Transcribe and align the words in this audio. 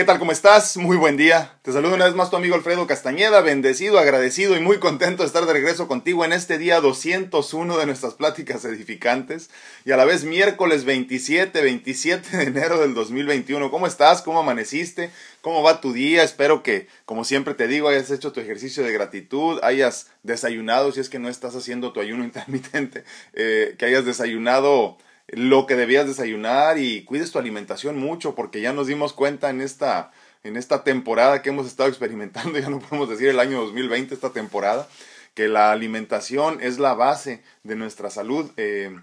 ¿Qué 0.00 0.06
tal? 0.06 0.18
¿Cómo 0.18 0.32
estás? 0.32 0.78
Muy 0.78 0.96
buen 0.96 1.18
día. 1.18 1.58
Te 1.60 1.74
saludo 1.74 1.94
una 1.94 2.06
vez 2.06 2.14
más 2.14 2.30
tu 2.30 2.36
amigo 2.36 2.54
Alfredo 2.54 2.86
Castañeda, 2.86 3.42
bendecido, 3.42 3.98
agradecido 3.98 4.56
y 4.56 4.60
muy 4.60 4.78
contento 4.78 5.22
de 5.22 5.26
estar 5.26 5.44
de 5.44 5.52
regreso 5.52 5.88
contigo 5.88 6.24
en 6.24 6.32
este 6.32 6.56
día 6.56 6.80
201 6.80 7.76
de 7.76 7.84
nuestras 7.84 8.14
pláticas 8.14 8.64
edificantes 8.64 9.50
y 9.84 9.92
a 9.92 9.98
la 9.98 10.06
vez 10.06 10.24
miércoles 10.24 10.86
27, 10.86 11.60
27 11.60 12.34
de 12.34 12.44
enero 12.44 12.80
del 12.80 12.94
2021. 12.94 13.70
¿Cómo 13.70 13.86
estás? 13.86 14.22
¿Cómo 14.22 14.40
amaneciste? 14.40 15.10
¿Cómo 15.42 15.62
va 15.62 15.82
tu 15.82 15.92
día? 15.92 16.22
Espero 16.22 16.62
que, 16.62 16.88
como 17.04 17.24
siempre 17.24 17.52
te 17.52 17.68
digo, 17.68 17.90
hayas 17.90 18.10
hecho 18.10 18.32
tu 18.32 18.40
ejercicio 18.40 18.82
de 18.82 18.94
gratitud, 18.94 19.60
hayas 19.62 20.06
desayunado, 20.22 20.92
si 20.92 21.00
es 21.00 21.10
que 21.10 21.18
no 21.18 21.28
estás 21.28 21.54
haciendo 21.54 21.92
tu 21.92 22.00
ayuno 22.00 22.24
intermitente, 22.24 23.04
eh, 23.34 23.74
que 23.78 23.84
hayas 23.84 24.06
desayunado 24.06 24.96
lo 25.32 25.66
que 25.66 25.76
debías 25.76 26.06
desayunar 26.06 26.78
y 26.78 27.04
cuides 27.04 27.30
tu 27.30 27.38
alimentación 27.38 27.98
mucho 27.98 28.34
porque 28.34 28.60
ya 28.60 28.72
nos 28.72 28.86
dimos 28.86 29.12
cuenta 29.12 29.50
en 29.50 29.60
esta, 29.60 30.10
en 30.42 30.56
esta 30.56 30.84
temporada 30.84 31.42
que 31.42 31.50
hemos 31.50 31.66
estado 31.66 31.88
experimentando, 31.90 32.58
ya 32.58 32.68
no 32.68 32.80
podemos 32.80 33.08
decir 33.08 33.28
el 33.28 33.40
año 33.40 33.60
2020, 33.60 34.14
esta 34.14 34.30
temporada, 34.30 34.88
que 35.34 35.48
la 35.48 35.72
alimentación 35.72 36.58
es 36.60 36.78
la 36.78 36.94
base 36.94 37.42
de 37.62 37.76
nuestra 37.76 38.10
salud. 38.10 38.50
Eh, 38.56 38.94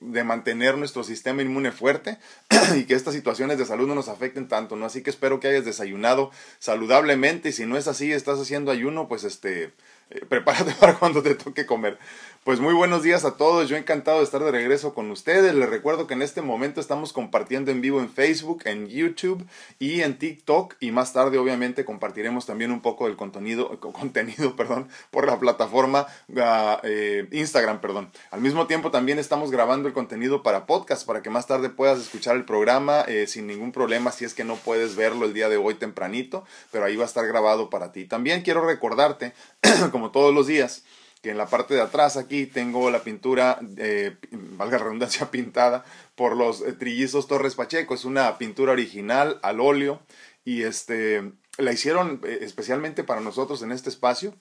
de 0.00 0.24
mantener 0.24 0.76
nuestro 0.76 1.04
sistema 1.04 1.42
inmune 1.42 1.72
fuerte 1.72 2.18
y 2.76 2.84
que 2.84 2.94
estas 2.94 3.14
situaciones 3.14 3.58
de 3.58 3.66
salud 3.66 3.86
no 3.86 3.94
nos 3.94 4.08
afecten 4.08 4.48
tanto, 4.48 4.76
¿no? 4.76 4.86
Así 4.86 5.02
que 5.02 5.10
espero 5.10 5.40
que 5.40 5.48
hayas 5.48 5.64
desayunado 5.64 6.30
saludablemente 6.58 7.50
y 7.50 7.52
si 7.52 7.66
no 7.66 7.76
es 7.76 7.86
así, 7.86 8.12
estás 8.12 8.40
haciendo 8.40 8.70
ayuno, 8.70 9.08
pues 9.08 9.24
este, 9.24 9.72
eh, 10.10 10.24
prepárate 10.28 10.72
para 10.80 10.94
cuando 10.94 11.22
te 11.22 11.34
toque 11.34 11.66
comer. 11.66 11.98
Pues 12.46 12.60
muy 12.60 12.74
buenos 12.74 13.02
días 13.02 13.24
a 13.24 13.36
todos, 13.36 13.68
yo 13.68 13.76
encantado 13.76 14.18
de 14.18 14.22
estar 14.22 14.40
de 14.40 14.52
regreso 14.52 14.94
con 14.94 15.10
ustedes. 15.10 15.52
Les 15.52 15.68
recuerdo 15.68 16.06
que 16.06 16.14
en 16.14 16.22
este 16.22 16.42
momento 16.42 16.80
estamos 16.80 17.12
compartiendo 17.12 17.72
en 17.72 17.80
vivo 17.80 17.98
en 17.98 18.08
Facebook, 18.08 18.62
en 18.66 18.86
YouTube 18.86 19.44
y 19.80 20.02
en 20.02 20.16
TikTok 20.16 20.76
y 20.78 20.92
más 20.92 21.12
tarde 21.12 21.38
obviamente 21.38 21.84
compartiremos 21.84 22.46
también 22.46 22.70
un 22.70 22.82
poco 22.82 23.08
del 23.08 23.16
contenido, 23.16 23.80
contenido 23.80 24.54
perdón, 24.54 24.88
por 25.10 25.26
la 25.26 25.40
plataforma 25.40 26.06
ah, 26.36 26.80
eh, 26.84 27.26
Instagram. 27.32 27.80
Perdón. 27.80 28.12
Al 28.30 28.42
mismo 28.42 28.68
tiempo 28.68 28.92
también 28.92 29.18
estamos 29.18 29.50
grabando 29.50 29.88
el 29.88 29.92
contenido 29.92 30.44
para 30.44 30.66
podcast 30.66 31.04
para 31.04 31.22
que 31.22 31.30
más 31.30 31.48
tarde 31.48 31.68
puedas 31.68 31.98
escuchar 31.98 32.36
el 32.36 32.44
programa 32.44 33.00
eh, 33.08 33.26
sin 33.26 33.48
ningún 33.48 33.72
problema 33.72 34.12
si 34.12 34.24
es 34.24 34.34
que 34.34 34.44
no 34.44 34.54
puedes 34.54 34.94
verlo 34.94 35.26
el 35.26 35.34
día 35.34 35.48
de 35.48 35.56
hoy 35.56 35.74
tempranito, 35.74 36.44
pero 36.70 36.84
ahí 36.84 36.94
va 36.94 37.02
a 37.02 37.08
estar 37.08 37.26
grabado 37.26 37.70
para 37.70 37.90
ti. 37.90 38.04
También 38.04 38.42
quiero 38.42 38.64
recordarte, 38.64 39.32
como 39.90 40.12
todos 40.12 40.32
los 40.32 40.46
días, 40.46 40.84
que 41.26 41.32
en 41.32 41.38
la 41.38 41.48
parte 41.48 41.74
de 41.74 41.80
atrás 41.80 42.16
aquí 42.16 42.46
tengo 42.46 42.88
la 42.88 43.02
pintura, 43.02 43.58
eh, 43.78 44.14
valga 44.30 44.78
la 44.78 44.84
redundancia, 44.84 45.28
pintada 45.32 45.84
por 46.14 46.36
los 46.36 46.60
eh, 46.60 46.72
trillizos 46.72 47.26
Torres 47.26 47.56
Pacheco. 47.56 47.94
Es 47.94 48.04
una 48.04 48.38
pintura 48.38 48.70
original 48.70 49.40
al 49.42 49.58
óleo 49.58 50.00
y 50.44 50.62
este, 50.62 51.32
la 51.58 51.72
hicieron 51.72 52.20
eh, 52.24 52.38
especialmente 52.42 53.02
para 53.02 53.20
nosotros 53.20 53.60
en 53.62 53.72
este 53.72 53.88
espacio. 53.88 54.36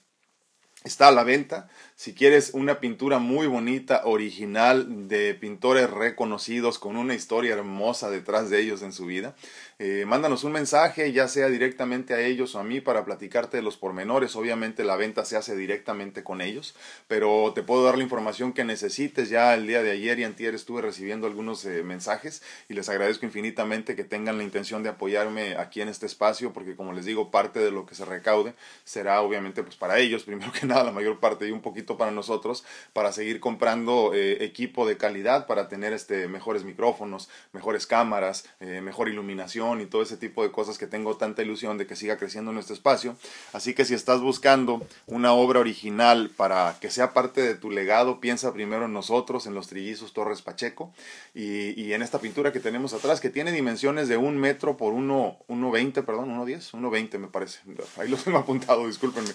Está 0.83 1.07
a 1.07 1.11
la 1.11 1.23
venta. 1.23 1.69
Si 1.95 2.13
quieres 2.13 2.51
una 2.53 2.79
pintura 2.79 3.17
muy 3.17 3.47
bonita, 3.47 4.03
original, 4.05 5.07
de 5.07 5.33
pintores 5.33 5.89
reconocidos, 5.89 6.77
con 6.77 6.97
una 6.97 7.15
historia 7.15 7.55
hermosa 7.55 8.11
detrás 8.11 8.51
de 8.51 8.61
ellos 8.61 8.83
en 8.83 8.93
su 8.93 9.07
vida, 9.07 9.35
eh, 9.77 10.05
mándanos 10.07 10.45
un 10.45 10.53
mensaje, 10.53 11.11
ya 11.11 11.27
sea 11.27 11.49
directamente 11.49 12.13
a 12.13 12.21
ellos 12.21 12.55
o 12.55 12.59
a 12.59 12.63
mí, 12.63 12.79
para 12.79 13.03
platicarte 13.03 13.57
de 13.57 13.63
los 13.63 13.75
pormenores. 13.75 14.37
Obviamente 14.37 14.85
la 14.85 14.95
venta 14.95 15.25
se 15.25 15.35
hace 15.35 15.53
directamente 15.53 16.23
con 16.23 16.39
ellos, 16.39 16.75
pero 17.09 17.51
te 17.53 17.61
puedo 17.61 17.83
dar 17.83 17.97
la 17.97 18.03
información 18.03 18.53
que 18.53 18.63
necesites. 18.63 19.29
Ya 19.29 19.53
el 19.53 19.67
día 19.67 19.83
de 19.83 19.91
ayer 19.91 20.17
y 20.19 20.23
antier 20.23 20.55
estuve 20.55 20.81
recibiendo 20.81 21.27
algunos 21.27 21.65
eh, 21.65 21.83
mensajes 21.83 22.41
y 22.69 22.73
les 22.73 22.87
agradezco 22.87 23.25
infinitamente 23.25 23.97
que 23.97 24.05
tengan 24.05 24.37
la 24.37 24.43
intención 24.43 24.81
de 24.81 24.87
apoyarme 24.87 25.57
aquí 25.57 25.81
en 25.81 25.89
este 25.89 26.05
espacio, 26.05 26.53
porque 26.53 26.77
como 26.77 26.93
les 26.93 27.03
digo, 27.03 27.29
parte 27.29 27.59
de 27.59 27.71
lo 27.71 27.85
que 27.85 27.95
se 27.95 28.05
recaude 28.05 28.53
será 28.85 29.21
obviamente 29.21 29.61
pues 29.61 29.75
para 29.75 29.99
ellos, 29.99 30.23
primero 30.25 30.53
que 30.53 30.65
nada, 30.65 30.85
la 30.85 30.93
mayor 30.93 31.19
parte 31.19 31.49
y 31.49 31.51
un 31.51 31.61
poquito 31.61 31.97
para 31.97 32.11
nosotros, 32.11 32.63
para 32.93 33.11
seguir 33.11 33.41
comprando 33.41 34.13
eh, 34.13 34.45
equipo 34.45 34.87
de 34.87 34.95
calidad, 34.95 35.47
para 35.47 35.67
tener 35.67 35.91
este, 35.91 36.29
mejores 36.29 36.63
micrófonos, 36.63 37.27
mejores 37.51 37.85
cámaras, 37.85 38.45
mejor 38.59 39.09
iluminación 39.09 39.64
y 39.81 39.85
todo 39.85 40.01
ese 40.01 40.17
tipo 40.17 40.43
de 40.43 40.51
cosas 40.51 40.77
que 40.77 40.87
tengo 40.87 41.17
tanta 41.17 41.41
ilusión 41.41 41.77
de 41.77 41.87
que 41.87 41.95
siga 41.95 42.17
creciendo 42.17 42.51
nuestro 42.51 42.75
espacio. 42.75 43.15
Así 43.53 43.73
que 43.73 43.85
si 43.85 43.93
estás 43.93 44.21
buscando 44.21 44.85
una 45.07 45.33
obra 45.33 45.59
original 45.59 46.31
para 46.35 46.77
que 46.79 46.91
sea 46.91 47.13
parte 47.13 47.41
de 47.41 47.55
tu 47.55 47.71
legado, 47.71 48.19
piensa 48.19 48.53
primero 48.53 48.85
en 48.85 48.93
nosotros, 48.93 49.47
en 49.47 49.55
los 49.55 49.67
trillizos 49.67 50.13
Torres 50.13 50.41
Pacheco 50.41 50.93
y, 51.33 51.93
en 51.93 52.01
esta 52.01 52.19
pintura 52.19 52.51
que 52.51 52.59
tenemos 52.59 52.93
atrás 52.93 53.21
que 53.21 53.29
tiene 53.29 53.51
dimensiones 53.51 54.07
de 54.07 54.17
un 54.17 54.37
metro 54.37 54.77
por 54.77 54.93
uno, 54.93 55.37
uno 55.47 55.71
veinte, 55.71 56.03
perdón, 56.03 56.29
uno 56.29 56.45
diez, 56.45 56.73
uno 56.73 56.89
veinte 56.89 57.17
me 57.17 57.27
parece. 57.27 57.59
Ahí 57.97 58.09
lo 58.09 58.17
tengo 58.17 58.37
apuntado, 58.39 58.85
discúlpenme 58.87 59.31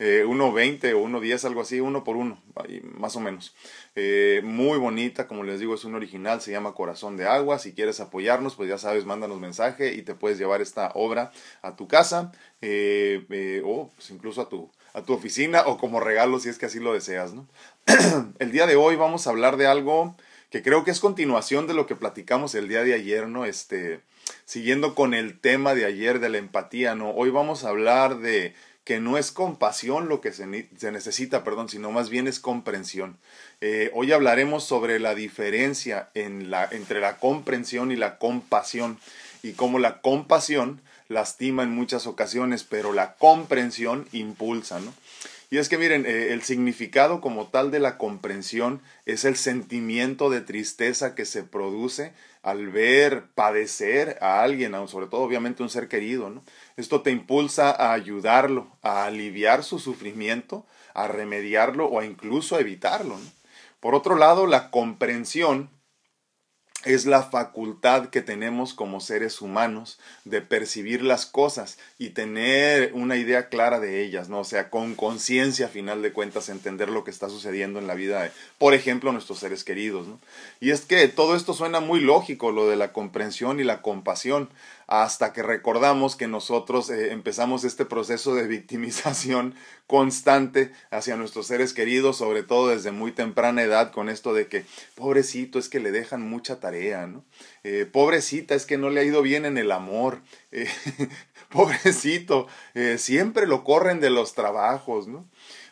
eh, 0.00 0.24
1.20 0.26 0.94
o 0.94 1.06
1.10, 1.06 1.44
algo 1.44 1.60
así, 1.60 1.78
uno 1.78 2.02
por 2.04 2.16
uno, 2.16 2.42
más 2.96 3.16
o 3.16 3.20
menos. 3.20 3.54
Eh, 3.94 4.40
muy 4.42 4.78
bonita, 4.78 5.28
como 5.28 5.44
les 5.44 5.60
digo, 5.60 5.74
es 5.74 5.84
un 5.84 5.94
original, 5.94 6.40
se 6.40 6.52
llama 6.52 6.72
Corazón 6.72 7.18
de 7.18 7.26
Agua. 7.26 7.58
Si 7.58 7.74
quieres 7.74 8.00
apoyarnos, 8.00 8.54
pues 8.56 8.70
ya 8.70 8.78
sabes, 8.78 9.04
mándanos 9.04 9.38
mensaje 9.38 9.92
y 9.92 10.00
te 10.00 10.14
puedes 10.14 10.38
llevar 10.38 10.62
esta 10.62 10.90
obra 10.94 11.32
a 11.60 11.76
tu 11.76 11.86
casa 11.86 12.32
eh, 12.62 13.26
eh, 13.28 13.60
o 13.62 13.90
pues 13.94 14.10
incluso 14.10 14.40
a 14.40 14.48
tu, 14.48 14.70
a 14.94 15.02
tu 15.02 15.12
oficina 15.12 15.64
o 15.66 15.76
como 15.76 16.00
regalo 16.00 16.40
si 16.40 16.48
es 16.48 16.56
que 16.56 16.66
así 16.66 16.80
lo 16.80 16.94
deseas. 16.94 17.34
¿no? 17.34 17.46
el 18.38 18.52
día 18.52 18.66
de 18.66 18.76
hoy 18.76 18.96
vamos 18.96 19.26
a 19.26 19.30
hablar 19.30 19.58
de 19.58 19.66
algo 19.66 20.16
que 20.50 20.62
creo 20.62 20.82
que 20.82 20.90
es 20.90 21.00
continuación 21.00 21.66
de 21.66 21.74
lo 21.74 21.86
que 21.86 21.94
platicamos 21.94 22.54
el 22.54 22.68
día 22.68 22.82
de 22.82 22.94
ayer, 22.94 23.28
¿no? 23.28 23.44
Este, 23.44 24.00
siguiendo 24.44 24.96
con 24.96 25.14
el 25.14 25.38
tema 25.38 25.74
de 25.74 25.84
ayer 25.84 26.18
de 26.18 26.28
la 26.28 26.38
empatía, 26.38 26.96
¿no? 26.96 27.12
Hoy 27.12 27.30
vamos 27.30 27.64
a 27.64 27.68
hablar 27.68 28.18
de 28.18 28.54
que 28.90 28.98
no 28.98 29.18
es 29.18 29.30
compasión 29.30 30.08
lo 30.08 30.20
que 30.20 30.32
se, 30.32 30.48
necesita, 30.48 31.44
perdón, 31.44 31.68
sino 31.68 31.92
más 31.92 32.10
bien 32.10 32.26
es 32.26 32.40
comprensión. 32.40 33.18
Eh, 33.60 33.92
hoy 33.94 34.10
hablaremos 34.10 34.64
sobre 34.64 34.98
la 34.98 35.14
diferencia 35.14 36.08
entre 36.14 36.98
la 36.98 37.18
comprensión 37.18 37.92
y 37.92 37.94
la 37.94 38.18
compasión 38.18 38.98
y 39.44 39.52
cómo 39.52 39.78
la 39.78 40.00
compasión 40.00 40.80
lastima 41.06 41.62
en 41.62 41.70
muchas 41.70 42.08
ocasiones, 42.08 42.64
pero 42.64 42.92
la 42.92 43.14
comprensión 43.14 44.08
impulsa, 44.10 44.80
¿no? 44.80 44.92
Y 45.52 45.58
es 45.58 45.68
que 45.68 45.78
miren, 45.78 46.06
eh, 46.06 46.32
el 46.32 46.42
significado 46.42 47.20
como 47.20 47.46
tal 47.46 47.70
de 47.70 47.80
la 47.80 47.96
comprensión 47.96 48.80
es 49.06 49.24
el 49.24 49.36
sentimiento 49.36 50.30
de 50.30 50.40
tristeza 50.40 51.14
que 51.14 51.26
se 51.26 51.44
produce 51.44 52.12
al 52.42 52.68
ver 52.68 53.24
padecer 53.34 54.16
a 54.20 54.42
alguien, 54.42 54.72
sobre 54.88 55.06
todo 55.06 55.22
obviamente 55.22 55.62
un 55.62 55.68
ser 55.68 55.88
querido. 55.88 56.42
Esto 56.80 57.02
te 57.02 57.10
impulsa 57.10 57.70
a 57.70 57.92
ayudarlo, 57.92 58.66
a 58.80 59.04
aliviar 59.04 59.64
su 59.64 59.78
sufrimiento, 59.78 60.64
a 60.94 61.08
remediarlo 61.08 61.84
o 61.84 62.00
a 62.00 62.06
incluso 62.06 62.56
a 62.56 62.60
evitarlo. 62.60 63.18
Por 63.80 63.94
otro 63.94 64.16
lado, 64.16 64.46
la 64.46 64.70
comprensión 64.70 65.68
es 66.84 67.04
la 67.04 67.22
facultad 67.22 68.08
que 68.08 68.22
tenemos 68.22 68.72
como 68.72 69.00
seres 69.00 69.42
humanos 69.42 69.98
de 70.24 70.40
percibir 70.40 71.02
las 71.02 71.26
cosas 71.26 71.78
y 71.98 72.10
tener 72.10 72.92
una 72.94 73.16
idea 73.16 73.50
clara 73.50 73.80
de 73.80 74.02
ellas, 74.02 74.30
¿no? 74.30 74.40
O 74.40 74.44
sea, 74.44 74.70
con 74.70 74.94
conciencia, 74.94 75.66
a 75.66 75.68
final 75.68 76.00
de 76.00 76.12
cuentas, 76.12 76.48
entender 76.48 76.88
lo 76.88 77.04
que 77.04 77.10
está 77.10 77.28
sucediendo 77.28 77.78
en 77.78 77.86
la 77.86 77.94
vida 77.94 78.22
de, 78.22 78.30
por 78.56 78.72
ejemplo, 78.72 79.12
nuestros 79.12 79.40
seres 79.40 79.64
queridos. 79.64 80.06
Y 80.58 80.70
es 80.70 80.82
que 80.82 81.06
todo 81.08 81.36
esto 81.36 81.52
suena 81.52 81.80
muy 81.80 82.00
lógico, 82.00 82.50
lo 82.50 82.66
de 82.66 82.76
la 82.76 82.94
comprensión 82.94 83.60
y 83.60 83.64
la 83.64 83.82
compasión, 83.82 84.48
hasta 84.90 85.32
que 85.32 85.44
recordamos 85.44 86.16
que 86.16 86.26
nosotros 86.26 86.90
eh, 86.90 87.12
empezamos 87.12 87.62
este 87.62 87.84
proceso 87.84 88.34
de 88.34 88.48
victimización 88.48 89.54
constante 89.86 90.72
hacia 90.90 91.14
nuestros 91.14 91.46
seres 91.46 91.72
queridos, 91.72 92.16
sobre 92.16 92.42
todo 92.42 92.68
desde 92.68 92.90
muy 92.90 93.12
temprana 93.12 93.62
edad, 93.62 93.92
con 93.92 94.08
esto 94.08 94.34
de 94.34 94.48
que, 94.48 94.64
pobrecito, 94.96 95.60
es 95.60 95.68
que 95.68 95.78
le 95.78 95.92
dejan 95.92 96.28
mucha 96.28 96.58
tarea, 96.58 97.06
¿no? 97.06 97.24
Eh, 97.62 97.86
pobrecita, 97.90 98.56
es 98.56 98.66
que 98.66 98.78
no 98.78 98.90
le 98.90 99.00
ha 99.00 99.04
ido 99.04 99.22
bien 99.22 99.44
en 99.44 99.58
el 99.58 99.70
amor, 99.70 100.22
eh, 100.50 100.68
pobrecito, 101.50 102.48
siempre 102.96 103.46
lo 103.46 103.62
corren 103.62 104.00
de 104.00 104.10
los 104.10 104.34
trabajos, 104.34 105.06
¿no? 105.06 105.24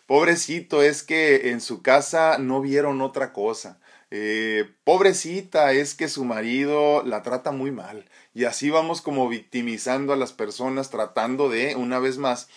Pobrecito, 0.06 0.82
es 0.82 1.02
que 1.02 1.50
en 1.50 1.60
su 1.60 1.82
casa 1.82 2.38
no 2.38 2.60
vieron 2.60 3.02
otra 3.02 3.32
cosa. 3.32 3.78
Eh, 4.10 4.70
pobrecita, 4.84 5.72
es 5.72 5.94
que 5.94 6.08
su 6.08 6.24
marido 6.24 7.02
la 7.04 7.22
trata 7.22 7.52
muy 7.52 7.70
mal. 7.70 8.06
Y 8.34 8.44
así 8.44 8.70
vamos 8.70 9.02
como 9.02 9.28
victimizando 9.28 10.12
a 10.12 10.16
las 10.16 10.32
personas, 10.32 10.90
tratando 10.90 11.48
de, 11.48 11.76
una 11.76 11.98
vez 11.98 12.18
más, 12.18 12.48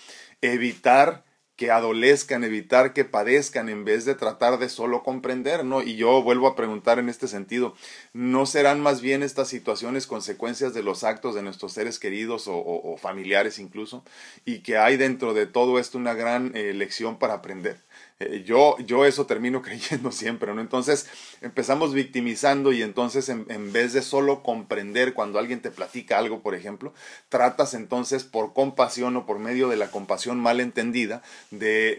evitar 0.42 1.24
que 1.62 1.70
adolezcan, 1.70 2.44
evitar 2.44 2.92
que 2.92 3.06
padezcan 3.06 3.70
en 3.70 3.86
vez 3.86 4.04
de 4.06 4.16
tratar 4.16 4.58
de 4.58 4.68
solo 4.68 5.04
comprender, 5.04 5.64
¿no? 5.64 5.84
Y 5.84 5.96
yo 5.96 6.24
vuelvo 6.24 6.48
a 6.48 6.56
preguntar 6.56 6.98
en 6.98 7.08
este 7.08 7.28
sentido, 7.28 7.76
¿no 8.14 8.48
serán 8.48 8.82
más 8.82 9.02
bien 9.02 9.22
estas 9.22 9.48
situaciones 9.50 10.08
consecuencias 10.08 10.74
de 10.74 10.82
los 10.82 11.04
actos 11.04 11.36
de 11.36 11.44
nuestros 11.44 11.74
seres 11.74 12.00
queridos 12.00 12.46
o, 12.48 12.98
familiares 12.98 13.60
incluso? 13.60 14.04
Y 14.44 14.60
que 14.64 14.80
hay 14.80 14.98
dentro 14.98 15.36
de 15.36 15.46
todo 15.46 15.78
esto 15.78 16.00
una 16.00 16.16
gran 16.16 16.52
eh, 16.56 16.74
lección 16.74 17.20
para 17.20 17.36
aprender. 17.36 17.78
Eh, 18.22 18.44
yo, 18.46 18.78
yo 18.80 19.06
eso 19.06 19.26
termino 19.26 19.62
creyendo 19.64 20.12
siempre, 20.12 20.54
¿no? 20.54 20.62
Entonces 20.62 21.08
empezamos 21.42 21.94
victimizando 21.94 22.72
y 22.72 22.84
entonces 22.84 23.30
en, 23.30 23.46
en, 23.50 23.74
vez 23.74 23.94
de 23.94 24.02
solo 24.02 24.44
comprender 24.44 25.14
cuando 25.14 25.40
alguien 25.40 25.62
te 25.62 25.72
platica 25.72 26.20
algo, 26.20 26.42
por 26.42 26.54
ejemplo, 26.54 26.94
tratas 27.30 27.74
entonces 27.74 28.24
por 28.24 28.54
compasión 28.54 29.16
o 29.16 29.26
por 29.26 29.40
medio 29.40 29.70
de 29.70 29.78
la 29.78 29.90
compasión 29.90 30.40
mal 30.40 30.60
entendida 30.60 31.24
de, 31.50 31.98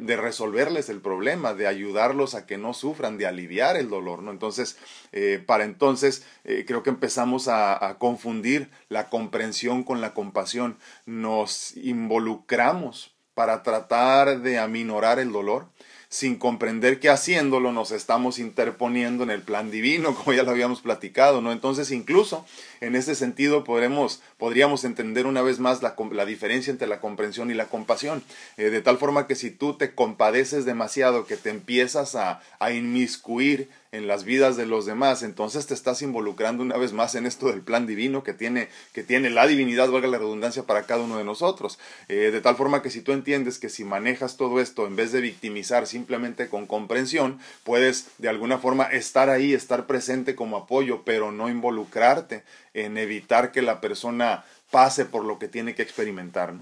de, 0.00 0.16
resolverles 0.16 0.88
el 0.88 1.00
problema, 1.00 1.54
de 1.54 1.66
ayudarlos 1.66 2.34
a 2.34 2.46
que 2.46 2.56
no 2.56 2.72
sufran, 2.72 3.18
de 3.18 3.26
aliviar 3.26 3.76
el 3.76 3.88
dolor, 3.88 4.22
¿no? 4.22 4.30
Entonces, 4.30 4.76
eh, 5.12 5.42
para 5.44 5.64
entonces 5.64 6.24
eh, 6.44 6.64
creo 6.66 6.82
que 6.82 6.90
empezamos 6.90 7.48
a 7.48 7.96
confundir 7.98 8.70
la 8.88 9.08
comprensión 9.08 9.82
con 9.82 10.00
la 10.00 10.14
compasión. 10.14 10.76
Nos 11.06 11.76
involucramos 11.76 13.13
para 13.34 13.62
tratar 13.62 14.40
de 14.40 14.58
aminorar 14.58 15.18
el 15.18 15.32
dolor, 15.32 15.66
sin 16.08 16.36
comprender 16.36 17.00
que 17.00 17.10
haciéndolo 17.10 17.72
nos 17.72 17.90
estamos 17.90 18.38
interponiendo 18.38 19.24
en 19.24 19.30
el 19.30 19.42
plan 19.42 19.70
divino, 19.70 20.14
como 20.16 20.32
ya 20.32 20.44
lo 20.44 20.52
habíamos 20.52 20.80
platicado, 20.80 21.40
¿no? 21.40 21.52
Entonces, 21.52 21.90
incluso 21.90 22.46
en 22.84 22.96
ese 22.96 23.14
sentido 23.14 23.64
podremos, 23.64 24.20
podríamos 24.38 24.84
entender 24.84 25.26
una 25.26 25.42
vez 25.42 25.58
más 25.58 25.82
la, 25.82 25.94
la 26.12 26.26
diferencia 26.26 26.70
entre 26.70 26.86
la 26.86 27.00
comprensión 27.00 27.50
y 27.50 27.54
la 27.54 27.66
compasión, 27.66 28.22
eh, 28.56 28.70
de 28.70 28.82
tal 28.82 28.98
forma 28.98 29.26
que 29.26 29.34
si 29.34 29.50
tú 29.50 29.74
te 29.74 29.94
compadeces 29.94 30.64
demasiado, 30.64 31.26
que 31.26 31.36
te 31.36 31.50
empiezas 31.50 32.14
a, 32.14 32.42
a 32.58 32.72
inmiscuir 32.72 33.68
en 33.94 34.08
las 34.08 34.24
vidas 34.24 34.56
de 34.56 34.66
los 34.66 34.86
demás, 34.86 35.22
entonces 35.22 35.66
te 35.66 35.74
estás 35.74 36.02
involucrando 36.02 36.64
una 36.64 36.76
vez 36.76 36.92
más 36.92 37.14
en 37.14 37.26
esto 37.26 37.46
del 37.46 37.60
plan 37.60 37.86
divino 37.86 38.24
que 38.24 38.32
tiene, 38.32 38.68
que 38.92 39.04
tiene 39.04 39.30
la 39.30 39.46
divinidad, 39.46 39.88
valga 39.88 40.08
la 40.08 40.18
redundancia, 40.18 40.64
para 40.64 40.82
cada 40.82 41.04
uno 41.04 41.16
de 41.16 41.24
nosotros. 41.24 41.78
Eh, 42.08 42.30
de 42.32 42.40
tal 42.40 42.56
forma 42.56 42.82
que 42.82 42.90
si 42.90 43.02
tú 43.02 43.12
entiendes 43.12 43.60
que 43.60 43.68
si 43.68 43.84
manejas 43.84 44.36
todo 44.36 44.60
esto, 44.60 44.86
en 44.88 44.96
vez 44.96 45.12
de 45.12 45.20
victimizar 45.20 45.86
simplemente 45.86 46.48
con 46.48 46.66
comprensión, 46.66 47.38
puedes 47.62 48.08
de 48.18 48.28
alguna 48.28 48.58
forma 48.58 48.84
estar 48.84 49.30
ahí, 49.30 49.54
estar 49.54 49.86
presente 49.86 50.34
como 50.34 50.56
apoyo, 50.56 51.02
pero 51.04 51.30
no 51.30 51.48
involucrarte 51.48 52.42
en 52.74 52.98
evitar 52.98 53.52
que 53.52 53.62
la 53.62 53.80
persona 53.80 54.44
pase 54.70 55.04
por 55.04 55.24
lo 55.24 55.38
que 55.38 55.48
tiene 55.48 55.74
que 55.74 55.82
experimentar. 55.82 56.52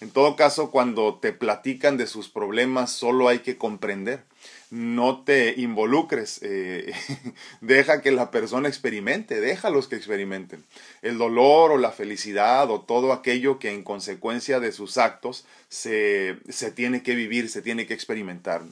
En 0.00 0.10
todo 0.10 0.36
caso, 0.36 0.70
cuando 0.70 1.16
te 1.16 1.32
platican 1.32 1.96
de 1.96 2.06
sus 2.06 2.28
problemas, 2.28 2.92
solo 2.92 3.28
hay 3.28 3.40
que 3.40 3.58
comprender 3.58 4.22
no 4.70 5.22
te 5.22 5.54
involucres, 5.60 6.40
eh, 6.42 6.92
deja 7.60 8.02
que 8.02 8.10
la 8.10 8.30
persona 8.30 8.68
experimente, 8.68 9.40
déjalos 9.40 9.86
que 9.86 9.96
experimenten. 9.96 10.64
El 11.02 11.18
dolor 11.18 11.72
o 11.72 11.78
la 11.78 11.92
felicidad 11.92 12.70
o 12.70 12.80
todo 12.80 13.12
aquello 13.12 13.58
que 13.58 13.72
en 13.72 13.84
consecuencia 13.84 14.58
de 14.58 14.72
sus 14.72 14.98
actos 14.98 15.46
se, 15.68 16.38
se 16.48 16.72
tiene 16.72 17.02
que 17.02 17.14
vivir, 17.14 17.48
se 17.48 17.62
tiene 17.62 17.86
que 17.86 17.94
experimentar. 17.94 18.62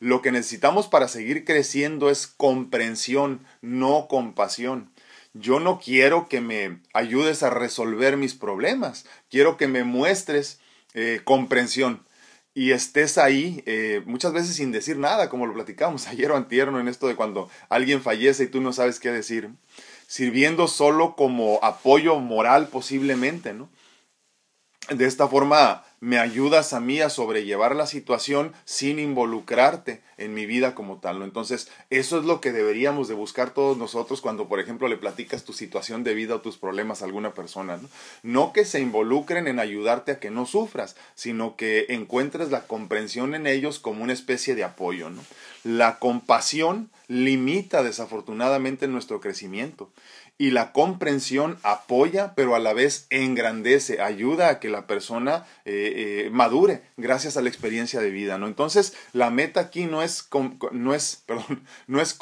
Lo 0.00 0.22
que 0.22 0.32
necesitamos 0.32 0.86
para 0.88 1.08
seguir 1.08 1.44
creciendo 1.44 2.10
es 2.10 2.26
comprensión, 2.26 3.44
no 3.62 4.06
compasión. 4.08 4.90
Yo 5.34 5.60
no 5.60 5.78
quiero 5.78 6.28
que 6.28 6.40
me 6.40 6.80
ayudes 6.94 7.42
a 7.42 7.50
resolver 7.50 8.16
mis 8.16 8.34
problemas, 8.34 9.06
quiero 9.30 9.56
que 9.56 9.68
me 9.68 9.84
muestres 9.84 10.60
eh, 10.94 11.20
comprensión. 11.24 12.06
Y 12.54 12.72
estés 12.72 13.18
ahí 13.18 13.62
eh, 13.66 14.02
muchas 14.04 14.32
veces 14.32 14.56
sin 14.56 14.72
decir 14.72 14.96
nada, 14.98 15.28
como 15.28 15.46
lo 15.46 15.54
platicamos 15.54 16.06
ayer 16.08 16.30
o 16.30 16.36
antierno 16.36 16.80
en 16.80 16.88
esto 16.88 17.06
de 17.06 17.14
cuando 17.14 17.48
alguien 17.68 18.02
fallece 18.02 18.44
y 18.44 18.48
tú 18.48 18.60
no 18.60 18.72
sabes 18.72 18.98
qué 18.98 19.10
decir, 19.10 19.50
sirviendo 20.06 20.66
solo 20.66 21.14
como 21.14 21.60
apoyo 21.62 22.18
moral 22.18 22.68
posiblemente, 22.68 23.52
¿no? 23.52 23.68
De 24.90 25.04
esta 25.04 25.28
forma 25.28 25.84
me 26.00 26.18
ayudas 26.18 26.72
a 26.72 26.80
mí 26.80 27.00
a 27.00 27.10
sobrellevar 27.10 27.76
la 27.76 27.86
situación 27.86 28.52
sin 28.64 28.98
involucrarte 28.98 30.00
en 30.16 30.32
mi 30.32 30.46
vida 30.46 30.74
como 30.74 30.98
tal. 30.98 31.22
Entonces, 31.22 31.68
eso 31.90 32.18
es 32.18 32.24
lo 32.24 32.40
que 32.40 32.52
deberíamos 32.52 33.06
de 33.06 33.14
buscar 33.14 33.50
todos 33.50 33.76
nosotros 33.76 34.20
cuando, 34.22 34.48
por 34.48 34.60
ejemplo, 34.60 34.88
le 34.88 34.96
platicas 34.96 35.44
tu 35.44 35.52
situación 35.52 36.04
de 36.04 36.14
vida 36.14 36.36
o 36.36 36.40
tus 36.40 36.56
problemas 36.56 37.02
a 37.02 37.04
alguna 37.04 37.34
persona, 37.34 37.78
¿no? 38.22 38.52
Que 38.52 38.64
se 38.64 38.80
involucren 38.80 39.46
en 39.46 39.58
ayudarte 39.58 40.12
a 40.12 40.20
que 40.20 40.30
no 40.30 40.46
sufras, 40.46 40.96
sino 41.14 41.56
que 41.56 41.86
encuentres 41.90 42.50
la 42.50 42.66
comprensión 42.66 43.34
en 43.34 43.46
ellos 43.46 43.78
como 43.78 44.04
una 44.04 44.12
especie 44.12 44.54
de 44.54 44.64
apoyo. 44.64 45.10
La 45.64 45.98
compasión 45.98 46.90
limita 47.08 47.82
desafortunadamente 47.82 48.88
nuestro 48.88 49.20
crecimiento 49.20 49.90
y 50.38 50.52
la 50.52 50.72
comprensión 50.72 51.58
apoya, 51.64 52.34
pero 52.36 52.54
a 52.54 52.60
la 52.60 52.72
vez 52.72 53.06
engrandece, 53.10 54.00
ayuda 54.00 54.48
a 54.48 54.60
que 54.60 54.68
la 54.68 54.86
persona 54.86 55.44
eh, 55.64 56.26
eh, 56.26 56.30
madure 56.30 56.82
gracias 56.96 57.36
a 57.36 57.42
la 57.42 57.48
experiencia 57.48 58.00
de 58.00 58.10
vida, 58.10 58.38
¿no? 58.38 58.46
Entonces, 58.46 58.94
la 59.12 59.30
meta 59.30 59.60
aquí 59.60 59.86
no 59.86 60.02
es, 60.02 60.28
no 60.70 60.94
es, 60.94 61.22
perdón, 61.26 61.64
no 61.88 62.00
es 62.00 62.16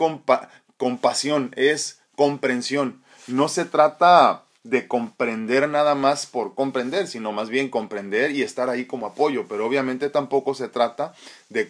compasión, 0.79 1.53
es 1.57 2.01
comprensión. 2.17 3.03
No 3.27 3.49
se 3.49 3.67
trata 3.67 4.46
de 4.71 4.89
comprender 4.89 5.69
nada 5.69 5.95
más 5.95 6.27
por 6.27 6.55
comprender, 6.55 7.07
sino 7.07 7.33
más 7.33 7.49
bien 7.49 7.69
comprender 7.69 8.31
y 8.33 8.43
estar 8.43 8.69
ahí 8.69 8.85
como 8.85 9.07
apoyo. 9.07 9.47
Pero 9.49 9.67
obviamente 9.67 10.11
tampoco 10.11 10.55
se 10.55 10.69
trata 10.69 11.15
de, 11.49 11.69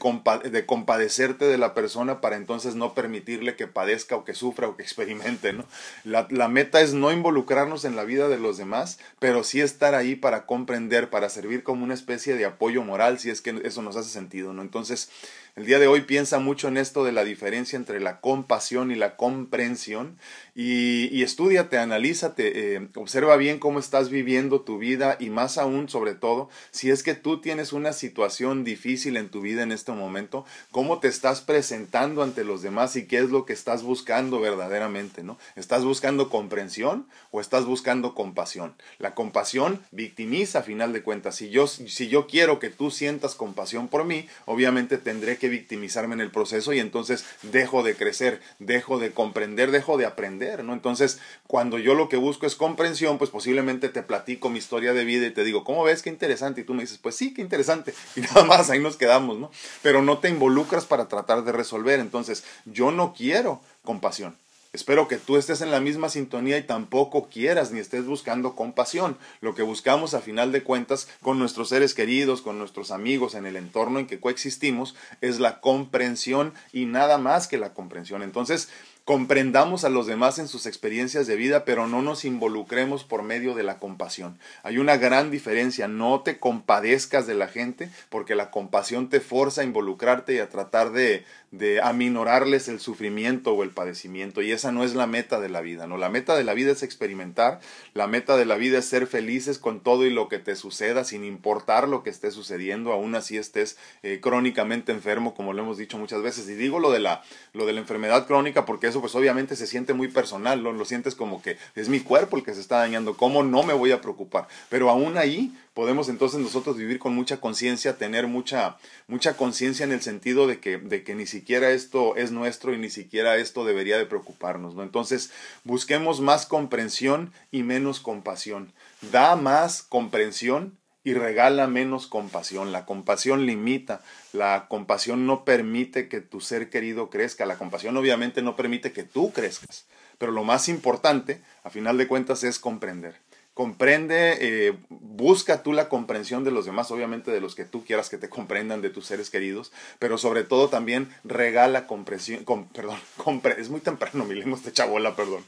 de 0.51 0.67
compadecerte 0.67 1.45
de 1.45 1.59
la 1.59 1.75
persona 1.75 2.21
para 2.21 2.37
entonces 2.37 2.75
no 2.75 2.95
permitirle 2.95 3.57
que 3.57 3.67
padezca 3.67 4.17
o 4.17 4.25
que 4.25 4.35
sufra 4.35 4.69
o 4.69 4.77
que 4.77 4.83
experimente. 4.83 5.53
¿no? 5.53 5.65
La, 6.05 6.27
la 6.31 6.49
meta 6.49 6.81
es 6.81 6.95
no 6.95 7.13
involucrarnos 7.13 7.85
en 7.85 7.97
la 7.97 8.05
vida 8.05 8.29
de 8.29 8.39
los 8.39 8.57
demás, 8.57 8.99
pero 9.19 9.45
sí 9.45 9.61
estar 9.61 9.95
ahí 9.95 10.17
para 10.17 10.47
comprender, 10.47 11.11
para 11.11 11.29
servir 11.29 11.63
como 11.63 11.85
una 11.85 11.95
especie 11.95 12.37
de 12.37 12.47
apoyo 12.47 12.83
moral, 12.83 13.19
si 13.19 13.31
es 13.31 13.41
que 13.41 13.61
eso 13.65 13.83
nos 13.83 13.97
hace 13.97 14.11
sentido. 14.11 14.53
¿no? 14.53 14.63
Entonces, 14.63 15.11
el 15.57 15.65
día 15.65 15.79
de 15.79 15.87
hoy 15.87 16.03
piensa 16.03 16.39
mucho 16.39 16.69
en 16.69 16.77
esto 16.77 17.03
de 17.03 17.13
la 17.13 17.25
diferencia 17.25 17.79
entre 17.79 17.99
la 17.99 18.21
compasión 18.21 18.91
y 18.91 18.95
la 18.95 19.17
comprensión 19.17 20.19
y, 20.55 21.09
y 21.17 21.23
estudiate, 21.23 21.79
analízate, 21.79 22.75
eh, 22.75 22.89
observa 22.95 23.39
bien 23.39 23.59
cómo 23.59 23.79
estás 23.79 24.11
viviendo 24.11 24.61
tu 24.61 24.77
vida 24.77 25.17
y 25.19 25.31
más 25.31 25.57
aún, 25.57 25.89
sobre 25.89 26.15
todo, 26.15 26.51
si 26.73 26.91
es 26.91 27.03
que 27.03 27.15
tú 27.15 27.41
tienes 27.41 27.73
una 27.73 27.95
situación 27.95 28.65
difícil 28.65 29.17
en 29.17 29.31
tu 29.31 29.41
vida 29.41 29.63
en 29.63 29.73
este 29.73 29.93
momento, 29.93 30.45
cómo 30.73 30.99
te 31.01 31.09
estás 31.09 31.41
presentando 31.41 32.23
ante 32.23 32.45
los 32.45 32.61
demás 32.61 32.95
y 32.97 33.07
qué 33.07 33.17
es 33.19 33.31
lo 33.31 33.47
que 33.47 33.55
estás 33.55 33.83
buscando 33.83 34.41
verdaderamente, 34.41 35.23
¿no? 35.23 35.39
¿Estás 35.57 35.85
buscando 35.85 36.29
comprensión 36.29 37.07
o 37.31 37.41
estás 37.41 37.65
buscando 37.65 38.15
compasión? 38.15 38.75
La 38.99 39.15
compasión 39.15 39.81
victimiza 39.91 40.59
a 40.59 40.63
final 40.63 40.93
de 40.93 41.03
cuentas. 41.03 41.37
Si 41.37 41.49
yo, 41.49 41.67
si 41.67 42.09
yo 42.09 42.27
quiero 42.27 42.59
que 42.59 42.69
tú 42.69 42.91
sientas 42.91 43.35
compasión 43.35 43.89
por 43.89 44.05
mí, 44.05 44.29
obviamente 44.45 44.99
tendré 44.99 45.39
que 45.39 45.46
victimizarme 45.49 46.15
en 46.15 46.21
el 46.21 46.31
proceso 46.31 46.73
y 46.73 46.81
entonces 46.81 47.25
dejo 47.43 47.83
de 47.83 47.97
crecer, 47.97 48.41
dejo 48.59 48.99
de 48.99 49.13
comprender, 49.13 49.71
dejo 49.71 49.97
de 49.97 50.07
aprender, 50.07 50.65
¿no? 50.65 50.73
Entonces, 50.73 51.19
cuando 51.47 51.79
yo 51.79 51.95
lo 51.95 52.09
que 52.09 52.17
busco 52.17 52.47
es 52.47 52.55
comprensión, 52.55 53.19
pues 53.19 53.31
posiblemente 53.31 53.89
te 53.89 54.03
platico 54.03 54.49
mi 54.49 54.59
historia 54.59 54.93
de 54.93 55.05
vida 55.05 55.27
y 55.27 55.31
te 55.31 55.45
digo, 55.45 55.65
¿cómo 55.65 55.85
ves? 55.85 56.03
Qué 56.03 56.11
interesante. 56.11 56.61
Y 56.61 56.65
tú 56.65 56.75
me 56.75 56.83
dices, 56.83 56.99
pues 56.99 57.15
sí, 57.15 57.33
qué 57.35 57.43
interesante. 57.43 57.95
Y 58.17 58.21
nada 58.21 58.45
más, 58.45 58.71
ahí 58.71 58.79
nos 58.79 58.97
quedamos, 58.97 59.39
¿no? 59.39 59.51
Pero 59.83 60.01
no 60.01 60.19
te 60.19 60.29
involucras 60.29 60.87
para 60.87 61.07
tratar 61.07 61.45
de 61.45 61.53
resolver. 61.53 62.01
Entonces, 62.01 62.45
yo 62.65 62.91
no 62.91 63.13
quiero 63.13 63.61
compasión. 63.83 64.37
Espero 64.73 65.09
que 65.09 65.17
tú 65.17 65.37
estés 65.37 65.61
en 65.61 65.71
la 65.71 65.81
misma 65.81 66.09
sintonía 66.09 66.59
y 66.59 66.63
tampoco 66.63 67.29
quieras 67.29 67.73
ni 67.73 67.81
estés 67.81 68.07
buscando 68.07 68.55
compasión. 68.55 69.17
Lo 69.41 69.55
que 69.55 69.63
buscamos 69.63 70.15
a 70.15 70.21
final 70.21 70.53
de 70.53 70.63
cuentas 70.63 71.09
con 71.23 71.39
nuestros 71.39 71.71
seres 71.71 71.95
queridos, 71.95 72.43
con 72.43 72.59
nuestros 72.59 72.91
amigos, 72.91 73.35
en 73.35 73.47
el 73.47 73.57
entorno 73.57 73.99
en 73.99 74.07
que 74.07 74.21
coexistimos, 74.21 74.95
es 75.21 75.41
la 75.41 75.61
comprensión 75.61 76.53
y 76.73 76.87
nada 76.87 77.19
más 77.19 77.49
que 77.49 77.59
la 77.59 77.73
comprensión. 77.73 78.23
Entonces, 78.23 78.69
comprendamos 79.07 79.85
a 79.85 79.89
los 79.89 80.09
demás 80.09 80.41
en 80.41 80.49
sus 80.49 80.67
experiencias 80.67 81.29
de 81.29 81.37
vida, 81.37 81.65
pero 81.65 81.87
no 81.87 82.03
nos 82.03 82.25
involucremos 82.25 83.05
por 83.05 83.23
medio 83.23 83.55
de 83.55 83.63
la 83.63 83.79
compasión. 83.79 84.37
Hay 84.65 84.79
una 84.79 84.97
gran 84.97 85.31
diferencia, 85.31 85.87
no 85.87 86.23
te 86.23 86.41
compadezcas 86.41 87.25
de 87.29 87.35
la 87.35 87.47
gente, 87.47 87.89
porque 88.09 88.35
la 88.35 88.51
compasión 88.51 89.09
te 89.09 89.21
forza 89.21 89.61
a 89.61 89.65
involucrarte 89.65 90.35
y 90.35 90.39
a 90.41 90.49
tratar 90.49 90.91
de, 90.91 91.25
de 91.53 91.81
aminorarles 91.81 92.67
el 92.67 92.81
sufrimiento 92.81 93.55
o 93.55 93.63
el 93.63 93.71
padecimiento. 93.71 94.43
Y 94.43 94.51
esa 94.51 94.73
no 94.73 94.83
es 94.83 94.97
la 94.97 95.07
meta 95.07 95.39
de 95.39 95.51
la 95.51 95.61
vida, 95.61 95.87
no, 95.87 95.99
la 95.99 96.09
meta 96.09 96.35
de 96.35 96.43
la 96.43 96.55
vida 96.55 96.73
es 96.73 96.83
experimentar, 96.83 97.61
la 97.95 98.09
meta 98.09 98.37
de 98.37 98.45
la 98.45 98.57
vida 98.57 98.79
es 98.79 98.87
ser 98.87 99.07
felices 99.07 99.61
con 99.61 99.79
todo 99.79 100.05
y 100.05 100.11
lo 100.11 100.29
que 100.29 100.41
te 100.41 100.57
suceda 100.57 101.05
sin 101.05 101.23
importar 101.23 101.87
lo 101.87 102.03
que 102.03 102.11
esté 102.11 102.33
sucediendo, 102.33 102.91
aún 102.91 103.15
así 103.15 103.37
estés 103.37 103.79
eh, 104.03 104.19
crónicamente 104.21 104.91
enfermo 104.91 105.33
como 105.33 105.53
lo 105.53 105.63
hemos 105.63 105.79
dicho 105.79 105.97
muchas 105.97 106.23
veces. 106.23 106.49
Y 106.49 106.55
digo 106.55 106.81
lo 106.81 106.91
de 106.91 106.99
la 106.99 107.23
lo 107.53 107.67
de 107.67 107.73
la 107.73 107.81
enfermedad 107.81 108.27
crónica 108.27 108.67
porque 108.67 108.96
pues 109.01 109.15
obviamente 109.15 109.57
se 109.57 109.67
siente 109.67 109.93
muy 109.93 110.09
personal, 110.09 110.63
lo, 110.63 110.73
lo 110.73 110.85
sientes 110.85 111.15
como 111.15 111.43
que 111.43 111.59
es 111.75 111.89
mi 111.89 112.01
cuerpo 112.01 112.37
el 112.37 112.45
que 112.45 112.55
se 112.55 112.61
está 112.61 112.79
dañando, 112.79 113.17
cómo 113.17 113.43
no 113.43 113.63
me 113.63 113.75
voy 113.75 113.93
a 113.93 114.01
preocupar, 114.01 114.49
pero 114.69 114.91
aún 114.91 115.19
ahí 115.19 115.53
podemos 115.77 116.09
entonces 116.09 116.41
nosotros 116.41 116.79
vivir 116.79 116.99
con 116.99 117.15
mucha 117.15 117.39
conciencia, 117.39 117.99
tener 117.99 118.27
mucha, 118.27 118.79
mucha 119.09 119.37
conciencia 119.37 119.85
en 119.85 119.93
el 119.93 120.01
sentido 120.01 120.47
de 120.47 120.59
que, 120.59 120.79
de 120.79 121.05
que 121.05 121.15
ni 121.15 121.27
siquiera 121.27 121.71
esto 121.71 122.17
es 122.17 122.33
nuestro 122.33 122.73
y 122.73 122.79
ni 122.79 122.89
siquiera 122.89 123.37
esto 123.37 123.65
debería 123.67 123.99
de 123.99 124.07
preocuparnos, 124.07 124.75
¿no? 124.75 124.83
Entonces, 124.83 125.31
busquemos 125.65 126.23
más 126.23 126.47
comprensión 126.47 127.31
y 127.51 127.63
menos 127.63 128.01
compasión. 128.01 128.73
Da 129.13 129.37
más 129.37 129.83
comprensión 129.83 130.79
y 131.07 131.15
regala 131.15 131.69
menos 131.69 132.09
compasión. 132.09 132.73
La 132.73 132.85
compasión 132.85 133.47
limita, 133.47 134.01
la 134.33 134.67
compasión 134.69 135.25
no 135.25 135.45
permite 135.45 136.09
que 136.09 136.21
tu 136.21 136.41
ser 136.41 136.69
querido 136.69 137.11
crezca, 137.11 137.47
la 137.47 137.59
compasión 137.59 137.97
obviamente 137.97 138.43
no 138.43 138.57
permite 138.57 138.91
que 138.91 139.05
tú 139.05 139.33
crezcas, 139.33 139.87
pero 140.19 140.33
lo 140.33 140.43
más 140.43 140.69
importante, 140.69 141.41
a 141.63 141.71
final 141.71 141.97
de 141.97 142.09
cuentas, 142.09 142.43
es 142.43 142.59
comprender. 142.59 143.15
Comprende, 143.55 144.37
eh, 144.41 144.77
busca 144.89 145.63
tú 145.63 145.73
la 145.73 145.89
comprensión 145.89 146.43
de 146.43 146.51
los 146.51 146.67
demás, 146.67 146.91
obviamente 146.91 147.31
de 147.31 147.41
los 147.41 147.55
que 147.55 147.65
tú 147.65 147.85
quieras 147.85 148.11
que 148.11 148.19
te 148.19 148.29
comprendan, 148.29 148.83
de 148.83 148.91
tus 148.91 149.07
seres 149.07 149.31
queridos, 149.31 149.71
pero 150.01 150.19
sobre 150.19 150.43
todo 150.43 150.69
también 150.71 151.09
regala 151.23 151.87
comprensión, 151.87 152.45
perdón, 152.75 152.99
es 153.59 153.71
muy 153.71 153.81
temprano, 153.81 154.25
mi 154.25 154.35
lengua 154.35 154.59
está 154.59 154.73
chabola, 154.73 155.15
perdón. 155.15 155.45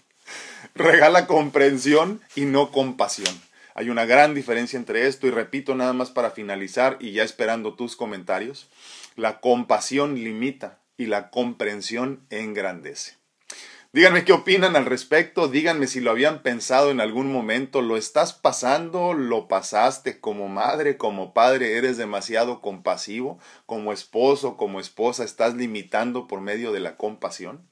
Regala 0.77 1.27
comprensión 1.27 2.21
y 2.37 2.45
no 2.45 2.71
compasión. 2.71 3.49
Hay 3.79 3.91
una 3.91 4.07
gran 4.07 4.35
diferencia 4.35 4.77
entre 4.77 5.07
esto 5.07 5.29
y 5.29 5.31
repito 5.31 5.77
nada 5.77 5.93
más 5.93 6.11
para 6.11 6.33
finalizar 6.33 6.97
y 6.99 7.13
ya 7.13 7.23
esperando 7.23 7.75
tus 7.75 7.95
comentarios. 7.95 8.69
La 9.15 9.39
compasión 9.39 10.17
limita 10.17 10.81
y 10.97 11.07
la 11.07 11.31
comprensión 11.31 12.27
engrandece. 12.29 13.19
Díganme 13.93 14.25
qué 14.25 14.33
opinan 14.33 14.75
al 14.75 14.85
respecto, 14.85 15.47
díganme 15.47 15.87
si 15.87 16.01
lo 16.01 16.11
habían 16.11 16.43
pensado 16.43 16.91
en 16.91 17.01
algún 17.01 17.31
momento, 17.31 17.81
lo 17.81 17.97
estás 17.97 18.33
pasando, 18.33 19.13
lo 19.15 19.47
pasaste 19.47 20.19
como 20.19 20.49
madre, 20.49 20.97
como 20.97 21.33
padre, 21.33 21.77
eres 21.77 21.97
demasiado 21.97 22.61
compasivo, 22.61 23.39
como 23.65 23.93
esposo, 23.93 24.57
como 24.57 24.81
esposa, 24.81 25.23
estás 25.23 25.55
limitando 25.55 26.27
por 26.27 26.41
medio 26.41 26.73
de 26.73 26.81
la 26.81 26.97
compasión. 26.97 27.63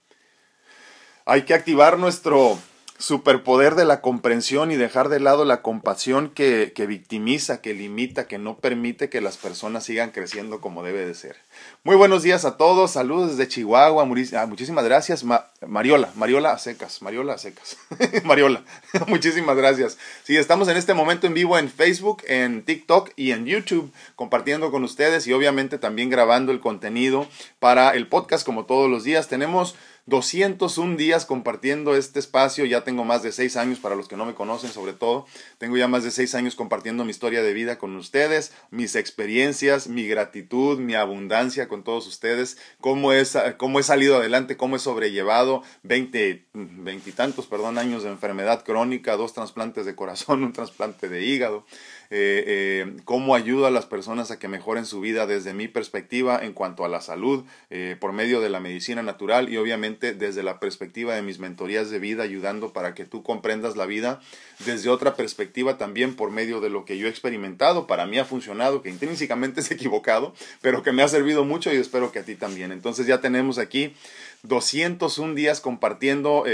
Hay 1.24 1.42
que 1.42 1.54
activar 1.54 1.98
nuestro 1.98 2.60
superpoder 2.98 3.74
de 3.74 3.84
la 3.84 4.00
comprensión 4.00 4.70
y 4.70 4.76
dejar 4.76 5.08
de 5.08 5.20
lado 5.20 5.44
la 5.44 5.62
compasión 5.62 6.30
que, 6.30 6.72
que, 6.74 6.86
victimiza, 6.86 7.60
que 7.60 7.74
limita, 7.74 8.26
que 8.26 8.38
no 8.38 8.58
permite 8.58 9.10
que 9.10 9.20
las 9.20 9.36
personas 9.36 9.84
sigan 9.84 10.10
creciendo 10.10 10.60
como 10.60 10.82
debe 10.82 11.06
de 11.06 11.14
ser. 11.14 11.36
Muy 11.84 11.96
buenos 11.96 12.22
días 12.22 12.44
a 12.44 12.56
todos, 12.56 12.92
saludos 12.92 13.36
desde 13.36 13.48
Chihuahua, 13.48 14.02
ah, 14.02 14.46
muchísimas 14.46 14.84
gracias, 14.84 15.24
Mariola, 15.66 16.10
Mariola 16.14 16.52
a 16.52 16.58
secas, 16.58 17.02
Mariola 17.02 17.34
a 17.34 17.38
secas, 17.38 17.76
Mariola, 18.24 18.64
muchísimas 19.06 19.56
gracias. 19.56 19.98
Sí, 20.24 20.36
estamos 20.36 20.68
en 20.68 20.76
este 20.76 20.94
momento 20.94 21.26
en 21.26 21.34
vivo 21.34 21.58
en 21.58 21.70
Facebook, 21.70 22.22
en 22.26 22.64
TikTok 22.64 23.10
y 23.16 23.32
en 23.32 23.46
YouTube, 23.46 23.92
compartiendo 24.14 24.70
con 24.70 24.84
ustedes 24.84 25.26
y 25.26 25.32
obviamente 25.32 25.78
también 25.78 26.10
grabando 26.10 26.52
el 26.52 26.60
contenido 26.60 27.26
para 27.58 27.90
el 27.90 28.08
podcast 28.08 28.44
como 28.44 28.64
todos 28.64 28.90
los 28.90 29.04
días. 29.04 29.28
Tenemos 29.28 29.76
201 30.06 30.96
días 30.96 31.26
compartiendo 31.26 31.96
este 31.96 32.20
espacio. 32.20 32.64
Ya 32.64 32.84
tengo 32.84 33.04
más 33.04 33.22
de 33.22 33.32
6 33.32 33.56
años, 33.56 33.78
para 33.80 33.96
los 33.96 34.06
que 34.06 34.16
no 34.16 34.24
me 34.24 34.34
conocen 34.34 34.70
sobre 34.70 34.92
todo. 34.92 35.26
Tengo 35.58 35.76
ya 35.76 35.88
más 35.88 36.04
de 36.04 36.12
6 36.12 36.34
años 36.36 36.54
compartiendo 36.54 37.04
mi 37.04 37.10
historia 37.10 37.42
de 37.42 37.52
vida 37.52 37.76
con 37.78 37.94
ustedes, 37.96 38.52
mis 38.70 38.94
experiencias, 38.94 39.88
mi 39.88 40.06
gratitud, 40.06 40.78
mi 40.78 40.94
abundancia 40.94 41.68
con 41.68 41.82
todos 41.82 42.06
ustedes, 42.06 42.56
cómo, 42.80 43.12
es, 43.12 43.36
cómo 43.56 43.80
he 43.80 43.82
salido 43.82 44.16
adelante, 44.16 44.56
cómo 44.56 44.76
he 44.76 44.78
sobrellevado 44.78 45.62
20, 45.82 46.46
20 46.52 47.10
y 47.10 47.12
tantos 47.12 47.46
perdón, 47.46 47.76
años 47.78 48.04
de 48.04 48.10
enfermedad 48.10 48.64
crónica, 48.64 49.16
dos 49.16 49.34
trasplantes 49.34 49.86
de 49.86 49.96
corazón, 49.96 50.44
un 50.44 50.52
trasplante 50.52 51.08
de 51.08 51.24
hígado. 51.24 51.66
Eh, 52.10 52.44
eh, 52.46 52.96
cómo 53.04 53.34
ayudo 53.34 53.66
a 53.66 53.70
las 53.70 53.86
personas 53.86 54.30
a 54.30 54.38
que 54.38 54.48
mejoren 54.48 54.86
su 54.86 55.00
vida 55.00 55.26
desde 55.26 55.54
mi 55.54 55.66
perspectiva 55.66 56.38
en 56.42 56.52
cuanto 56.52 56.84
a 56.84 56.88
la 56.88 57.00
salud, 57.00 57.44
eh, 57.70 57.96
por 57.98 58.12
medio 58.12 58.40
de 58.40 58.48
la 58.48 58.60
medicina 58.60 59.02
natural 59.02 59.48
y 59.48 59.56
obviamente 59.56 60.14
desde 60.14 60.42
la 60.42 60.60
perspectiva 60.60 61.14
de 61.14 61.22
mis 61.22 61.38
mentorías 61.38 61.90
de 61.90 61.98
vida, 61.98 62.22
ayudando 62.22 62.72
para 62.72 62.94
que 62.94 63.04
tú 63.04 63.22
comprendas 63.22 63.76
la 63.76 63.86
vida 63.86 64.20
desde 64.64 64.88
otra 64.88 65.16
perspectiva 65.16 65.78
también 65.78 66.14
por 66.14 66.30
medio 66.30 66.60
de 66.60 66.70
lo 66.70 66.84
que 66.84 66.96
yo 66.98 67.06
he 67.06 67.10
experimentado. 67.10 67.86
Para 67.86 68.06
mí 68.06 68.18
ha 68.18 68.24
funcionado, 68.24 68.82
que 68.82 68.90
intrínsecamente 68.90 69.60
es 69.62 69.70
equivocado, 69.70 70.34
pero 70.60 70.82
que 70.82 70.92
me 70.92 71.02
ha 71.02 71.08
servido 71.08 71.44
mucho 71.44 71.72
y 71.72 71.76
espero 71.76 72.12
que 72.12 72.20
a 72.20 72.24
ti 72.24 72.36
también. 72.36 72.70
Entonces 72.70 73.06
ya 73.06 73.20
tenemos 73.20 73.58
aquí 73.58 73.94
201 74.44 75.34
días 75.34 75.60
compartiendo, 75.60 76.44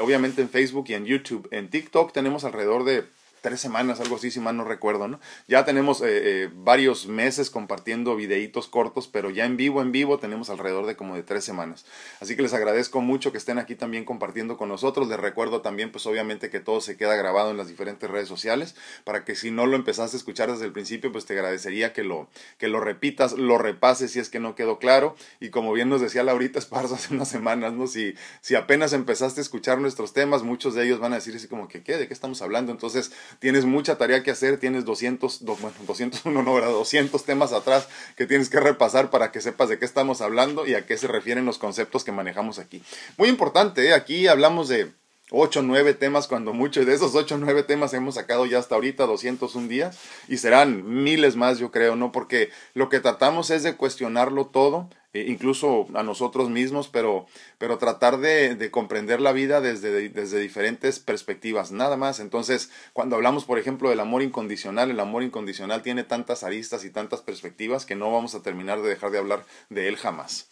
obviamente 0.00 0.40
en 0.40 0.48
Facebook 0.48 0.86
y 0.88 0.94
en 0.94 1.04
YouTube. 1.04 1.46
En 1.50 1.68
TikTok 1.68 2.12
tenemos 2.12 2.44
alrededor 2.44 2.84
de 2.84 3.04
tres 3.44 3.60
semanas, 3.60 4.00
algo 4.00 4.16
así, 4.16 4.30
si 4.30 4.40
mal 4.40 4.56
no 4.56 4.64
recuerdo, 4.64 5.06
¿no? 5.06 5.20
Ya 5.48 5.66
tenemos 5.66 6.00
eh, 6.00 6.06
eh, 6.08 6.50
varios 6.54 7.06
meses 7.08 7.50
compartiendo 7.50 8.16
videitos 8.16 8.68
cortos, 8.68 9.06
pero 9.06 9.28
ya 9.28 9.44
en 9.44 9.58
vivo, 9.58 9.82
en 9.82 9.92
vivo, 9.92 10.18
tenemos 10.18 10.48
alrededor 10.48 10.86
de 10.86 10.96
como 10.96 11.14
de 11.14 11.22
tres 11.22 11.44
semanas. 11.44 11.84
Así 12.22 12.36
que 12.36 12.42
les 12.42 12.54
agradezco 12.54 13.02
mucho 13.02 13.32
que 13.32 13.36
estén 13.36 13.58
aquí 13.58 13.74
también 13.74 14.06
compartiendo 14.06 14.56
con 14.56 14.70
nosotros. 14.70 15.08
Les 15.08 15.20
recuerdo 15.20 15.60
también, 15.60 15.92
pues 15.92 16.06
obviamente 16.06 16.48
que 16.48 16.58
todo 16.58 16.80
se 16.80 16.96
queda 16.96 17.16
grabado 17.16 17.50
en 17.50 17.58
las 17.58 17.68
diferentes 17.68 18.10
redes 18.10 18.28
sociales, 18.28 18.76
para 19.04 19.26
que 19.26 19.34
si 19.34 19.50
no 19.50 19.66
lo 19.66 19.76
empezaste 19.76 20.16
a 20.16 20.20
escuchar 20.20 20.50
desde 20.50 20.64
el 20.64 20.72
principio, 20.72 21.12
pues 21.12 21.26
te 21.26 21.34
agradecería 21.34 21.92
que 21.92 22.02
lo, 22.02 22.30
que 22.56 22.68
lo 22.68 22.80
repitas, 22.80 23.34
lo 23.34 23.58
repases 23.58 24.12
si 24.12 24.20
es 24.20 24.30
que 24.30 24.40
no 24.40 24.54
quedó 24.54 24.78
claro. 24.78 25.16
Y 25.38 25.50
como 25.50 25.74
bien 25.74 25.90
nos 25.90 26.00
decía 26.00 26.22
Laurita 26.22 26.58
Esparza 26.58 26.94
hace 26.94 27.12
unas 27.12 27.28
semanas, 27.28 27.74
¿no? 27.74 27.88
Si, 27.88 28.14
si 28.40 28.54
apenas 28.54 28.94
empezaste 28.94 29.42
a 29.42 29.42
escuchar 29.42 29.82
nuestros 29.82 30.14
temas, 30.14 30.42
muchos 30.42 30.74
de 30.74 30.86
ellos 30.86 30.98
van 30.98 31.12
a 31.12 31.16
decir 31.16 31.36
así 31.36 31.46
como 31.46 31.68
que, 31.68 31.82
¿qué? 31.82 31.98
¿De 31.98 32.08
qué 32.08 32.14
estamos 32.14 32.40
hablando? 32.40 32.72
Entonces, 32.72 33.12
tienes 33.38 33.64
mucha 33.64 33.96
tarea 33.98 34.22
que 34.22 34.30
hacer, 34.30 34.58
tienes 34.58 34.84
200, 34.84 35.42
bueno, 35.42 35.72
201, 35.86 36.42
no, 36.42 36.60
200 36.60 37.24
temas 37.24 37.52
atrás 37.52 37.88
que 38.16 38.26
tienes 38.26 38.48
que 38.48 38.60
repasar 38.60 39.10
para 39.10 39.32
que 39.32 39.40
sepas 39.40 39.68
de 39.68 39.78
qué 39.78 39.84
estamos 39.84 40.20
hablando 40.20 40.66
y 40.66 40.74
a 40.74 40.86
qué 40.86 40.96
se 40.96 41.06
refieren 41.06 41.44
los 41.44 41.58
conceptos 41.58 42.04
que 42.04 42.12
manejamos 42.12 42.58
aquí. 42.58 42.82
Muy 43.16 43.28
importante, 43.28 43.88
¿eh? 43.88 43.94
aquí 43.94 44.26
hablamos 44.26 44.68
de 44.68 44.92
8 45.34 45.60
o 45.60 45.62
9 45.62 45.94
temas 45.94 46.28
cuando 46.28 46.52
mucho, 46.52 46.84
de 46.84 46.94
esos 46.94 47.14
8 47.14 47.34
o 47.34 47.38
9 47.38 47.62
temas 47.64 47.92
hemos 47.94 48.14
sacado 48.14 48.46
ya 48.46 48.58
hasta 48.58 48.74
ahorita 48.74 49.06
201 49.06 49.68
días 49.68 49.98
y 50.28 50.38
serán 50.38 51.02
miles 51.02 51.36
más 51.36 51.58
yo 51.58 51.70
creo, 51.70 51.96
¿no? 51.96 52.12
Porque 52.12 52.50
lo 52.74 52.88
que 52.88 53.00
tratamos 53.00 53.50
es 53.50 53.62
de 53.62 53.76
cuestionarlo 53.76 54.46
todo 54.46 54.88
eh, 55.14 55.26
incluso 55.28 55.86
a 55.94 56.02
nosotros 56.02 56.50
mismos, 56.50 56.88
pero, 56.88 57.26
pero 57.58 57.78
tratar 57.78 58.18
de, 58.18 58.56
de 58.56 58.70
comprender 58.72 59.20
la 59.20 59.30
vida 59.30 59.60
desde, 59.60 60.08
desde 60.08 60.40
diferentes 60.40 60.98
perspectivas, 60.98 61.70
nada 61.70 61.96
más. 61.96 62.18
Entonces, 62.18 62.70
cuando 62.92 63.14
hablamos, 63.14 63.44
por 63.44 63.60
ejemplo, 63.60 63.90
del 63.90 64.00
amor 64.00 64.22
incondicional, 64.22 64.90
el 64.90 64.98
amor 64.98 65.22
incondicional 65.22 65.82
tiene 65.82 66.02
tantas 66.02 66.42
aristas 66.42 66.84
y 66.84 66.90
tantas 66.90 67.22
perspectivas 67.22 67.86
que 67.86 67.94
no 67.94 68.12
vamos 68.12 68.34
a 68.34 68.42
terminar 68.42 68.82
de 68.82 68.88
dejar 68.88 69.12
de 69.12 69.18
hablar 69.18 69.44
de 69.68 69.86
él 69.86 69.96
jamás. 69.96 70.48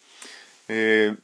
Eh, 0.69 1.17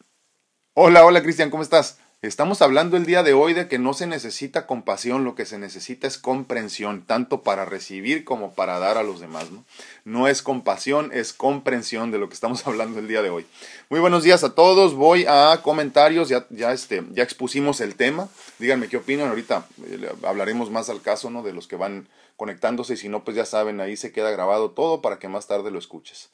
hola, 0.73 1.05
hola 1.05 1.23
Cristian, 1.23 1.49
¿cómo 1.49 1.63
estás? 1.63 1.97
Estamos 2.21 2.61
hablando 2.61 2.97
el 2.97 3.05
día 3.05 3.23
de 3.23 3.31
hoy 3.31 3.53
de 3.53 3.69
que 3.69 3.79
no 3.79 3.93
se 3.93 4.05
necesita 4.05 4.67
compasión, 4.67 5.23
lo 5.23 5.35
que 5.35 5.45
se 5.45 5.57
necesita 5.57 6.05
es 6.05 6.17
comprensión, 6.17 7.05
tanto 7.05 7.43
para 7.43 7.63
recibir 7.63 8.25
como 8.25 8.53
para 8.53 8.77
dar 8.77 8.97
a 8.97 9.03
los 9.03 9.21
demás. 9.21 9.49
¿no? 9.51 9.63
No 10.09 10.27
es 10.27 10.41
compasión, 10.41 11.11
es 11.13 11.33
comprensión 11.33 12.11
de 12.11 12.17
lo 12.17 12.27
que 12.27 12.33
estamos 12.33 12.65
hablando 12.67 12.99
el 12.99 13.07
día 13.07 13.21
de 13.21 13.29
hoy. 13.29 13.45
Muy 13.89 13.99
buenos 13.99 14.23
días 14.23 14.43
a 14.43 14.55
todos, 14.55 14.95
voy 14.95 15.25
a 15.27 15.59
comentarios, 15.61 16.29
ya, 16.29 16.47
ya, 16.49 16.73
este, 16.73 17.03
ya 17.11 17.23
expusimos 17.23 17.79
el 17.79 17.95
tema, 17.95 18.27
díganme 18.57 18.89
qué 18.89 18.97
opinan, 18.97 19.29
ahorita 19.29 19.67
eh, 19.85 20.11
hablaremos 20.23 20.71
más 20.71 20.89
al 20.89 21.01
caso 21.01 21.29
¿no? 21.29 21.43
de 21.43 21.53
los 21.53 21.67
que 21.67 21.75
van 21.75 22.07
conectándose 22.37 22.93
y 22.93 22.97
si 22.97 23.09
no, 23.09 23.23
pues 23.23 23.37
ya 23.37 23.45
saben, 23.45 23.81
ahí 23.81 23.97
se 23.97 24.11
queda 24.11 24.31
grabado 24.31 24.71
todo 24.71 25.01
para 25.01 25.19
que 25.19 25.27
más 25.27 25.45
tarde 25.45 25.71
lo 25.71 25.77
escuches. 25.77 26.29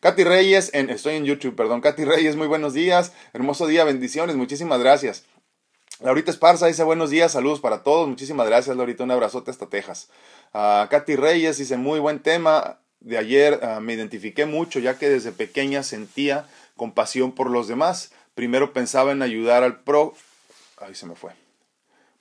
Katy 0.00 0.24
Reyes, 0.24 0.70
en, 0.74 0.90
estoy 0.90 1.14
en 1.14 1.24
YouTube, 1.24 1.54
perdón, 1.54 1.82
Katy 1.82 2.04
Reyes, 2.04 2.34
muy 2.34 2.48
buenos 2.48 2.72
días, 2.74 3.12
hermoso 3.32 3.66
día, 3.66 3.84
bendiciones, 3.84 4.36
muchísimas 4.36 4.80
gracias. 4.80 5.24
Laurita 6.00 6.30
Esparza 6.30 6.66
dice 6.66 6.82
buenos 6.82 7.10
días, 7.10 7.30
saludos 7.30 7.60
para 7.60 7.82
todos. 7.82 8.08
Muchísimas 8.08 8.46
gracias, 8.46 8.74
Laurita. 8.74 9.04
Un 9.04 9.10
abrazote 9.10 9.50
hasta 9.50 9.66
Texas. 9.66 10.08
Uh, 10.54 10.88
Katy 10.88 11.14
Reyes 11.16 11.58
dice 11.58 11.76
muy 11.76 12.00
buen 12.00 12.20
tema. 12.20 12.78
De 13.00 13.18
ayer 13.18 13.60
ah, 13.62 13.80
me 13.80 13.94
identifiqué 13.94 14.46
mucho 14.46 14.78
ya 14.78 14.98
que 14.98 15.08
desde 15.08 15.32
pequeña 15.32 15.82
sentía 15.82 16.46
compasión 16.76 17.32
por 17.32 17.50
los 17.50 17.68
demás. 17.68 18.12
Primero 18.34 18.72
pensaba 18.72 19.12
en 19.12 19.22
ayudar 19.22 19.62
al 19.62 19.80
pro. 19.80 20.14
Ahí 20.78 20.94
se 20.94 21.06
me 21.06 21.14
fue. 21.14 21.32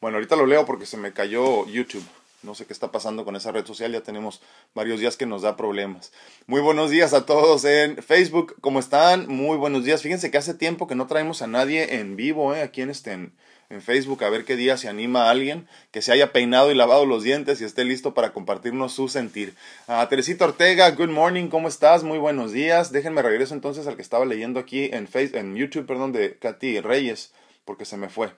Bueno, 0.01 0.17
ahorita 0.17 0.35
lo 0.37 0.45
leo 0.45 0.65
porque 0.65 0.85
se 0.85 0.97
me 0.97 1.11
cayó 1.11 1.67
YouTube. 1.67 2.05
No 2.41 2.55
sé 2.55 2.65
qué 2.65 2.71
está 2.71 2.89
pasando 2.89 3.25
con 3.25 3.35
esa 3.35 3.51
red 3.51 3.65
social, 3.65 3.91
ya 3.91 3.99
tenemos 3.99 4.41
varios 4.73 5.01
días 5.01 5.17
que 5.17 5.25
nos 5.25 5.41
da 5.41 5.57
problemas. 5.57 6.13
Muy 6.47 6.61
buenos 6.61 6.89
días 6.89 7.13
a 7.13 7.25
todos 7.25 7.65
en 7.65 8.01
Facebook, 8.01 8.55
¿cómo 8.61 8.79
están? 8.79 9.27
Muy 9.27 9.57
buenos 9.57 9.83
días. 9.83 10.01
Fíjense 10.01 10.31
que 10.31 10.37
hace 10.37 10.53
tiempo 10.53 10.87
que 10.87 10.95
no 10.95 11.05
traemos 11.05 11.41
a 11.41 11.47
nadie 11.47 11.99
en 11.99 12.15
vivo, 12.15 12.55
¿eh? 12.55 12.61
Aquí 12.61 12.81
en 12.81 12.91
este, 12.91 13.29
Facebook 13.69 14.23
a 14.23 14.29
ver 14.31 14.45
qué 14.45 14.55
día 14.55 14.77
se 14.77 14.89
anima 14.89 15.25
a 15.25 15.29
alguien 15.29 15.67
que 15.91 16.01
se 16.01 16.11
haya 16.11 16.31
peinado 16.31 16.71
y 16.71 16.75
lavado 16.75 17.05
los 17.05 17.21
dientes 17.21 17.61
y 17.61 17.65
esté 17.65 17.85
listo 17.85 18.15
para 18.15 18.33
compartirnos 18.33 18.93
su 18.93 19.07
sentir. 19.07 19.53
A 19.87 20.09
Teresita 20.09 20.45
Ortega, 20.45 20.89
good 20.89 21.09
morning, 21.09 21.49
¿cómo 21.49 21.67
estás? 21.67 22.03
Muy 22.03 22.17
buenos 22.17 22.51
días. 22.51 22.91
Déjenme 22.91 23.21
regreso 23.21 23.53
entonces 23.53 23.85
al 23.85 23.95
que 23.95 24.01
estaba 24.01 24.25
leyendo 24.25 24.59
aquí 24.59 24.89
en, 24.91 25.07
Facebook, 25.07 25.37
en 25.37 25.55
YouTube, 25.55 25.85
perdón, 25.85 26.13
de 26.13 26.39
Katy 26.39 26.81
Reyes, 26.81 27.31
porque 27.63 27.85
se 27.85 27.95
me 27.95 28.09
fue. 28.09 28.31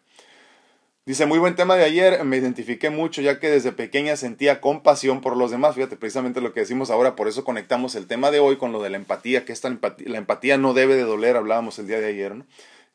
Dice, 1.06 1.26
muy 1.26 1.40
buen 1.40 1.56
tema 1.56 1.78
de 1.78 1.86
ayer, 1.86 2.26
me 2.26 2.36
identifiqué 2.36 2.90
mucho 2.90 3.22
ya 3.22 3.40
que 3.40 3.50
desde 3.50 3.72
pequeña 3.72 4.18
sentía 4.18 4.60
compasión 4.60 5.22
por 5.22 5.38
los 5.38 5.50
demás. 5.50 5.76
Fíjate, 5.76 5.96
precisamente 5.96 6.42
lo 6.42 6.54
que 6.54 6.60
decimos 6.60 6.92
ahora, 6.92 7.16
por 7.16 7.30
eso 7.30 7.46
conectamos 7.46 7.96
el 7.96 8.06
tema 8.06 8.32
de 8.32 8.42
hoy 8.42 8.58
con 8.58 8.74
lo 8.74 8.84
de 8.84 8.90
la 8.90 8.98
empatía, 8.98 9.46
que 9.46 9.54
esta 9.54 9.70
empatía, 9.70 10.10
la 10.10 10.18
empatía 10.18 10.58
no 10.58 10.74
debe 10.74 10.96
de 10.96 11.04
doler, 11.04 11.38
hablábamos 11.38 11.80
el 11.80 11.88
día 11.88 12.02
de 12.02 12.08
ayer. 12.08 12.34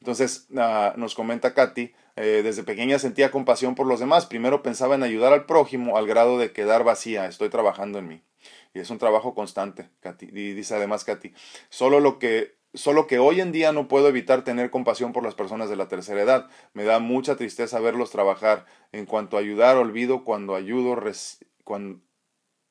Entonces 0.00 0.46
uh, 0.50 0.98
nos 0.98 1.14
comenta 1.14 1.54
Katy, 1.54 1.94
eh, 2.16 2.40
desde 2.42 2.62
pequeña 2.62 2.98
sentía 2.98 3.30
compasión 3.30 3.74
por 3.74 3.86
los 3.86 4.00
demás. 4.00 4.26
Primero 4.26 4.62
pensaba 4.62 4.94
en 4.94 5.02
ayudar 5.02 5.32
al 5.32 5.46
prójimo 5.46 5.96
al 5.96 6.06
grado 6.06 6.38
de 6.38 6.52
quedar 6.52 6.84
vacía. 6.84 7.26
Estoy 7.26 7.48
trabajando 7.50 7.98
en 7.98 8.08
mí. 8.08 8.22
Y 8.74 8.80
es 8.80 8.90
un 8.90 8.98
trabajo 8.98 9.34
constante, 9.34 9.88
Katy. 10.00 10.26
Y 10.26 10.52
dice 10.52 10.74
además 10.74 11.04
Katy, 11.04 11.32
solo 11.68 12.00
lo 12.00 12.18
que 12.18 12.56
Solo 12.76 13.06
que 13.06 13.18
hoy 13.18 13.40
en 13.40 13.52
día 13.52 13.72
no 13.72 13.88
puedo 13.88 14.06
evitar 14.06 14.44
tener 14.44 14.70
compasión 14.70 15.14
por 15.14 15.22
las 15.22 15.34
personas 15.34 15.70
de 15.70 15.76
la 15.76 15.88
tercera 15.88 16.20
edad. 16.20 16.50
Me 16.74 16.84
da 16.84 16.98
mucha 16.98 17.34
tristeza 17.36 17.80
verlos 17.80 18.10
trabajar. 18.10 18.66
En 18.92 19.06
cuanto 19.06 19.38
a 19.38 19.40
ayudar, 19.40 19.78
olvido 19.78 20.24
cuando 20.24 20.54
ayudo, 20.54 21.00
cuando, 21.64 22.00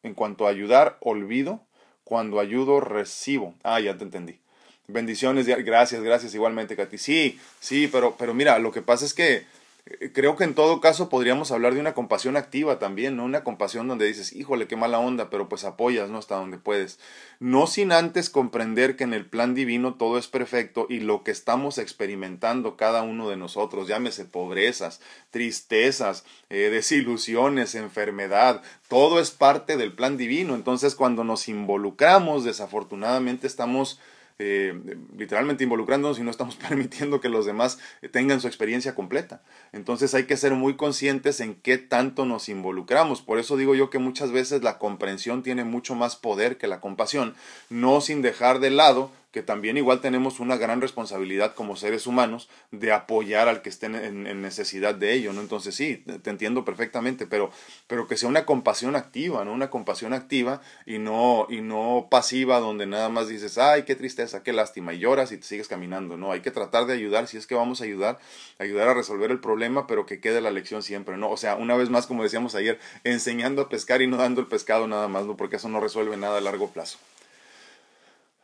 en 0.04 0.14
cuanto 0.14 0.46
a 0.46 0.52
ayudar, 0.52 1.00
olvido 1.02 1.66
cuando 2.04 2.40
ayudo, 2.40 2.82
recibo. 2.82 3.56
Ah, 3.64 3.80
ya 3.80 3.98
te 3.98 4.04
entendí. 4.04 4.40
Bendiciones, 4.88 5.48
gracias, 5.48 6.04
gracias 6.04 6.36
igualmente, 6.36 6.76
Katy. 6.76 6.98
Sí, 6.98 7.40
sí, 7.60 7.88
pero, 7.92 8.16
pero 8.18 8.34
mira, 8.34 8.60
lo 8.60 8.72
que 8.72 8.82
pasa 8.82 9.06
es 9.06 9.14
que 9.14 9.46
eh, 9.88 10.12
creo 10.12 10.36
que 10.36 10.44
en 10.44 10.56
todo 10.56 10.82
caso 10.82 11.10
podríamos 11.10 11.52
hablar 11.52 11.76
de 11.76 11.80
una 11.80 11.94
compasión 11.94 12.38
activa 12.38 12.80
también, 12.80 13.16
¿no? 13.16 13.26
Una 13.26 13.44
compasión 13.44 13.88
donde 13.88 14.08
dices, 14.08 14.34
híjole, 14.34 14.68
qué 14.68 14.76
mala 14.76 14.98
onda, 14.98 15.30
pero 15.30 15.48
pues 15.48 15.64
apoyas, 15.64 16.10
¿no? 16.10 16.18
Hasta 16.18 16.36
donde 16.36 16.58
puedes. 16.58 17.00
No 17.40 17.68
sin 17.68 17.92
antes 17.92 18.32
comprender 18.32 18.96
que 18.96 19.04
en 19.04 19.14
el 19.14 19.28
plan 19.28 19.54
divino 19.54 19.94
todo 19.94 20.18
es 20.18 20.28
perfecto 20.28 20.88
y 20.90 21.02
lo 21.02 21.24
que 21.24 21.30
estamos 21.30 21.78
experimentando 21.78 22.78
cada 22.78 23.04
uno 23.04 23.30
de 23.30 23.38
nosotros, 23.38 23.88
llámese 23.88 24.26
pobrezas, 24.26 25.02
tristezas, 25.30 26.26
eh, 26.50 26.70
desilusiones, 26.72 27.76
enfermedad, 27.76 28.64
todo 28.88 29.20
es 29.20 29.30
parte 29.30 29.78
del 29.78 29.94
plan 29.94 30.18
divino. 30.18 30.56
Entonces 30.56 30.96
cuando 30.96 31.24
nos 31.24 31.48
involucramos, 31.48 32.44
desafortunadamente 32.44 33.46
estamos 33.46 34.00
eh, 34.38 34.78
literalmente 35.18 35.64
involucrándonos 35.64 36.20
y 36.20 36.24
no 36.24 36.32
estamos 36.32 36.56
permitiendo 36.70 37.22
que 37.22 37.30
los 37.30 37.46
demás 37.46 37.80
tengan 38.12 38.42
su 38.42 38.48
experiencia 38.48 38.96
completa. 38.96 39.42
Entonces 39.72 40.14
hay 40.14 40.26
que 40.26 40.38
ser 40.38 40.54
muy 40.54 40.76
conscientes 40.76 41.40
en 41.40 41.56
qué 41.56 41.78
tanto 41.78 42.26
nos 42.26 42.50
involucramos. 42.50 43.22
Por 43.22 43.40
eso 43.40 43.58
digo 43.58 43.76
yo 43.76 43.90
que 43.90 44.00
muchas 44.00 44.32
veces 44.32 44.62
la 44.62 44.78
comprensión 44.78 45.44
tiene 45.44 45.64
mucho 45.64 45.96
más 45.96 46.16
poder 46.16 46.58
que 46.58 46.68
la 46.68 46.82
compasión, 46.82 47.36
no 47.70 48.02
sin 48.02 48.22
dejar 48.22 48.60
de 48.60 48.72
lado 48.72 49.12
que 49.36 49.44
también 49.44 49.76
igual 49.76 50.00
tenemos 50.00 50.40
una 50.40 50.56
gran 50.56 50.80
responsabilidad 50.80 51.56
como 51.56 51.76
seres 51.76 52.08
humanos 52.08 52.48
de 52.72 52.94
apoyar 52.94 53.50
al 53.50 53.62
que 53.62 53.68
esté 53.68 53.88
en, 53.88 54.42
necesidad 54.42 54.96
de 54.96 55.12
ello, 55.12 55.34
¿no? 55.34 55.42
Entonces 55.42 55.76
sí, 55.76 56.06
te 56.24 56.30
entiendo 56.30 56.64
perfectamente, 56.64 57.28
pero, 57.28 57.52
pero 57.88 58.08
que 58.08 58.16
sea 58.16 58.30
una 58.30 58.46
compasión 58.46 58.96
activa, 58.96 59.44
¿no? 59.44 59.52
Una 59.52 59.70
compasión 59.70 60.14
activa 60.14 60.62
y 60.86 61.00
no, 61.00 61.48
y 61.50 61.60
no 61.60 62.08
pasiva 62.10 62.62
donde 62.62 62.86
nada 62.86 63.10
más 63.10 63.28
dices, 63.28 63.58
ay, 63.58 63.84
qué 63.84 63.96
tristeza, 63.96 64.42
qué 64.42 64.54
lástima, 64.54 64.94
y 64.94 65.00
lloras 65.00 65.34
y 65.34 65.38
te 65.38 65.44
sigues 65.44 65.68
caminando, 65.68 66.16
¿no? 66.16 66.32
Hay 66.32 66.40
que 66.40 66.52
tratar 66.52 66.86
de 66.86 66.94
ayudar, 66.94 67.28
si 67.28 67.36
es 67.36 67.46
que 67.46 67.56
vamos 67.56 67.82
a 67.82 67.84
ayudar, 67.84 68.20
ayudar 68.58 68.88
a 68.88 68.94
resolver 68.94 69.32
el 69.32 69.42
problema, 69.42 69.86
pero 69.86 70.06
que 70.06 70.22
quede 70.22 70.40
la 70.40 70.50
lección 70.50 70.82
siempre, 70.82 71.18
¿no? 71.18 71.30
O 71.30 71.36
sea, 71.36 71.56
una 71.56 71.76
vez 71.76 71.90
más, 71.90 72.08
como 72.08 72.24
decíamos 72.24 72.56
ayer, 72.56 72.80
enseñando 73.04 73.64
a 73.64 73.68
pescar 73.68 74.02
y 74.02 74.08
no 74.08 74.16
dando 74.16 74.40
el 74.40 74.48
pescado 74.48 74.88
nada 74.88 75.10
más, 75.10 75.26
¿no? 75.26 75.36
Porque 75.36 75.58
eso 75.58 75.68
no 75.68 75.82
resuelve 75.82 76.16
nada 76.16 76.38
a 76.38 76.42
largo 76.42 76.70
plazo. 76.70 77.00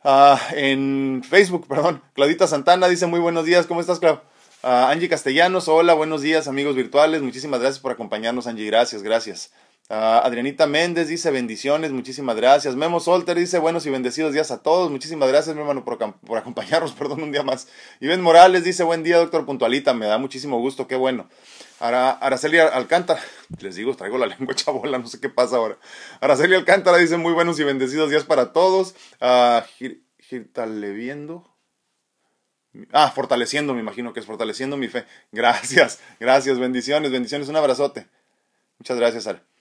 Ah, 0.04 0.40
en 0.54 1.22
Facebook, 1.28 1.66
perdón, 1.68 2.02
Claudita 2.14 2.46
Santana 2.46 2.88
dice 2.88 3.06
muy 3.06 3.20
buenos 3.20 3.44
días, 3.44 3.66
¿cómo 3.66 3.80
estás, 3.80 4.00
Clau? 4.00 4.20
Uh, 4.64 4.90
Angie 4.90 5.08
Castellanos, 5.08 5.68
hola, 5.68 5.94
buenos 5.94 6.22
días, 6.22 6.48
amigos 6.48 6.76
virtuales, 6.76 7.22
muchísimas 7.22 7.60
gracias 7.60 7.80
por 7.80 7.92
acompañarnos, 7.92 8.46
Angie, 8.46 8.66
gracias, 8.66 9.02
gracias. 9.02 9.52
Uh, 9.92 10.24
Adrianita 10.24 10.66
Méndez 10.66 11.08
dice 11.08 11.30
bendiciones, 11.30 11.92
muchísimas 11.92 12.34
gracias. 12.34 12.76
Memo 12.76 12.98
Solter 12.98 13.36
dice 13.36 13.58
buenos 13.58 13.84
y 13.84 13.90
bendecidos 13.90 14.32
días 14.32 14.50
a 14.50 14.62
todos, 14.62 14.90
muchísimas 14.90 15.28
gracias, 15.28 15.54
mi 15.54 15.60
hermano, 15.60 15.84
por, 15.84 15.98
por 15.98 16.38
acompañarnos, 16.38 16.92
perdón, 16.98 17.22
un 17.22 17.30
día 17.30 17.42
más. 17.42 17.68
Iván 18.00 18.22
Morales 18.22 18.64
dice 18.64 18.84
buen 18.84 19.02
día, 19.02 19.18
doctor 19.18 19.44
Puntualita, 19.44 19.92
me 19.92 20.06
da 20.06 20.16
muchísimo 20.16 20.58
gusto, 20.58 20.86
qué 20.86 20.96
bueno. 20.96 21.28
Araceli 21.78 22.58
Alcántara, 22.58 23.20
les 23.60 23.76
digo, 23.76 23.94
traigo 23.94 24.16
la 24.16 24.24
lengua 24.24 24.54
chabola, 24.54 24.98
no 24.98 25.06
sé 25.08 25.20
qué 25.20 25.28
pasa 25.28 25.56
ahora. 25.56 25.76
Araceli 26.22 26.54
Alcántara 26.54 26.96
dice 26.96 27.18
muy 27.18 27.34
buenos 27.34 27.60
y 27.60 27.64
bendecidos 27.64 28.08
días 28.08 28.24
para 28.24 28.54
todos. 28.54 28.94
Uh, 29.20 29.60
Ah, 32.92 33.12
fortaleciendo, 33.14 33.74
me 33.74 33.80
imagino 33.80 34.14
que 34.14 34.20
es 34.20 34.24
fortaleciendo 34.26 34.78
mi 34.78 34.88
fe. 34.88 35.04
Gracias, 35.32 36.00
gracias, 36.18 36.58
bendiciones, 36.58 37.12
bendiciones, 37.12 37.50
un 37.50 37.56
abrazote. 37.56 38.06
Muchas 38.78 38.96
gracias, 38.96 39.26
Ara. 39.26 39.51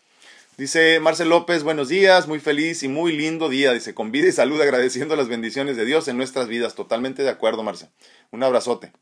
Dice 0.61 0.99
Marcel 0.99 1.29
López, 1.29 1.63
buenos 1.63 1.89
días, 1.89 2.27
muy 2.27 2.39
feliz 2.39 2.83
y 2.83 2.87
muy 2.87 3.13
lindo 3.13 3.49
día. 3.49 3.73
Dice, 3.73 3.95
con 3.95 4.11
vida 4.11 4.27
y 4.27 4.31
salud 4.31 4.61
agradeciendo 4.61 5.15
las 5.15 5.27
bendiciones 5.27 5.75
de 5.75 5.85
Dios 5.85 6.07
en 6.07 6.17
nuestras 6.17 6.47
vidas. 6.47 6.75
Totalmente 6.75 7.23
de 7.23 7.31
acuerdo, 7.31 7.63
Marcel. 7.63 7.89
Un 8.29 8.43
abrazote. 8.43 8.93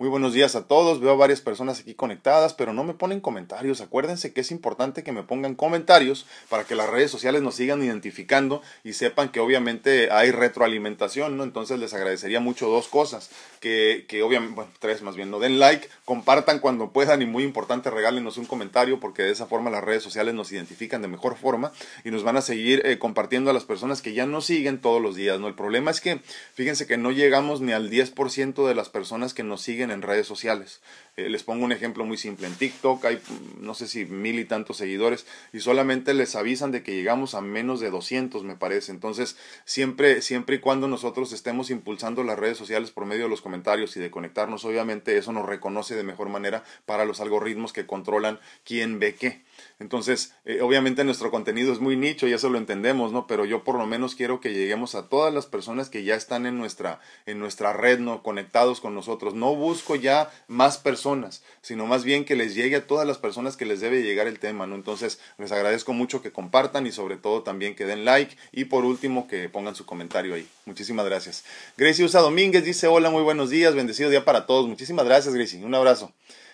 Muy 0.00 0.08
buenos 0.08 0.32
días 0.32 0.54
a 0.54 0.68
todos. 0.68 1.00
Veo 1.00 1.10
a 1.10 1.16
varias 1.16 1.40
personas 1.40 1.80
aquí 1.80 1.92
conectadas, 1.92 2.54
pero 2.54 2.72
no 2.72 2.84
me 2.84 2.94
ponen 2.94 3.20
comentarios. 3.20 3.80
Acuérdense 3.80 4.32
que 4.32 4.42
es 4.42 4.52
importante 4.52 5.02
que 5.02 5.10
me 5.10 5.24
pongan 5.24 5.56
comentarios 5.56 6.24
para 6.48 6.62
que 6.62 6.76
las 6.76 6.88
redes 6.88 7.10
sociales 7.10 7.42
nos 7.42 7.56
sigan 7.56 7.82
identificando 7.82 8.62
y 8.84 8.92
sepan 8.92 9.30
que 9.30 9.40
obviamente 9.40 10.12
hay 10.12 10.30
retroalimentación, 10.30 11.36
¿no? 11.36 11.42
Entonces 11.42 11.80
les 11.80 11.94
agradecería 11.94 12.38
mucho 12.38 12.68
dos 12.68 12.86
cosas. 12.86 13.30
Que, 13.58 14.06
que 14.06 14.22
obviamente, 14.22 14.54
bueno, 14.54 14.70
tres 14.78 15.02
más 15.02 15.16
bien, 15.16 15.32
no 15.32 15.40
den 15.40 15.58
like, 15.58 15.88
compartan 16.04 16.60
cuando 16.60 16.92
puedan 16.92 17.20
y 17.20 17.26
muy 17.26 17.42
importante, 17.42 17.90
regálenos 17.90 18.38
un 18.38 18.46
comentario 18.46 19.00
porque 19.00 19.24
de 19.24 19.32
esa 19.32 19.46
forma 19.46 19.68
las 19.68 19.82
redes 19.82 20.04
sociales 20.04 20.32
nos 20.32 20.52
identifican 20.52 21.02
de 21.02 21.08
mejor 21.08 21.36
forma 21.36 21.72
y 22.04 22.12
nos 22.12 22.22
van 22.22 22.36
a 22.36 22.40
seguir 22.40 22.82
eh, 22.86 23.00
compartiendo 23.00 23.50
a 23.50 23.52
las 23.52 23.64
personas 23.64 24.00
que 24.00 24.12
ya 24.12 24.26
nos 24.26 24.46
siguen 24.46 24.80
todos 24.80 25.02
los 25.02 25.16
días, 25.16 25.40
¿no? 25.40 25.48
El 25.48 25.54
problema 25.54 25.90
es 25.90 26.00
que, 26.00 26.20
fíjense 26.54 26.86
que 26.86 26.98
no 26.98 27.10
llegamos 27.10 27.60
ni 27.60 27.72
al 27.72 27.90
10% 27.90 28.64
de 28.64 28.74
las 28.76 28.90
personas 28.90 29.34
que 29.34 29.42
nos 29.42 29.60
siguen 29.60 29.87
en 29.90 30.02
redes 30.02 30.26
sociales. 30.26 30.80
Eh, 31.16 31.28
les 31.28 31.42
pongo 31.42 31.64
un 31.64 31.72
ejemplo 31.72 32.04
muy 32.04 32.16
simple. 32.16 32.46
En 32.46 32.54
TikTok 32.54 33.04
hay 33.04 33.16
mm, 33.16 33.64
no 33.64 33.74
sé 33.74 33.88
si 33.88 34.04
mil 34.04 34.38
y 34.38 34.44
tantos 34.44 34.76
seguidores 34.76 35.26
y 35.52 35.60
solamente 35.60 36.14
les 36.14 36.36
avisan 36.36 36.70
de 36.70 36.82
que 36.82 36.94
llegamos 36.94 37.34
a 37.34 37.40
menos 37.40 37.80
de 37.80 37.90
200 37.90 38.44
me 38.44 38.56
parece. 38.56 38.92
Entonces 38.92 39.36
siempre, 39.64 40.22
siempre 40.22 40.56
y 40.56 40.58
cuando 40.60 40.86
nosotros 40.86 41.32
estemos 41.32 41.70
impulsando 41.70 42.22
las 42.22 42.38
redes 42.38 42.56
sociales 42.56 42.90
por 42.90 43.04
medio 43.04 43.24
de 43.24 43.30
los 43.30 43.40
comentarios 43.40 43.96
y 43.96 44.00
de 44.00 44.10
conectarnos, 44.10 44.64
obviamente 44.64 45.18
eso 45.18 45.32
nos 45.32 45.46
reconoce 45.46 45.96
de 45.96 46.04
mejor 46.04 46.28
manera 46.28 46.62
para 46.86 47.04
los 47.04 47.20
algoritmos 47.20 47.72
que 47.72 47.86
controlan 47.86 48.38
quién 48.64 48.98
ve 48.98 49.14
qué. 49.14 49.42
Entonces, 49.80 50.34
eh, 50.44 50.60
obviamente 50.60 51.04
nuestro 51.04 51.30
contenido 51.30 51.72
es 51.72 51.78
muy 51.78 51.96
nicho 51.96 52.26
y 52.26 52.32
eso 52.32 52.48
lo 52.48 52.58
entendemos, 52.58 53.12
¿no? 53.12 53.26
Pero 53.28 53.44
yo 53.44 53.62
por 53.62 53.76
lo 53.76 53.86
menos 53.86 54.16
quiero 54.16 54.40
que 54.40 54.52
lleguemos 54.52 54.96
a 54.96 55.08
todas 55.08 55.32
las 55.32 55.46
personas 55.46 55.88
que 55.88 56.02
ya 56.02 56.16
están 56.16 56.46
en 56.46 56.58
nuestra, 56.58 57.00
en 57.26 57.38
nuestra 57.38 57.72
red, 57.72 58.00
¿no? 58.00 58.22
Conectados 58.24 58.80
con 58.80 58.94
nosotros. 58.94 59.34
No 59.34 59.54
busco 59.54 59.94
ya 59.94 60.30
más 60.48 60.78
personas, 60.78 61.44
sino 61.62 61.86
más 61.86 62.02
bien 62.02 62.24
que 62.24 62.34
les 62.34 62.56
llegue 62.56 62.76
a 62.76 62.86
todas 62.86 63.06
las 63.06 63.18
personas 63.18 63.56
que 63.56 63.66
les 63.66 63.80
debe 63.80 64.02
llegar 64.02 64.26
el 64.26 64.40
tema, 64.40 64.66
¿no? 64.66 64.74
Entonces, 64.74 65.20
les 65.38 65.52
agradezco 65.52 65.92
mucho 65.92 66.22
que 66.22 66.32
compartan 66.32 66.86
y 66.86 66.92
sobre 66.92 67.16
todo 67.16 67.42
también 67.42 67.76
que 67.76 67.86
den 67.86 68.04
like 68.04 68.36
y 68.50 68.64
por 68.64 68.84
último 68.84 69.28
que 69.28 69.48
pongan 69.48 69.76
su 69.76 69.86
comentario 69.86 70.34
ahí. 70.34 70.48
Muchísimas 70.66 71.06
gracias. 71.06 71.44
Gracie 71.76 72.04
Usa 72.04 72.20
Domínguez 72.20 72.64
dice, 72.64 72.88
hola, 72.88 73.10
muy 73.10 73.22
buenos 73.22 73.50
días, 73.50 73.76
bendecido 73.76 74.10
día 74.10 74.24
para 74.24 74.46
todos. 74.46 74.66
Muchísimas 74.66 75.04
gracias, 75.04 75.34
Gracie. 75.34 75.64
Un 75.64 75.74
abrazo. 75.74 76.12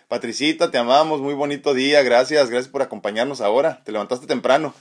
Patricita, 0.09 0.71
te 0.71 0.79
amamos, 0.79 1.21
muy 1.21 1.35
bonito 1.35 1.75
día, 1.75 2.03
gracias, 2.03 2.51
gracias 2.51 2.71
por 2.71 2.83
acompañarnos 2.83 3.41
ahora, 3.41 3.83
te 3.85 3.93
levantaste 3.93 4.27
temprano. 4.27 4.75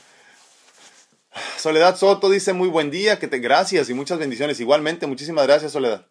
Soledad 1.57 1.97
Soto 1.97 2.29
dice 2.29 2.53
muy 2.53 2.69
buen 2.69 2.91
día, 2.91 3.19
que 3.19 3.27
te 3.27 3.39
gracias 3.39 3.89
y 3.89 3.93
muchas 3.93 4.19
bendiciones. 4.19 4.59
Igualmente, 4.59 5.07
muchísimas 5.07 5.47
gracias, 5.47 5.71
Soledad. 5.71 6.05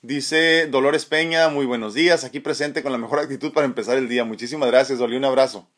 Dice 0.00 0.66
Dolores 0.66 1.04
Peña, 1.04 1.48
muy 1.48 1.66
buenos 1.66 1.94
días, 1.94 2.24
aquí 2.24 2.40
presente 2.40 2.82
con 2.82 2.92
la 2.92 2.98
mejor 2.98 3.20
actitud 3.20 3.52
para 3.52 3.66
empezar 3.66 3.98
el 3.98 4.08
día. 4.08 4.24
Muchísimas 4.24 4.68
gracias, 4.68 4.98
Dolly, 4.98 5.16
un 5.16 5.24
abrazo. 5.24 5.68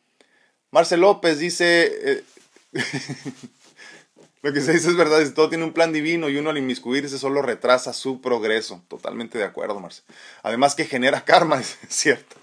Marcel 0.71 1.01
López 1.01 1.37
dice, 1.39 1.91
eh, 2.03 2.23
Lo 4.45 4.53
que 4.53 4.61
se 4.61 4.73
dice 4.73 4.89
es 4.89 4.95
verdad, 4.95 5.27
todo 5.33 5.49
tiene 5.49 5.63
un 5.63 5.73
plan 5.73 5.91
divino 5.91 6.29
y 6.29 6.37
uno 6.37 6.51
al 6.51 6.59
inmiscuirse 6.59 7.17
solo 7.17 7.41
retrasa 7.41 7.93
su 7.93 8.21
progreso. 8.21 8.83
Totalmente 8.87 9.39
de 9.39 9.43
acuerdo, 9.43 9.79
Marce. 9.79 10.03
Además 10.43 10.75
que 10.75 10.85
genera 10.85 11.25
karma, 11.25 11.59
es 11.61 11.77
cierto. 11.89 12.35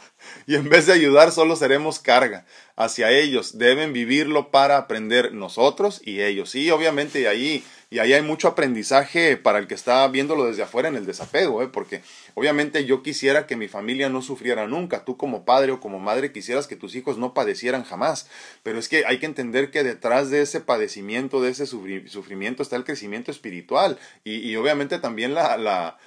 Y 0.48 0.56
en 0.56 0.68
vez 0.68 0.86
de 0.86 0.94
ayudar, 0.94 1.30
solo 1.30 1.54
seremos 1.54 2.00
carga 2.00 2.44
hacia 2.74 3.12
ellos. 3.12 3.56
Deben 3.56 3.92
vivirlo 3.92 4.50
para 4.50 4.78
aprender 4.78 5.32
nosotros 5.32 6.00
y 6.04 6.22
ellos. 6.22 6.50
Sí, 6.50 6.72
obviamente, 6.72 7.28
ahí 7.28 7.62
y 7.92 7.98
ahí 7.98 8.14
hay 8.14 8.22
mucho 8.22 8.48
aprendizaje 8.48 9.36
para 9.36 9.58
el 9.58 9.66
que 9.66 9.74
está 9.74 10.08
viéndolo 10.08 10.46
desde 10.46 10.62
afuera 10.62 10.88
en 10.88 10.96
el 10.96 11.04
desapego, 11.04 11.62
¿eh? 11.62 11.68
porque 11.68 12.00
obviamente 12.32 12.86
yo 12.86 13.02
quisiera 13.02 13.46
que 13.46 13.54
mi 13.54 13.68
familia 13.68 14.08
no 14.08 14.22
sufriera 14.22 14.66
nunca, 14.66 15.04
tú 15.04 15.18
como 15.18 15.44
padre 15.44 15.72
o 15.72 15.80
como 15.80 16.00
madre 16.00 16.32
quisieras 16.32 16.66
que 16.66 16.74
tus 16.74 16.94
hijos 16.94 17.18
no 17.18 17.34
padecieran 17.34 17.84
jamás, 17.84 18.30
pero 18.62 18.78
es 18.78 18.88
que 18.88 19.04
hay 19.04 19.18
que 19.18 19.26
entender 19.26 19.70
que 19.70 19.84
detrás 19.84 20.30
de 20.30 20.40
ese 20.40 20.62
padecimiento, 20.62 21.42
de 21.42 21.50
ese 21.50 21.66
sufrimiento 21.66 22.62
está 22.62 22.76
el 22.76 22.84
crecimiento 22.84 23.30
espiritual 23.30 23.98
y, 24.24 24.56
obviamente 24.56 24.98
también 24.98 25.34
la, 25.34 25.58
la 25.58 25.98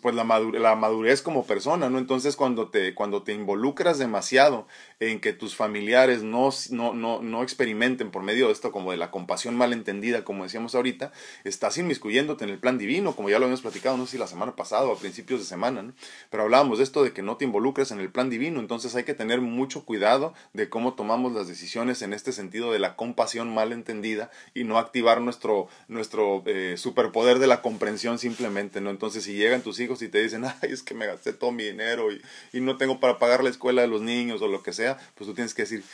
pues 0.00 0.14
la, 0.14 0.24
la 0.24 0.76
madurez 0.76 1.22
como 1.22 1.44
persona, 1.44 1.90
¿no? 1.90 1.98
Entonces 1.98 2.36
cuando 2.36 2.68
te, 2.68 2.94
cuando 2.94 3.22
te 3.22 3.32
involucras 3.32 3.98
demasiado 3.98 4.66
en 5.10 5.20
que 5.20 5.32
tus 5.32 5.56
familiares 5.56 6.22
no, 6.22 6.50
no, 6.70 6.94
no, 6.94 7.20
no 7.22 7.42
experimenten 7.42 8.12
por 8.12 8.22
medio 8.22 8.46
de 8.46 8.52
esto 8.52 8.70
como 8.70 8.92
de 8.92 8.96
la 8.96 9.10
compasión 9.10 9.56
malentendida, 9.56 10.22
como 10.24 10.44
decíamos 10.44 10.76
ahorita, 10.76 11.12
estás 11.42 11.76
inmiscuyéndote 11.78 12.44
en 12.44 12.50
el 12.50 12.58
plan 12.58 12.78
divino, 12.78 13.16
como 13.16 13.28
ya 13.28 13.38
lo 13.40 13.46
habíamos 13.46 13.62
platicado, 13.62 13.96
no 13.96 14.06
sé 14.06 14.12
si 14.12 14.18
la 14.18 14.28
semana 14.28 14.54
pasada 14.54 14.84
o 14.84 14.92
a 14.92 14.98
principios 14.98 15.40
de 15.40 15.46
semana, 15.46 15.82
¿no? 15.82 15.92
Pero 16.30 16.44
hablábamos 16.44 16.78
de 16.78 16.84
esto 16.84 17.02
de 17.02 17.12
que 17.12 17.22
no 17.22 17.36
te 17.36 17.44
involucres 17.44 17.90
en 17.90 17.98
el 17.98 18.10
plan 18.10 18.30
divino, 18.30 18.60
entonces 18.60 18.94
hay 18.94 19.02
que 19.02 19.14
tener 19.14 19.40
mucho 19.40 19.84
cuidado 19.84 20.34
de 20.52 20.68
cómo 20.68 20.94
tomamos 20.94 21.32
las 21.32 21.48
decisiones 21.48 22.02
en 22.02 22.12
este 22.12 22.30
sentido 22.30 22.72
de 22.72 22.78
la 22.78 22.94
compasión 22.94 23.52
malentendida 23.52 24.30
y 24.54 24.62
no 24.62 24.78
activar 24.78 25.20
nuestro, 25.20 25.66
nuestro 25.88 26.44
eh, 26.46 26.76
superpoder 26.76 27.40
de 27.40 27.48
la 27.48 27.60
comprensión 27.60 28.20
simplemente, 28.20 28.80
¿no? 28.80 28.90
Entonces 28.90 29.24
si 29.24 29.34
llegan 29.34 29.62
tus 29.62 29.80
hijos 29.80 30.00
y 30.02 30.08
te 30.08 30.22
dicen, 30.22 30.44
ay, 30.44 30.70
es 30.70 30.84
que 30.84 30.94
me 30.94 31.06
gasté 31.06 31.32
todo 31.32 31.50
mi 31.50 31.64
dinero 31.64 32.12
y, 32.12 32.22
y 32.52 32.60
no 32.60 32.76
tengo 32.76 33.00
para 33.00 33.18
pagar 33.18 33.42
la 33.42 33.50
escuela 33.50 33.82
de 33.82 33.88
los 33.88 34.00
niños 34.00 34.42
o 34.42 34.48
lo 34.48 34.62
que 34.62 34.72
sea, 34.72 34.91
pues 35.14 35.28
tú 35.28 35.34
tienes 35.34 35.54
que 35.54 35.62
decir, 35.62 35.84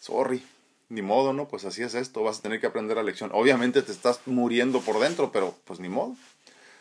sorry, 0.00 0.42
ni 0.88 1.02
modo, 1.02 1.32
¿no? 1.32 1.48
Pues 1.48 1.64
así 1.64 1.82
es 1.82 1.94
esto, 1.94 2.22
vas 2.22 2.38
a 2.38 2.42
tener 2.42 2.60
que 2.60 2.66
aprender 2.66 2.96
la 2.96 3.02
lección. 3.02 3.30
Obviamente 3.32 3.82
te 3.82 3.92
estás 3.92 4.20
muriendo 4.26 4.80
por 4.80 4.98
dentro, 5.00 5.32
pero 5.32 5.54
pues 5.64 5.80
ni 5.80 5.88
modo. 5.88 6.16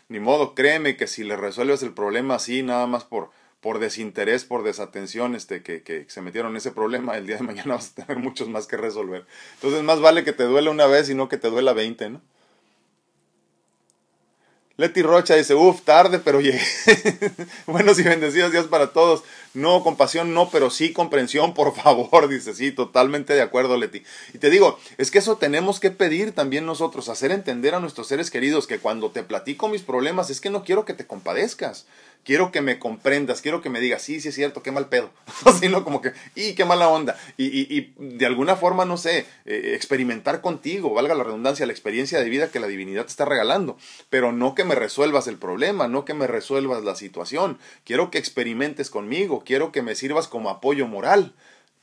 Ni 0.10 0.20
modo, 0.20 0.56
créeme 0.56 0.96
que 0.96 1.08
si 1.08 1.24
le 1.24 1.36
resuelves 1.36 1.84
el 1.84 1.94
problema 1.94 2.36
así, 2.36 2.64
nada 2.64 2.88
más 2.88 3.04
por, 3.04 3.30
por 3.60 3.80
desinterés, 3.80 4.46
por 4.46 4.64
desatención, 4.64 5.36
este, 5.36 5.62
que, 5.62 5.84
que 5.84 6.06
se 6.08 6.22
metieron 6.22 6.52
en 6.52 6.58
ese 6.58 6.72
problema, 6.72 7.18
el 7.18 7.28
día 7.28 7.38
de 7.38 7.44
mañana 7.44 7.74
vas 7.76 7.92
a 7.92 8.06
tener 8.06 8.24
muchos 8.24 8.48
más 8.48 8.68
que 8.68 8.78
resolver. 8.78 9.26
Entonces 9.56 9.84
más 9.84 10.00
vale 10.00 10.24
que 10.24 10.34
te 10.34 10.44
duele 10.44 10.70
una 10.70 10.88
vez 10.88 11.10
y 11.10 11.16
no 11.16 11.28
que 11.28 11.38
te 11.38 11.50
duela 11.50 11.74
veinte, 11.74 12.10
¿no? 12.10 12.22
Leti 14.78 15.02
Rocha 15.02 15.36
dice, 15.36 15.56
uff, 15.56 15.82
tarde, 15.82 16.20
pero 16.20 16.40
llegué. 16.40 16.62
Buenos 17.66 17.98
y 17.98 18.04
bendecidos 18.04 18.52
días 18.52 18.68
para 18.68 18.94
todos. 18.94 19.24
No, 19.56 19.84
compasión 19.84 20.36
no, 20.36 20.52
pero 20.52 20.70
sí 20.70 20.94
comprensión, 20.94 21.56
por 21.56 21.74
favor. 21.76 22.28
Dice, 22.30 22.54
sí, 22.54 22.72
totalmente 22.72 23.34
de 23.34 23.42
acuerdo, 23.42 23.76
Leti. 23.76 24.04
Y 24.36 24.38
te 24.38 24.52
digo, 24.52 24.78
es 25.00 25.10
que 25.10 25.18
eso 25.18 25.38
tenemos 25.38 25.80
que 25.80 25.90
pedir 25.90 26.32
también 26.32 26.68
nosotros, 26.68 27.10
hacer 27.10 27.32
entender 27.32 27.74
a 27.74 27.80
nuestros 27.80 28.08
seres 28.08 28.30
queridos 28.30 28.68
que 28.68 28.78
cuando 28.78 29.10
te 29.10 29.24
platico 29.24 29.68
mis 29.68 29.82
problemas 29.82 30.30
es 30.30 30.42
que 30.42 30.52
no 30.52 30.64
quiero 30.64 30.86
que 30.86 30.94
te 30.94 31.08
compadezcas 31.08 31.88
quiero 32.28 32.52
que 32.52 32.60
me 32.60 32.78
comprendas, 32.78 33.42
quiero 33.42 33.62
que 33.62 33.70
me 33.70 33.80
digas, 33.80 34.02
sí, 34.02 34.20
sí 34.20 34.28
es 34.28 34.36
cierto, 34.36 34.62
qué 34.62 34.74
mal 34.74 34.90
pedo, 34.90 35.12
sino 35.62 35.86
como 35.86 36.02
que, 36.02 36.12
y 36.36 36.56
qué 36.56 36.66
mala 36.66 36.90
onda, 36.90 37.18
y, 37.38 37.46
y, 37.46 37.68
y 37.70 37.94
de 38.18 38.26
alguna 38.26 38.58
forma, 38.58 38.84
no 38.84 38.98
sé, 38.98 39.26
eh, 39.46 39.72
experimentar 39.76 40.42
contigo, 40.42 40.94
valga 40.94 41.16
la 41.16 41.24
redundancia, 41.24 41.66
la 41.66 41.72
experiencia 41.72 42.20
de 42.20 42.30
vida 42.30 42.52
que 42.52 42.60
la 42.60 42.68
divinidad 42.68 43.04
te 43.04 43.12
está 43.12 43.24
regalando, 43.24 43.78
pero 44.10 44.34
no 44.34 44.56
que 44.56 44.66
me 44.66 44.76
resuelvas 44.76 45.28
el 45.28 45.38
problema, 45.38 45.88
no 45.88 46.04
que 46.04 46.14
me 46.14 46.28
resuelvas 46.28 46.84
la 46.84 46.96
situación, 46.96 47.60
quiero 47.86 48.12
que 48.12 48.18
experimentes 48.18 48.90
conmigo, 48.90 49.44
quiero 49.46 49.72
que 49.72 49.82
me 49.82 49.96
sirvas 49.96 50.28
como 50.28 50.50
apoyo 50.50 50.86
moral, 50.86 51.34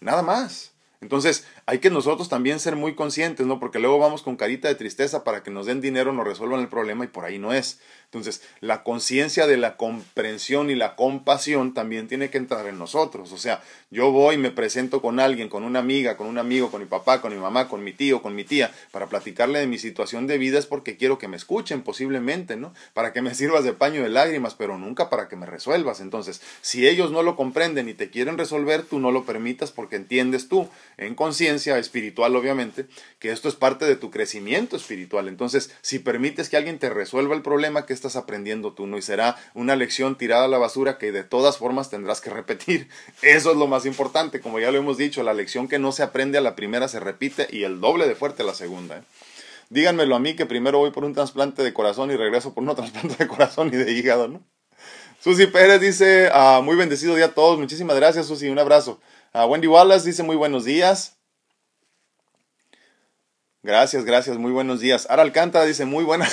nada 0.00 0.20
más. 0.20 0.73
Entonces, 1.00 1.46
hay 1.66 1.78
que 1.78 1.90
nosotros 1.90 2.28
también 2.28 2.60
ser 2.60 2.76
muy 2.76 2.94
conscientes, 2.94 3.46
¿no? 3.46 3.60
Porque 3.60 3.78
luego 3.78 3.98
vamos 3.98 4.22
con 4.22 4.36
carita 4.36 4.68
de 4.68 4.74
tristeza 4.74 5.24
para 5.24 5.42
que 5.42 5.50
nos 5.50 5.66
den 5.66 5.80
dinero, 5.80 6.12
nos 6.12 6.26
resuelvan 6.26 6.60
el 6.60 6.68
problema 6.68 7.04
y 7.04 7.08
por 7.08 7.24
ahí 7.24 7.38
no 7.38 7.52
es. 7.52 7.80
Entonces, 8.06 8.42
la 8.60 8.84
conciencia 8.84 9.48
de 9.48 9.56
la 9.56 9.76
comprensión 9.76 10.70
y 10.70 10.76
la 10.76 10.94
compasión 10.94 11.74
también 11.74 12.06
tiene 12.06 12.30
que 12.30 12.38
entrar 12.38 12.66
en 12.66 12.78
nosotros. 12.78 13.32
O 13.32 13.38
sea, 13.38 13.60
yo 13.90 14.12
voy 14.12 14.38
me 14.38 14.52
presento 14.52 15.02
con 15.02 15.18
alguien, 15.18 15.48
con 15.48 15.64
una 15.64 15.80
amiga, 15.80 16.16
con 16.16 16.28
un 16.28 16.38
amigo, 16.38 16.70
con 16.70 16.80
mi 16.80 16.86
papá, 16.86 17.20
con 17.20 17.34
mi 17.34 17.40
mamá, 17.40 17.68
con 17.68 17.82
mi 17.82 17.92
tío, 17.92 18.22
con 18.22 18.36
mi 18.36 18.44
tía, 18.44 18.72
para 18.92 19.06
platicarle 19.06 19.58
de 19.58 19.66
mi 19.66 19.78
situación 19.78 20.28
de 20.28 20.38
vida 20.38 20.58
es 20.58 20.66
porque 20.66 20.96
quiero 20.96 21.18
que 21.18 21.26
me 21.26 21.36
escuchen 21.36 21.82
posiblemente, 21.82 22.56
¿no? 22.56 22.72
Para 22.92 23.12
que 23.12 23.20
me 23.20 23.34
sirvas 23.34 23.64
de 23.64 23.72
paño 23.72 24.02
de 24.02 24.10
lágrimas, 24.10 24.54
pero 24.54 24.78
nunca 24.78 25.10
para 25.10 25.28
que 25.28 25.34
me 25.34 25.46
resuelvas. 25.46 26.00
Entonces, 26.00 26.40
si 26.60 26.86
ellos 26.86 27.10
no 27.10 27.22
lo 27.22 27.34
comprenden 27.34 27.88
y 27.88 27.94
te 27.94 28.10
quieren 28.10 28.38
resolver, 28.38 28.82
tú 28.84 29.00
no 29.00 29.10
lo 29.10 29.24
permitas 29.24 29.72
porque 29.72 29.96
entiendes 29.96 30.48
tú, 30.48 30.68
en 30.96 31.14
conciencia 31.14 31.78
espiritual 31.78 32.36
obviamente, 32.36 32.86
que 33.18 33.30
esto 33.30 33.48
es 33.48 33.54
parte 33.54 33.84
de 33.84 33.96
tu 33.96 34.10
crecimiento 34.10 34.76
espiritual. 34.76 35.28
Entonces, 35.28 35.70
si 35.82 35.98
permites 35.98 36.48
que 36.48 36.56
alguien 36.56 36.78
te 36.78 36.90
resuelva 36.90 37.34
el 37.34 37.42
problema 37.42 37.86
que 37.86 37.92
estás 37.92 38.16
aprendiendo 38.16 38.72
tú, 38.72 38.86
¿no? 38.86 38.98
Y 38.98 39.02
será 39.02 39.36
una 39.54 39.76
lección 39.76 40.16
tirada 40.16 40.44
a 40.44 40.48
la 40.48 40.58
basura 40.58 40.98
que 40.98 41.12
de 41.12 41.24
todas 41.24 41.58
formas 41.58 41.90
tendrás 41.90 42.20
que 42.20 42.30
repetir. 42.30 42.88
Eso 43.22 43.50
es 43.50 43.56
lo 43.56 43.66
más 43.66 43.86
importante, 43.86 44.40
como 44.40 44.60
ya 44.60 44.70
lo 44.70 44.78
hemos 44.78 44.96
dicho, 44.96 45.22
la 45.22 45.34
lección 45.34 45.68
que 45.68 45.78
no 45.78 45.92
se 45.92 46.02
aprende 46.02 46.38
a 46.38 46.42
la 46.42 46.56
primera 46.56 46.88
se 46.88 47.00
repite 47.00 47.46
y 47.50 47.64
el 47.64 47.80
doble 47.80 48.06
de 48.06 48.14
fuerte 48.14 48.42
a 48.42 48.46
la 48.46 48.54
segunda. 48.54 48.98
¿eh? 48.98 49.02
Díganmelo 49.70 50.14
a 50.14 50.20
mí 50.20 50.34
que 50.34 50.46
primero 50.46 50.78
voy 50.78 50.90
por 50.90 51.04
un 51.04 51.14
trasplante 51.14 51.62
de 51.62 51.72
corazón 51.72 52.10
y 52.10 52.16
regreso 52.16 52.54
por 52.54 52.64
un 52.64 52.74
trasplante 52.76 53.16
de 53.16 53.26
corazón 53.26 53.68
y 53.72 53.76
de 53.76 53.92
hígado, 53.92 54.28
¿no? 54.28 54.42
Susi 55.20 55.46
Pérez 55.46 55.80
dice, 55.80 56.28
ah, 56.34 56.60
muy 56.62 56.76
bendecido 56.76 57.14
día 57.14 57.26
a 57.26 57.34
todos, 57.34 57.58
muchísimas 57.58 57.96
gracias 57.96 58.26
Susi, 58.26 58.50
un 58.50 58.58
abrazo. 58.58 59.00
Uh, 59.34 59.46
Wendy 59.46 59.66
Wallace 59.66 60.06
dice, 60.06 60.22
muy 60.22 60.36
buenos 60.36 60.64
días. 60.64 61.16
Gracias, 63.64 64.04
gracias, 64.04 64.38
muy 64.38 64.52
buenos 64.52 64.78
días. 64.78 65.08
Ara 65.10 65.22
Alcántara 65.22 65.64
dice, 65.64 65.86
muy 65.86 66.04
buena. 66.04 66.28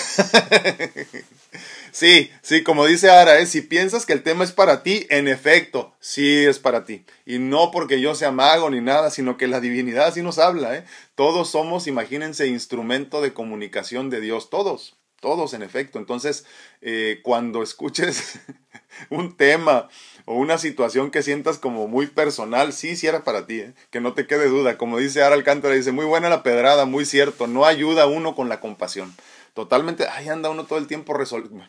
sí, 1.92 2.30
sí, 2.44 2.62
como 2.62 2.86
dice 2.86 3.10
Ara, 3.10 3.40
¿eh? 3.40 3.48
si 3.48 3.62
piensas 3.62 4.06
que 4.06 4.14
el 4.14 4.22
tema 4.22 4.44
es 4.44 4.52
para 4.52 4.84
ti, 4.84 5.08
en 5.10 5.28
efecto, 5.28 5.96
sí 6.00 6.46
es 6.46 6.60
para 6.60 6.86
ti. 6.86 7.04
Y 7.26 7.40
no 7.40 7.72
porque 7.72 8.00
yo 8.00 8.14
sea 8.14 8.30
mago 8.30 8.70
ni 8.70 8.82
nada, 8.82 9.10
sino 9.10 9.36
que 9.36 9.48
la 9.48 9.62
divinidad 9.62 10.06
así 10.06 10.22
nos 10.22 10.38
habla. 10.38 10.76
¿eh? 10.76 10.86
Todos 11.16 11.50
somos, 11.50 11.88
imagínense, 11.88 12.46
instrumento 12.46 13.20
de 13.22 13.34
comunicación 13.34 14.12
de 14.12 14.22
Dios, 14.22 14.52
todos, 14.52 14.98
todos 15.20 15.56
en 15.56 15.64
efecto. 15.64 15.98
Entonces, 15.98 16.46
eh, 16.82 17.22
cuando 17.24 17.64
escuches 17.64 18.40
un 19.10 19.36
tema 19.36 19.90
o 20.26 20.36
una 20.36 20.58
situación 20.58 21.12
que 21.12 21.24
sientas 21.24 21.58
como 21.58 21.88
muy 21.88 22.08
personal, 22.08 22.74
sí, 22.74 22.96
sí 22.96 23.08
era 23.08 23.24
para 23.24 23.46
ti, 23.46 23.60
¿eh? 23.60 23.74
que 23.90 24.02
no 24.02 24.14
te 24.14 24.28
quede 24.28 24.48
duda. 24.48 24.78
Como 24.78 24.98
dice 24.98 25.24
Ara 25.24 25.36
Alcántara, 25.36 25.74
dice, 25.74 25.92
muy 25.92 26.06
buena 26.06 26.30
la 26.30 26.44
pedrada, 26.44 26.86
muy 26.86 27.06
cierto, 27.06 27.48
no 27.48 27.66
ayuda 27.66 28.06
uno 28.06 28.36
con 28.36 28.50
la 28.50 28.60
compasión. 28.60 29.14
Totalmente, 29.54 30.08
ahí 30.08 30.30
anda 30.30 30.50
uno 30.50 30.64
todo 30.64 30.80
el 30.80 30.88
tiempo 30.88 31.14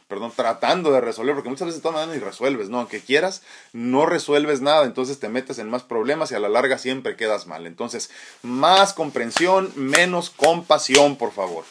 perdón, 0.07 0.33
tratando 0.37 0.93
de 0.93 1.01
resolver, 1.01 1.35
porque 1.35 1.49
muchas 1.49 1.67
veces 1.67 1.83
tomas 1.83 2.09
y 2.15 2.21
resuelves, 2.21 2.69
¿no? 2.69 2.79
Aunque 2.79 3.01
quieras, 3.01 3.43
no 3.73 4.07
resuelves 4.07 4.61
nada, 4.61 4.85
entonces 4.85 5.19
te 5.19 5.29
metes 5.29 5.59
en 5.59 5.69
más 5.69 5.83
problemas 5.83 6.31
y 6.31 6.37
a 6.37 6.39
la 6.39 6.49
larga 6.49 6.79
siempre 6.79 7.17
quedas 7.17 7.49
mal. 7.49 7.67
Entonces, 7.67 8.11
más 8.43 8.93
comprensión, 8.93 9.73
menos 9.75 10.31
compasión, 10.31 11.17
por 11.17 11.33
favor. 11.33 11.65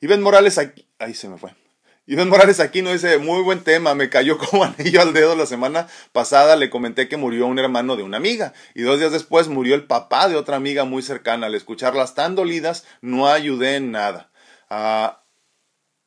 Y 0.00 0.08
Ben 0.08 0.20
Morales 0.20 0.58
ahí 0.58 1.14
se 1.14 1.28
me 1.28 1.38
fue. 1.38 1.65
Iván 2.08 2.28
Morales 2.28 2.60
aquí 2.60 2.82
no 2.82 2.92
dice, 2.92 3.18
muy 3.18 3.42
buen 3.42 3.64
tema, 3.64 3.96
me 3.96 4.08
cayó 4.08 4.38
como 4.50 4.62
anillo 4.62 5.02
al 5.02 5.12
dedo 5.12 5.34
la 5.34 5.44
semana 5.46 5.88
pasada, 6.12 6.54
le 6.54 6.70
comenté 6.70 7.08
que 7.08 7.16
murió 7.16 7.46
un 7.46 7.58
hermano 7.58 7.96
de 7.96 8.04
una 8.04 8.16
amiga 8.16 8.52
y 8.74 8.82
dos 8.82 9.00
días 9.00 9.10
después 9.10 9.48
murió 9.48 9.74
el 9.74 9.86
papá 9.86 10.28
de 10.28 10.36
otra 10.36 10.56
amiga 10.56 10.84
muy 10.84 11.02
cercana. 11.02 11.46
Al 11.46 11.56
escucharlas 11.56 12.14
tan 12.14 12.36
dolidas, 12.36 12.84
no 13.00 13.26
ayudé 13.26 13.76
en 13.76 13.90
nada. 13.90 14.30
Ah, 14.70 15.22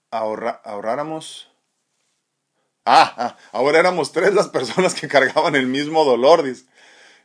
ahorráramos... 0.09 1.49
Ah, 2.85 3.13
ah, 3.17 3.37
ahora 3.51 3.79
éramos 3.79 4.13
tres 4.13 4.33
las 4.33 4.47
personas 4.47 4.95
que 4.95 5.07
cargaban 5.09 5.55
el 5.55 5.67
mismo 5.67 6.05
dolor, 6.05 6.43
dice. 6.43 6.65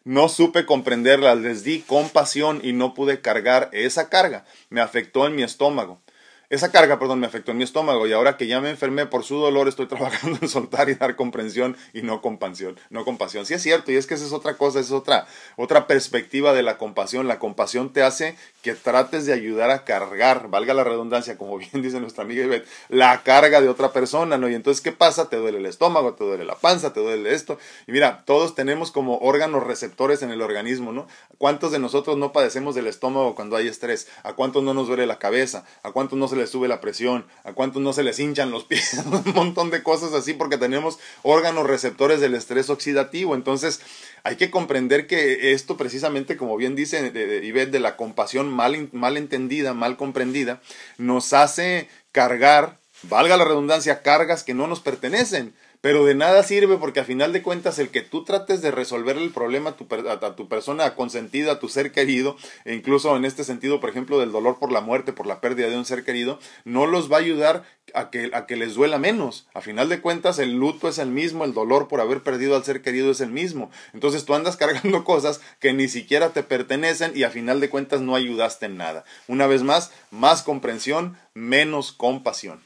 No 0.03 0.29
supe 0.29 0.67
comprenderlas, 0.67 1.39
les 1.39 1.63
di 1.63 1.81
compasión 1.81 2.61
y 2.63 2.73
no 2.73 2.93
pude 2.93 3.21
cargar 3.21 3.71
esa 3.73 4.11
carga. 4.11 4.45
Me 4.69 4.81
afectó 4.81 5.27
en 5.27 5.37
mi 5.37 5.45
estómago. 5.45 6.03
Esa 6.51 6.71
carga, 6.71 6.99
perdón, 6.99 7.21
me 7.21 7.27
afectó 7.27 7.53
en 7.53 7.59
mi 7.59 7.65
estómago 7.65 8.07
y 8.07 8.13
ahora 8.13 8.37
que 8.37 8.47
ya 8.47 8.61
me 8.61 8.71
enfermé 8.71 9.07
por 9.07 9.25
su 9.25 9.37
dolor 9.37 9.67
estoy 9.67 9.87
trabajando 9.89 10.39
en 10.43 10.49
soltar 10.49 10.91
y 10.91 10.95
dar 10.95 11.17
comprensión 11.17 11.77
y 11.93 12.03
no 12.03 12.21
compasión, 12.21 12.79
no 12.91 13.05
compasión. 13.05 13.47
Sí 13.47 13.55
es 13.55 13.63
cierto 13.63 13.91
y 13.93 13.97
es 13.97 14.07
que 14.07 14.15
esa 14.15 14.27
es 14.27 14.33
otra 14.33 14.57
cosa, 14.57 14.81
esa 14.81 14.89
es 14.89 14.93
otra 14.93 15.27
otra 15.57 15.87
perspectiva 15.87 16.53
de 16.53 16.63
la 16.63 16.79
compasión. 16.79 17.29
La 17.29 17.39
compasión 17.39 17.93
te 17.93 18.03
hace 18.03 18.37
que 18.63 18.75
trates 18.75 19.27
de 19.27 19.33
ayudar 19.33 19.71
a 19.71 19.85
cargar, 19.85 20.49
valga 20.49 20.75
la 20.75 20.85
redundancia, 20.85 21.39
como 21.39 21.57
bien 21.57 21.71
dice 21.83 22.01
nuestra 22.01 22.25
amiga 22.25 22.45
Ivette, 22.45 22.69
la 22.89 23.23
carga 23.23 23.61
de 23.61 23.69
otra 23.69 23.93
persona, 23.93 24.37
¿no? 24.37 24.49
Y 24.49 24.55
entonces 24.55 24.83
¿qué 24.83 24.93
pasa? 24.93 25.29
Te 25.29 25.37
duele 25.37 25.59
el 25.59 25.67
estómago, 25.67 26.15
te 26.15 26.25
duele 26.25 26.45
la 26.45 26.57
panza, 26.57 26.93
te 26.93 27.01
duele 27.01 27.35
esto. 27.35 27.59
Y 27.87 27.93
mira, 27.93 28.23
todos 28.27 28.55
tenemos 28.55 28.91
como 28.91 29.19
órganos 29.19 29.65
receptores 29.65 30.23
en 30.23 30.31
el 30.31 30.43
organismo, 30.43 30.93
¿no? 30.93 31.07
¿Cuántos 31.39 31.73
de 31.73 31.79
nosotros 31.79 32.17
no 32.17 32.33
padecemos 32.33 32.75
del 32.75 32.87
estómago 32.87 33.35
cuando 33.35 33.57
hay 33.57 33.69
estrés? 33.69 34.09
¿A 34.23 34.35
cuántos 34.35 34.63
no 34.63 34.75
nos 34.75 34.89
duele 34.89 35.07
la 35.07 35.19
cabeza? 35.19 35.65
¿A 35.83 35.93
cuántos 35.93 36.19
no 36.19 36.29
se 36.29 36.34
les 36.35 36.51
sube 36.51 36.69
la 36.69 36.81
presión, 36.81 37.27
a 37.45 37.53
cuántos 37.53 37.83
no 37.83 37.93
se 37.93 38.03
les 38.03 38.19
hinchan 38.19 38.51
los 38.51 38.65
pies, 38.65 38.95
un 39.27 39.35
montón 39.35 39.71
de 39.71 39.83
cosas 39.83 40.13
así 40.13 40.35
porque 40.35 40.59
tenemos 40.59 40.99
órganos 41.23 41.67
receptores 41.67 42.21
del 42.21 42.35
estrés 42.35 42.71
oxidativo. 42.71 43.35
Entonces, 43.35 43.81
hay 44.23 44.37
que 44.37 44.51
comprender 44.51 45.07
que 45.07 45.53
esto 45.53 45.77
precisamente, 45.77 46.37
como 46.37 46.57
bien 46.57 46.77
dice 46.77 47.13
Ivette, 47.45 47.71
de 47.71 47.81
la 47.81 47.97
compasión 47.97 48.49
mal, 48.49 48.89
mal 48.93 49.17
entendida, 49.17 49.75
mal 49.75 49.97
comprendida, 49.97 50.61
nos 50.99 51.33
hace 51.33 51.89
cargar, 52.13 52.79
valga 53.03 53.37
la 53.37 53.45
redundancia, 53.45 54.03
cargas 54.03 54.45
que 54.45 54.55
no 54.55 54.67
nos 54.67 54.81
pertenecen 54.81 55.55
pero 55.85 56.07
de 56.07 56.15
nada 56.15 56.43
sirve 56.43 56.79
porque 56.79 57.01
a 57.01 57.05
final 57.05 57.35
de 57.35 57.43
cuentas 57.43 57.79
el 57.79 57.91
que 57.91 58.01
tú 58.01 58.25
trates 58.25 58.63
de 58.63 58.71
resolver 58.71 59.19
el 59.19 59.29
problema 59.33 59.69
a 59.69 59.77
tu, 59.77 59.87
a 60.09 60.35
tu 60.35 60.49
persona 60.49 60.95
consentida, 60.95 61.53
a 61.53 61.59
tu 61.59 61.69
ser 61.69 61.93
querido, 61.93 62.39
e 62.65 62.73
incluso 62.73 63.15
en 63.19 63.27
este 63.27 63.45
sentido, 63.45 63.81
por 63.81 63.91
ejemplo, 63.91 64.19
del 64.19 64.33
dolor 64.33 64.59
por 64.59 64.73
la 64.73 64.81
muerte, 64.81 65.13
por 65.13 65.27
la 65.27 65.43
pérdida 65.43 65.69
de 65.69 65.77
un 65.77 65.85
ser 65.85 66.03
querido, 66.03 66.39
no 66.65 66.87
los 66.87 67.13
va 67.13 67.19
a 67.19 67.21
ayudar 67.21 67.65
a 67.93 68.09
que, 68.09 68.31
a 68.33 68.47
que 68.47 68.57
les 68.57 68.73
duela 68.73 68.99
menos. 68.99 69.47
A 69.53 69.61
final 69.61 69.91
de 69.91 70.01
cuentas, 70.01 70.39
el 70.39 70.53
luto 70.55 70.89
es 70.89 70.97
el 70.97 71.11
mismo, 71.11 71.45
el 71.45 71.53
dolor 71.53 71.87
por 71.87 72.01
haber 72.01 72.23
perdido 72.23 72.57
al 72.57 72.65
ser 72.65 72.81
querido 72.81 73.11
es 73.11 73.21
el 73.21 73.31
mismo. 73.31 73.71
Entonces 73.93 74.25
tú 74.25 74.35
andas 74.35 74.57
cargando 74.65 75.05
cosas 75.05 75.43
que 75.61 75.75
ni 75.75 75.89
siquiera 75.89 76.31
te 76.31 76.43
pertenecen 76.43 77.13
y 77.15 77.25
a 77.25 77.31
final 77.31 77.61
de 77.61 77.69
cuentas 77.69 78.01
no 78.01 78.15
ayudaste 78.15 78.65
en 78.65 78.79
nada. 78.79 79.05
Una 79.29 79.47
vez 79.47 79.63
más, 79.63 79.93
más 80.11 80.43
comprensión, 80.43 81.19
menos 81.35 81.93
compasión. 81.93 82.63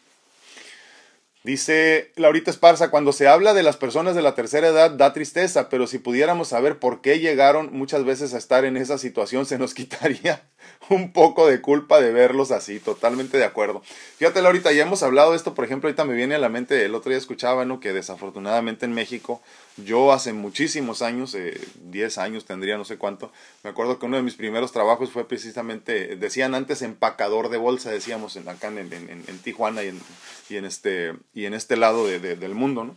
Dice 1.44 2.12
Laurita 2.16 2.50
Esparza, 2.50 2.90
cuando 2.90 3.12
se 3.12 3.28
habla 3.28 3.54
de 3.54 3.62
las 3.62 3.76
personas 3.76 4.16
de 4.16 4.22
la 4.22 4.34
tercera 4.34 4.68
edad 4.68 4.90
da 4.90 5.12
tristeza, 5.12 5.68
pero 5.68 5.86
si 5.86 5.98
pudiéramos 5.98 6.48
saber 6.48 6.80
por 6.80 7.00
qué 7.00 7.20
llegaron 7.20 7.70
muchas 7.72 8.04
veces 8.04 8.34
a 8.34 8.38
estar 8.38 8.64
en 8.64 8.76
esa 8.76 8.98
situación, 8.98 9.46
se 9.46 9.56
nos 9.56 9.72
quitaría 9.74 10.42
un 10.90 11.12
poco 11.12 11.46
de 11.46 11.60
culpa 11.60 12.00
de 12.00 12.12
verlos 12.12 12.50
así, 12.50 12.80
totalmente 12.80 13.38
de 13.38 13.44
acuerdo. 13.44 13.82
Fíjate 14.16 14.42
Laurita, 14.42 14.72
ya 14.72 14.82
hemos 14.82 15.04
hablado 15.04 15.30
de 15.30 15.36
esto, 15.36 15.54
por 15.54 15.64
ejemplo, 15.64 15.88
ahorita 15.88 16.04
me 16.04 16.14
viene 16.14 16.34
a 16.34 16.38
la 16.38 16.48
mente, 16.48 16.84
el 16.84 16.94
otro 16.94 17.10
día 17.10 17.18
escuchaba, 17.18 17.64
¿no? 17.64 17.78
Que 17.78 17.92
desafortunadamente 17.92 18.84
en 18.84 18.92
México 18.92 19.40
yo 19.84 20.12
hace 20.12 20.32
muchísimos 20.32 21.02
años, 21.02 21.34
eh, 21.34 21.60
10 21.84 22.18
años 22.18 22.44
tendría, 22.44 22.76
no 22.76 22.84
sé 22.84 22.98
cuánto, 22.98 23.32
me 23.62 23.70
acuerdo 23.70 23.98
que 23.98 24.06
uno 24.06 24.16
de 24.16 24.22
mis 24.22 24.34
primeros 24.34 24.72
trabajos 24.72 25.10
fue 25.10 25.26
precisamente, 25.28 26.16
decían 26.16 26.54
antes 26.54 26.82
empacador 26.82 27.48
de 27.48 27.58
bolsa, 27.58 27.90
decíamos 27.90 28.36
en, 28.36 28.48
acá 28.48 28.68
en, 28.68 29.38
Tijuana 29.42 29.84
y 29.84 29.88
en, 29.88 30.00
y 30.48 30.56
en, 30.56 30.64
este, 30.64 31.14
y 31.34 31.46
en 31.46 31.54
este 31.54 31.76
lado 31.76 32.06
de, 32.06 32.18
del 32.18 32.54
mundo, 32.54 32.84
¿no? 32.84 32.96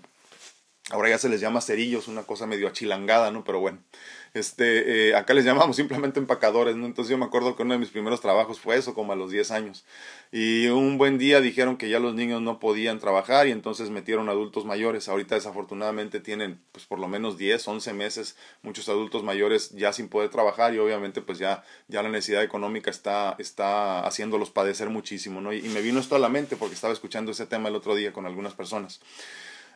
Ahora 0.90 1.10
ya 1.10 1.18
se 1.18 1.30
les 1.30 1.40
llama 1.40 1.62
cerillos, 1.62 2.08
una 2.08 2.24
cosa 2.24 2.48
medio 2.48 2.68
achilangada, 2.68 3.32
¿no? 3.32 3.44
Pero 3.44 3.60
bueno. 3.60 3.80
Este, 4.34 5.10
eh, 5.10 5.16
acá 5.16 5.34
les 5.34 5.44
llamamos 5.44 5.76
simplemente 5.76 6.20
empacadores, 6.20 6.78
¿no? 6.78 6.86
Entonces 6.86 7.12
yo 7.12 7.18
me 7.18 7.26
acuerdo 7.26 7.56
que 7.56 7.64
uno 7.64 7.74
de 7.74 7.80
mis 7.80 7.90
primeros 7.90 8.22
trabajos 8.22 8.62
fue 8.62 8.78
eso, 8.78 8.94
como 8.94 9.12
a 9.12 9.18
los 9.18 9.30
10 9.30 9.52
años. 9.52 9.86
Y 10.32 10.68
un 10.68 10.98
buen 10.98 11.18
día 11.18 11.42
dijeron 11.42 11.76
que 11.76 11.90
ya 11.90 12.00
los 12.00 12.16
niños 12.16 12.42
no 12.42 12.58
podían 12.60 13.00
trabajar 13.00 13.48
y 13.48 13.52
entonces 13.52 13.90
metieron 13.90 14.30
adultos 14.30 14.64
mayores. 14.66 15.10
Ahorita 15.10 15.36
desafortunadamente 15.36 16.22
tienen 16.22 16.62
pues 16.72 16.86
por 16.86 17.00
lo 17.00 17.10
menos 17.10 17.38
10, 17.38 17.68
11 17.68 17.94
meses 17.94 18.38
muchos 18.62 18.88
adultos 18.88 19.24
mayores 19.24 19.72
ya 19.72 19.92
sin 19.92 20.08
poder 20.08 20.30
trabajar 20.30 20.74
y 20.74 20.80
obviamente 20.80 21.22
pues 21.22 21.38
ya, 21.38 21.64
ya 21.90 22.02
la 22.02 22.10
necesidad 22.10 22.44
económica 22.44 22.90
está, 22.90 23.36
está 23.38 24.06
haciéndolos 24.08 24.50
padecer 24.50 24.90
muchísimo, 24.90 25.42
¿no? 25.42 25.52
Y, 25.52 25.62
me 25.72 25.82
vino 25.82 26.00
esto 26.00 26.16
a 26.16 26.20
la 26.20 26.30
mente 26.30 26.56
porque 26.58 26.76
estaba 26.76 26.94
escuchando 26.94 27.32
ese 27.32 27.46
tema 27.46 27.70
el 27.70 27.76
otro 27.76 27.96
día 27.96 28.14
con 28.14 28.26
algunas 28.26 28.54
personas. 28.54 29.02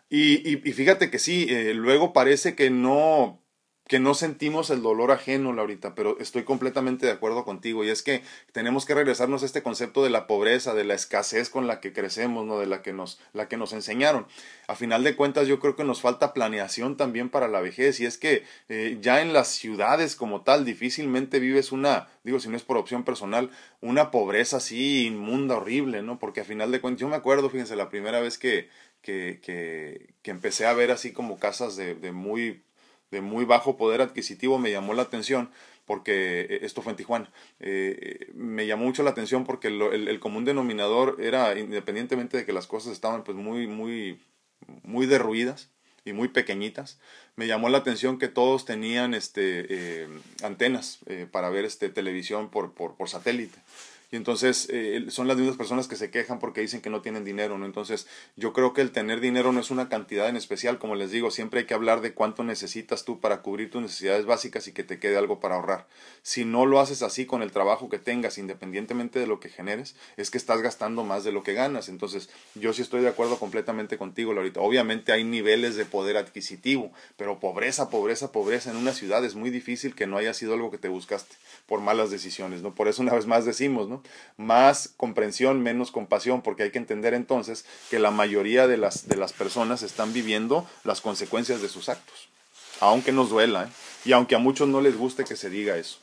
Y, 0.10 0.48
y, 0.48 0.74
fíjate 0.74 1.10
que 1.10 1.20
sí, 1.20 1.48
eh, 1.50 1.74
luego 1.74 2.14
parece 2.14 2.56
que 2.56 2.70
no, 2.70 3.42
que 3.88 4.00
no 4.00 4.16
sentimos 4.16 4.72
el 4.72 4.82
dolor 4.82 5.12
ajeno, 5.12 5.54
Laurita, 5.54 5.94
pero 5.94 6.18
estoy 6.20 6.44
completamente 6.44 7.06
de 7.06 7.12
acuerdo 7.12 7.46
contigo. 7.46 7.84
Y 7.84 7.90
es 7.90 8.02
que 8.02 8.24
tenemos 8.52 8.84
que 8.86 8.96
regresarnos 8.96 9.44
a 9.44 9.46
este 9.46 9.62
concepto 9.62 10.04
de 10.04 10.10
la 10.10 10.26
pobreza, 10.26 10.74
de 10.74 10.84
la 10.86 10.96
escasez 10.96 11.50
con 11.50 11.68
la 11.68 11.80
que 11.80 11.94
crecemos, 11.94 12.48
¿no? 12.48 12.58
De 12.58 12.66
la 12.66 12.82
que 12.82 12.94
nos, 12.94 13.20
la 13.34 13.48
que 13.48 13.58
nos 13.58 13.74
enseñaron. 13.74 14.26
A 14.68 14.76
final 14.76 15.04
de 15.04 15.16
cuentas, 15.16 15.48
yo 15.48 15.60
creo 15.60 15.76
que 15.76 15.84
nos 15.84 16.02
falta 16.02 16.34
planeación 16.34 16.98
también 16.98 17.30
para 17.30 17.48
la 17.48 17.62
vejez. 17.62 18.00
Y 18.00 18.08
es 18.08 18.18
que 18.18 18.44
eh, 18.70 18.98
ya 19.02 19.22
en 19.22 19.34
las 19.34 19.50
ciudades 19.50 20.16
como 20.16 20.42
tal, 20.42 20.66
difícilmente 20.66 21.40
vives 21.40 21.72
una, 21.72 22.08
digo, 22.24 22.40
si 22.40 22.50
no 22.50 22.58
es 22.58 22.64
por 22.64 22.78
opción 22.78 23.04
personal, 23.04 23.52
una 23.82 24.10
pobreza 24.10 24.58
así 24.58 25.06
inmunda, 25.06 25.58
horrible, 25.58 26.02
¿no? 26.02 26.18
Porque 26.18 26.42
a 26.42 26.46
final 26.46 26.72
de 26.72 26.82
cuentas, 26.82 27.02
yo 27.02 27.08
me 27.08 27.18
acuerdo, 27.18 27.52
fíjense, 27.52 27.76
la 27.76 27.90
primera 27.90 28.20
vez 28.20 28.40
que, 28.40 28.68
que, 29.04 29.40
que, 29.44 30.16
que 30.24 30.32
empecé 30.32 30.66
a 30.66 30.74
ver 30.74 30.90
así 30.90 31.12
como 31.12 31.38
casas 31.38 31.76
de, 31.76 31.94
de 31.94 32.12
muy 32.12 32.64
de 33.12 33.22
muy 33.22 33.46
bajo 33.46 33.78
poder 33.78 34.02
adquisitivo 34.02 34.58
me 34.58 34.72
llamó 34.72 34.94
la 34.94 35.04
atención 35.04 35.50
porque 35.86 36.42
eh, 36.42 36.60
esto 36.64 36.82
fue 36.82 36.92
en 36.92 36.98
Tijuana. 36.98 37.32
Eh, 37.60 38.32
me 38.34 38.68
llamó 38.68 38.86
mucho 38.86 39.04
la 39.04 39.12
atención 39.12 39.46
porque 39.46 39.68
el, 39.68 40.20
común 40.20 40.46
denominador 40.46 41.18
era, 41.20 41.58
independientemente 41.58 42.38
de 42.38 42.46
que 42.46 42.54
las 42.54 42.68
cosas 42.68 42.92
estaban 42.92 43.24
pues 43.24 43.38
muy, 43.38 43.68
muy, 43.68 44.20
muy 44.84 45.06
derruidas 45.06 45.70
y 46.04 46.14
muy 46.14 46.28
pequeñitas, 46.28 47.00
me 47.36 47.48
llamó 47.48 47.68
la 47.68 47.80
atención 47.80 48.20
que 48.20 48.28
todos 48.28 48.66
tenían 48.66 49.16
este, 49.16 49.66
eh, 49.70 50.08
antenas 50.44 51.00
para 51.32 51.50
ver 51.50 51.66
este, 51.66 51.90
televisión 51.90 52.52
por, 52.52 52.74
por, 52.74 52.96
por 52.96 53.10
satélite. 53.10 53.58
Y 54.12 54.16
entonces 54.16 54.68
eh, 54.72 55.06
son 55.10 55.28
las 55.28 55.38
mismas 55.38 55.58
personas 55.58 55.88
que 55.88 55.96
se 55.96 56.12
quejan 56.12 56.40
porque 56.40 56.62
dicen 56.62 56.82
que 56.82 56.90
no 56.90 57.02
tienen 57.02 57.26
dinero, 57.26 57.58
¿no? 57.58 57.66
Entonces 57.66 58.08
yo 58.36 58.54
creo 58.54 58.74
que 58.74 58.82
el 58.82 58.92
tener 58.92 59.20
dinero 59.20 59.52
no 59.52 59.60
es 59.60 59.72
una 59.72 59.90
cantidad 59.90 60.30
en 60.30 60.36
especial, 60.36 60.78
como 60.80 60.96
les 60.96 61.12
digo, 61.12 61.32
siempre 61.32 61.62
hay 61.62 61.66
que 61.66 61.74
hablar 61.74 62.02
de 62.02 62.14
cuánto 62.14 62.44
necesitas 62.44 63.06
tú 63.06 63.20
para 63.20 63.42
cubrir 63.42 63.72
tus 63.72 63.82
necesidades 63.82 64.26
básicas 64.26 64.68
y 64.68 64.74
que 64.74 64.84
te 64.84 65.00
quede 65.00 65.18
algo 65.18 65.40
para 65.40 65.56
ahorrar. 65.56 65.88
Si 66.22 66.46
no 66.46 66.66
lo 66.66 66.80
haces 66.80 67.02
así 67.02 67.26
con 67.26 67.42
el 67.42 67.52
trabajo 67.52 67.90
que 67.90 68.00
tengas, 68.00 68.38
independientemente 68.38 69.20
de 69.20 69.28
lo 69.28 69.40
que 69.40 69.50
generes, 69.50 69.96
es 70.18 70.30
que 70.32 70.38
estás 70.38 70.62
gastando 70.62 71.04
más 71.04 71.24
de 71.24 71.32
lo 71.32 71.44
que 71.44 71.54
ganas. 71.54 71.90
Entonces 71.90 72.30
yo 72.56 72.74
sí 72.74 72.82
estoy 72.82 73.02
de 73.02 73.10
acuerdo 73.10 73.38
completamente 73.38 73.98
contigo, 73.98 74.34
Laurita. 74.34 74.62
Obviamente 74.62 75.12
hay 75.12 75.24
niveles 75.24 75.76
de 75.76 75.86
poder 75.86 76.18
adquisitivo, 76.18 76.92
pero 77.18 77.40
pobreza, 77.40 77.90
pobreza, 77.90 78.32
pobreza 78.32 78.72
en 78.72 78.78
una 78.78 78.94
ciudad 78.94 79.24
es 79.26 79.36
muy 79.36 79.50
difícil 79.50 79.96
que 79.96 80.08
no 80.08 80.18
haya 80.18 80.34
sido 80.34 80.54
algo 80.54 80.72
que 80.72 80.78
te 80.78 80.90
buscaste 80.90 81.36
por 81.68 81.82
malas 81.82 82.12
decisiones, 82.12 82.62
¿no? 82.62 82.76
Por 82.76 82.88
eso 82.88 83.02
una 83.02 83.14
vez 83.14 83.26
más 83.26 83.46
decimos, 83.46 83.88
¿no? 83.88 83.95
Más 84.38 84.94
comprensión, 84.98 85.62
menos 85.62 85.92
compasión, 85.92 86.42
porque 86.42 86.64
hay 86.64 86.72
que 86.72 86.78
entender 86.78 87.14
entonces 87.14 87.66
que 87.90 88.00
la 88.00 88.12
mayoría 88.12 88.68
de 88.68 88.78
las, 88.78 89.08
de 89.08 89.16
las 89.16 89.34
personas 89.34 89.82
están 89.84 90.14
viviendo 90.14 90.68
las 90.84 91.02
consecuencias 91.02 91.62
de 91.62 91.70
sus 91.70 91.90
actos, 91.90 92.30
aunque 92.80 93.12
nos 93.12 93.30
duela, 93.30 93.66
¿eh? 93.66 93.70
y 94.06 94.14
aunque 94.14 94.36
a 94.36 94.40
muchos 94.40 94.68
no 94.68 94.82
les 94.82 94.98
guste 94.98 95.24
que 95.24 95.36
se 95.36 95.50
diga 95.50 95.78
eso. 95.78 96.00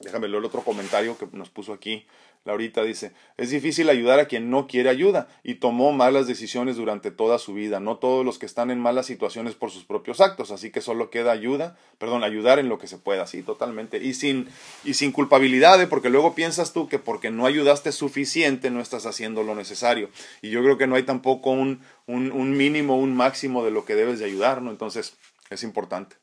Déjame 0.00 0.28
leer 0.28 0.44
otro 0.44 0.62
comentario 0.62 1.18
que 1.18 1.28
nos 1.32 1.50
puso 1.50 1.74
aquí 1.74 2.06
Laurita 2.44 2.82
dice, 2.82 3.12
es 3.36 3.50
difícil 3.50 3.90
ayudar 3.90 4.18
a 4.18 4.24
quien 4.24 4.48
no 4.48 4.66
quiere 4.66 4.88
ayuda 4.88 5.28
y 5.42 5.56
tomó 5.56 5.92
malas 5.92 6.26
decisiones 6.26 6.76
durante 6.76 7.10
toda 7.10 7.38
su 7.38 7.52
vida. 7.52 7.80
No 7.80 7.98
todos 7.98 8.24
los 8.24 8.38
que 8.38 8.46
están 8.46 8.70
en 8.70 8.80
malas 8.80 9.04
situaciones 9.04 9.54
por 9.54 9.70
sus 9.70 9.84
propios 9.84 10.22
actos, 10.22 10.50
así 10.50 10.70
que 10.70 10.80
solo 10.80 11.10
queda 11.10 11.32
ayuda, 11.32 11.76
perdón, 11.98 12.24
ayudar 12.24 12.58
en 12.58 12.70
lo 12.70 12.78
que 12.78 12.86
se 12.86 12.96
pueda, 12.96 13.26
sí, 13.26 13.42
totalmente. 13.42 13.98
Y 14.02 14.14
sin, 14.14 14.48
y 14.84 14.94
sin 14.94 15.12
culpabilidad, 15.12 15.82
¿eh? 15.82 15.86
porque 15.86 16.08
luego 16.08 16.34
piensas 16.34 16.72
tú 16.72 16.88
que 16.88 16.98
porque 16.98 17.30
no 17.30 17.44
ayudaste 17.44 17.92
suficiente 17.92 18.70
no 18.70 18.80
estás 18.80 19.04
haciendo 19.04 19.42
lo 19.42 19.54
necesario. 19.54 20.08
Y 20.40 20.48
yo 20.50 20.62
creo 20.62 20.78
que 20.78 20.86
no 20.86 20.96
hay 20.96 21.02
tampoco 21.02 21.50
un, 21.50 21.82
un, 22.06 22.56
mínimo, 22.56 22.98
un 22.98 23.14
máximo 23.14 23.64
de 23.64 23.70
lo 23.70 23.84
que 23.84 23.94
debes 23.94 24.18
de 24.18 24.24
ayudar, 24.24 24.62
¿no? 24.62 24.70
Entonces, 24.70 25.16
es 25.50 25.62
importante. 25.62 26.16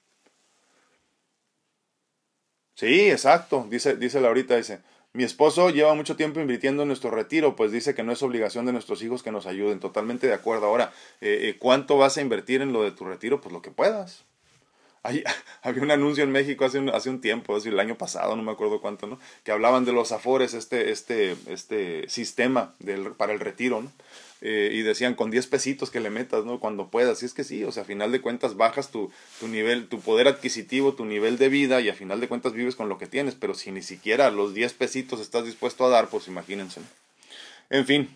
Sí, 2.74 3.10
exacto, 3.10 3.68
dice, 3.70 3.96
dice 3.96 4.22
Laurita, 4.22 4.56
dice. 4.56 4.82
Mi 5.18 5.24
esposo 5.24 5.72
lleva 5.72 5.96
mucho 5.96 6.16
tiempo 6.16 6.40
invirtiendo 6.40 6.84
en 6.84 6.90
nuestro 6.90 7.10
retiro, 7.10 7.56
pues 7.56 7.72
dice 7.72 7.96
que 7.96 8.04
no 8.04 8.12
es 8.12 8.22
obligación 8.22 8.68
de 8.68 8.72
nuestros 8.72 9.02
hijos 9.02 9.24
que 9.24 9.32
nos 9.32 9.48
ayuden. 9.48 9.80
Totalmente 9.80 10.28
de 10.28 10.36
acuerdo. 10.36 10.68
Ahora, 10.68 10.94
eh, 11.22 11.40
eh, 11.42 11.58
¿cuánto 11.58 11.98
vas 11.98 12.20
a 12.20 12.22
invertir 12.22 12.62
en 12.62 12.72
lo 12.72 12.84
de 12.84 12.92
tu 12.92 13.04
retiro? 13.04 13.42
Pues 13.42 13.52
lo 13.52 13.64
que 13.64 13.72
puedas. 13.72 14.26
había 15.62 15.84
un 15.84 15.92
anuncio 15.92 16.24
en 16.24 16.32
México 16.32 16.66
hace 16.66 16.80
un, 16.80 17.22
tiempo, 17.22 17.56
hace 17.56 17.70
el 17.70 17.80
año 17.80 17.98
pasado, 17.98 18.36
no 18.36 18.44
me 18.44 18.52
acuerdo 18.52 18.82
cuánto, 18.82 19.08
¿no? 19.08 19.20
Que 19.44 19.52
hablaban 19.52 19.86
de 19.86 19.94
los 19.94 20.12
afores, 20.12 20.54
este, 20.54 20.92
este, 20.92 21.36
este 21.48 22.10
sistema 22.10 22.74
para 23.18 23.34
el 23.34 23.40
retiro, 23.40 23.82
¿no? 23.82 23.92
Eh, 24.42 24.70
y 24.72 24.84
decían 24.84 25.16
con 25.16 25.32
10 25.32 25.48
pesitos 25.48 25.90
que 25.90 26.00
le 26.00 26.12
metas, 26.12 26.46
¿no? 26.46 26.60
Cuando 26.60 26.90
puedas. 26.90 27.24
Y 27.24 27.26
es 27.26 27.34
que 27.34 27.44
sí, 27.44 27.64
o 27.64 27.72
sea, 27.72 27.84
a 27.84 27.86
final 27.86 28.12
de 28.12 28.22
cuentas 28.22 28.56
bajas 28.56 28.92
tu, 28.92 29.12
nivel, 29.42 29.88
tu 29.88 30.00
poder 30.00 30.28
adquisitivo, 30.28 30.94
tu 30.94 31.06
nivel 31.06 31.40
de 31.40 31.50
vida 31.50 31.82
y 31.82 31.90
a 31.90 31.96
final 31.96 32.20
de 32.20 32.28
cuentas 32.28 32.54
vives 32.54 32.76
con 32.76 32.88
lo 32.88 33.00
que 33.00 33.08
tienes, 33.08 33.34
pero 33.34 33.56
si 33.56 33.72
ni 33.72 33.82
siquiera 33.82 34.30
los 34.30 34.54
10 34.54 34.74
pesitos 34.74 35.22
estás 35.22 35.46
dispuesto 35.46 35.86
a 35.86 35.90
dar, 35.90 36.10
pues 36.10 36.28
imagínense. 36.28 36.82
En 37.70 37.86
fin, 37.86 38.10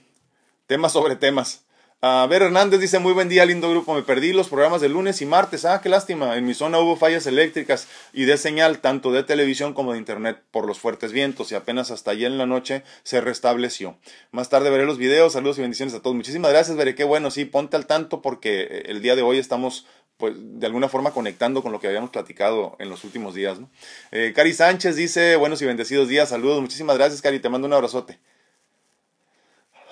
temas 0.67 0.93
sobre 0.93 1.15
temas. 1.15 1.63
A 2.03 2.25
ver, 2.27 2.41
Hernández 2.41 2.79
dice, 2.79 2.97
muy 2.97 3.13
buen 3.13 3.29
día, 3.29 3.45
lindo 3.45 3.69
grupo. 3.69 3.93
Me 3.93 4.01
perdí 4.01 4.33
los 4.33 4.49
programas 4.49 4.81
de 4.81 4.89
lunes 4.89 5.21
y 5.21 5.27
martes. 5.27 5.65
Ah, 5.65 5.81
qué 5.83 5.87
lástima. 5.87 6.35
En 6.35 6.47
mi 6.47 6.55
zona 6.55 6.79
hubo 6.79 6.95
fallas 6.95 7.27
eléctricas 7.27 7.87
y 8.11 8.25
de 8.25 8.37
señal, 8.37 8.79
tanto 8.79 9.11
de 9.11 9.21
televisión 9.21 9.75
como 9.75 9.91
de 9.91 9.99
internet, 9.99 10.41
por 10.49 10.65
los 10.65 10.79
fuertes 10.79 11.11
vientos 11.11 11.51
y 11.51 11.55
apenas 11.55 11.91
hasta 11.91 12.09
ayer 12.09 12.31
en 12.31 12.39
la 12.39 12.47
noche 12.47 12.81
se 13.03 13.21
restableció. 13.21 13.99
Más 14.31 14.49
tarde 14.49 14.71
veré 14.71 14.87
los 14.87 14.97
videos. 14.97 15.33
Saludos 15.33 15.59
y 15.59 15.61
bendiciones 15.61 15.93
a 15.93 16.01
todos. 16.01 16.15
Muchísimas 16.15 16.49
gracias, 16.49 16.75
veré 16.75 16.95
qué 16.95 17.03
bueno. 17.03 17.29
Sí, 17.29 17.45
ponte 17.45 17.77
al 17.77 17.85
tanto 17.85 18.23
porque 18.23 18.61
eh, 18.63 18.83
el 18.87 19.03
día 19.03 19.15
de 19.15 19.21
hoy 19.21 19.37
estamos 19.37 19.85
pues 20.17 20.33
de 20.37 20.65
alguna 20.65 20.89
forma 20.89 21.11
conectando 21.11 21.61
con 21.61 21.71
lo 21.71 21.79
que 21.79 21.87
habíamos 21.87 22.09
platicado 22.09 22.77
en 22.79 22.89
los 22.89 23.03
últimos 23.03 23.35
días. 23.35 23.59
¿no? 23.59 23.69
Eh, 24.11 24.33
Cari 24.35 24.53
Sánchez 24.53 24.95
dice, 24.95 25.35
buenos 25.35 25.61
y 25.61 25.65
bendecidos 25.65 26.07
días, 26.07 26.29
saludos, 26.29 26.61
muchísimas 26.61 26.97
gracias 26.97 27.21
Cari, 27.21 27.39
te 27.39 27.49
mando 27.49 27.67
un 27.67 27.73
abrazote. 27.73 28.19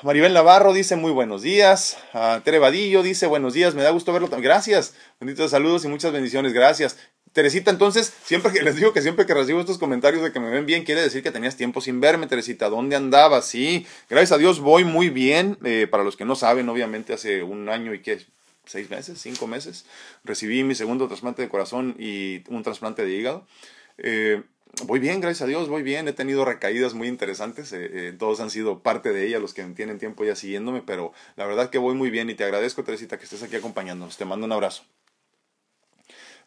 Maribel 0.01 0.33
Navarro 0.33 0.71
dice 0.71 0.95
muy 0.95 1.11
buenos 1.11 1.41
días. 1.41 1.97
Uh, 2.13 2.39
Tere 2.39 2.57
Vadillo 2.57 3.03
dice 3.03 3.27
buenos 3.27 3.53
días, 3.53 3.75
me 3.75 3.83
da 3.83 3.89
gusto 3.89 4.13
verlo. 4.13 4.29
Gracias. 4.29 4.93
Benditos 5.19 5.51
saludos 5.51 5.83
y 5.83 5.89
muchas 5.89 6.13
bendiciones. 6.13 6.53
Gracias. 6.53 6.97
Teresita, 7.33 7.69
entonces, 7.69 8.13
siempre 8.23 8.53
que 8.53 8.61
les 8.63 8.77
digo 8.77 8.93
que 8.93 9.01
siempre 9.01 9.25
que 9.25 9.33
recibo 9.33 9.59
estos 9.59 9.77
comentarios 9.77 10.23
de 10.23 10.31
que 10.31 10.39
me 10.39 10.49
ven 10.49 10.65
bien, 10.65 10.85
quiere 10.85 11.01
decir 11.01 11.21
que 11.21 11.31
tenías 11.31 11.57
tiempo 11.57 11.81
sin 11.81 11.99
verme, 11.99 12.27
Teresita. 12.27 12.69
¿Dónde 12.69 12.95
andabas? 12.95 13.45
Sí, 13.45 13.85
gracias 14.09 14.31
a 14.31 14.37
Dios 14.37 14.61
voy 14.61 14.85
muy 14.85 15.09
bien. 15.09 15.57
Eh, 15.65 15.85
para 15.91 16.05
los 16.05 16.15
que 16.15 16.23
no 16.23 16.35
saben, 16.35 16.69
obviamente 16.69 17.11
hace 17.11 17.43
un 17.43 17.67
año 17.67 17.93
y 17.93 18.01
que 18.01 18.25
seis 18.65 18.89
meses, 18.89 19.19
cinco 19.19 19.47
meses. 19.47 19.85
Recibí 20.23 20.63
mi 20.63 20.75
segundo 20.75 21.09
trasplante 21.09 21.41
de 21.41 21.49
corazón 21.49 21.97
y 21.99 22.43
un 22.47 22.63
trasplante 22.63 23.03
de 23.03 23.11
hígado. 23.11 23.45
Eh, 23.97 24.43
voy 24.85 24.99
bien, 24.99 25.21
gracias 25.21 25.43
a 25.43 25.47
Dios, 25.47 25.69
voy 25.69 25.83
bien. 25.83 26.07
He 26.07 26.13
tenido 26.13 26.45
recaídas 26.45 26.93
muy 26.93 27.07
interesantes. 27.07 27.71
Eh, 27.73 27.89
eh, 27.91 28.15
todos 28.17 28.39
han 28.39 28.49
sido 28.49 28.79
parte 28.83 29.11
de 29.11 29.27
ella, 29.27 29.39
los 29.39 29.53
que 29.53 29.63
tienen 29.63 29.99
tiempo 29.99 30.23
ya 30.23 30.35
siguiéndome, 30.35 30.81
pero 30.81 31.13
la 31.35 31.45
verdad 31.45 31.69
que 31.69 31.77
voy 31.77 31.95
muy 31.95 32.09
bien 32.09 32.29
y 32.29 32.35
te 32.35 32.43
agradezco, 32.43 32.83
Teresita, 32.83 33.17
que 33.17 33.25
estés 33.25 33.43
aquí 33.43 33.55
acompañándonos. 33.55 34.17
Te 34.17 34.25
mando 34.25 34.45
un 34.45 34.51
abrazo. 34.51 34.83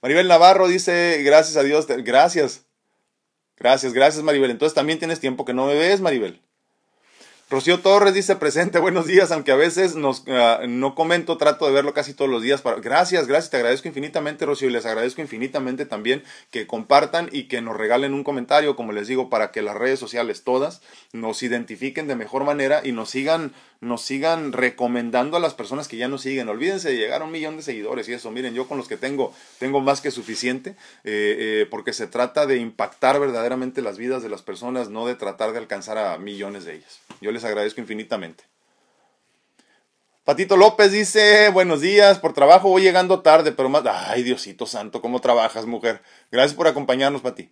Maribel 0.01 0.29
Navarro 0.29 0.67
dice, 0.69 1.23
gracias 1.23 1.57
a 1.57 1.63
Dios, 1.63 1.87
gracias. 1.87 2.67
Gracias, 3.57 3.93
gracias 3.93 4.25
Maribel. 4.25 4.51
Entonces 4.51 4.75
también 4.75 4.99
tienes 4.99 5.21
tiempo 5.21 5.45
que 5.45 5.55
no 5.55 5.67
me 5.67 5.75
ves, 5.75 6.01
Maribel. 6.01 6.41
Rocío 7.53 7.81
Torres 7.81 8.15
dice 8.15 8.35
presente, 8.37 8.79
buenos 8.79 9.07
días, 9.07 9.31
aunque 9.31 9.53
a 9.53 9.57
veces 9.57 9.95
nos, 9.95 10.25
ah, 10.29 10.61
no 10.67 10.95
comento, 10.95 11.37
trato 11.37 11.67
de 11.67 11.73
verlo 11.73 11.93
casi 11.93 12.15
todos 12.15 12.31
los 12.31 12.41
días. 12.41 12.63
Para... 12.63 12.81
Gracias, 12.81 13.27
gracias, 13.27 13.51
te 13.51 13.59
agradezco 13.59 13.89
infinitamente, 13.89 14.47
Rocío, 14.47 14.71
y 14.71 14.73
les 14.73 14.87
agradezco 14.87 15.21
infinitamente 15.21 15.85
también 15.85 16.23
que 16.51 16.67
compartan 16.67 17.29
y 17.31 17.49
que 17.49 17.61
nos 17.61 17.77
regalen 17.77 18.15
un 18.15 18.25
comentario, 18.25 18.75
como 18.75 18.93
les 18.93 19.07
digo, 19.07 19.29
para 19.29 19.51
que 19.51 19.61
las 19.61 19.77
redes 19.77 20.01
sociales 20.01 20.45
todas 20.45 20.81
nos 21.13 21.43
identifiquen 21.43 22.09
de 22.09 22.17
mejor 22.17 22.45
manera 22.45 22.81
y 22.85 22.93
nos 22.93 23.11
sigan 23.11 23.53
nos 23.83 24.03
sigan 24.03 24.53
recomendando 24.53 25.37
a 25.37 25.41
las 25.41 25.55
personas 25.55 25.89
que 25.89 25.97
ya 25.97 26.07
nos 26.07 26.23
siguen. 26.23 26.49
Olvídense 26.49 26.89
de 26.89 26.97
llegar 26.97 27.21
a 27.21 27.25
un 27.25 27.33
millón 27.33 27.57
de 27.57 27.65
seguidores 27.65 28.09
y 28.09 28.13
eso. 28.13 28.31
Miren, 28.31 28.55
yo 28.55 28.69
con 28.69 28.79
los 28.79 28.87
que 28.87 28.97
tengo, 28.97 29.35
tengo 29.59 29.81
más 29.81 30.01
que 30.01 30.13
suficiente, 30.13 30.71
eh, 31.03 31.37
eh, 31.65 31.67
porque 31.69 31.93
se 31.93 32.07
trata 32.07 32.47
de 32.47 32.59
impactar 32.59 33.19
verdaderamente 33.19 33.83
las 33.83 33.99
vidas 33.99 34.23
de 34.23 34.29
las 34.29 34.41
personas, 34.41 34.89
no 34.89 35.05
de 35.05 35.17
tratar 35.17 35.51
de 35.51 35.59
alcanzar 35.59 35.99
a 35.99 36.17
millones 36.17 36.65
de 36.65 36.77
ellas. 36.77 37.01
Yo 37.21 37.33
les 37.33 37.43
agradezco 37.45 37.81
infinitamente. 37.81 38.45
Patito 40.23 40.57
López 40.57 40.93
dice, 40.93 41.49
buenos 41.49 41.81
días, 41.81 42.21
por 42.21 42.35
trabajo 42.35 42.69
voy 42.69 42.83
llegando 42.83 43.21
tarde, 43.21 43.51
pero 43.51 43.69
más... 43.69 43.83
Ay, 43.85 44.23
Diosito 44.23 44.65
Santo, 44.65 45.03
¿cómo 45.03 45.21
trabajas, 45.21 45.67
mujer? 45.67 46.03
Gracias 46.31 46.55
por 46.55 46.69
acompañarnos, 46.69 47.23
Pati. 47.23 47.51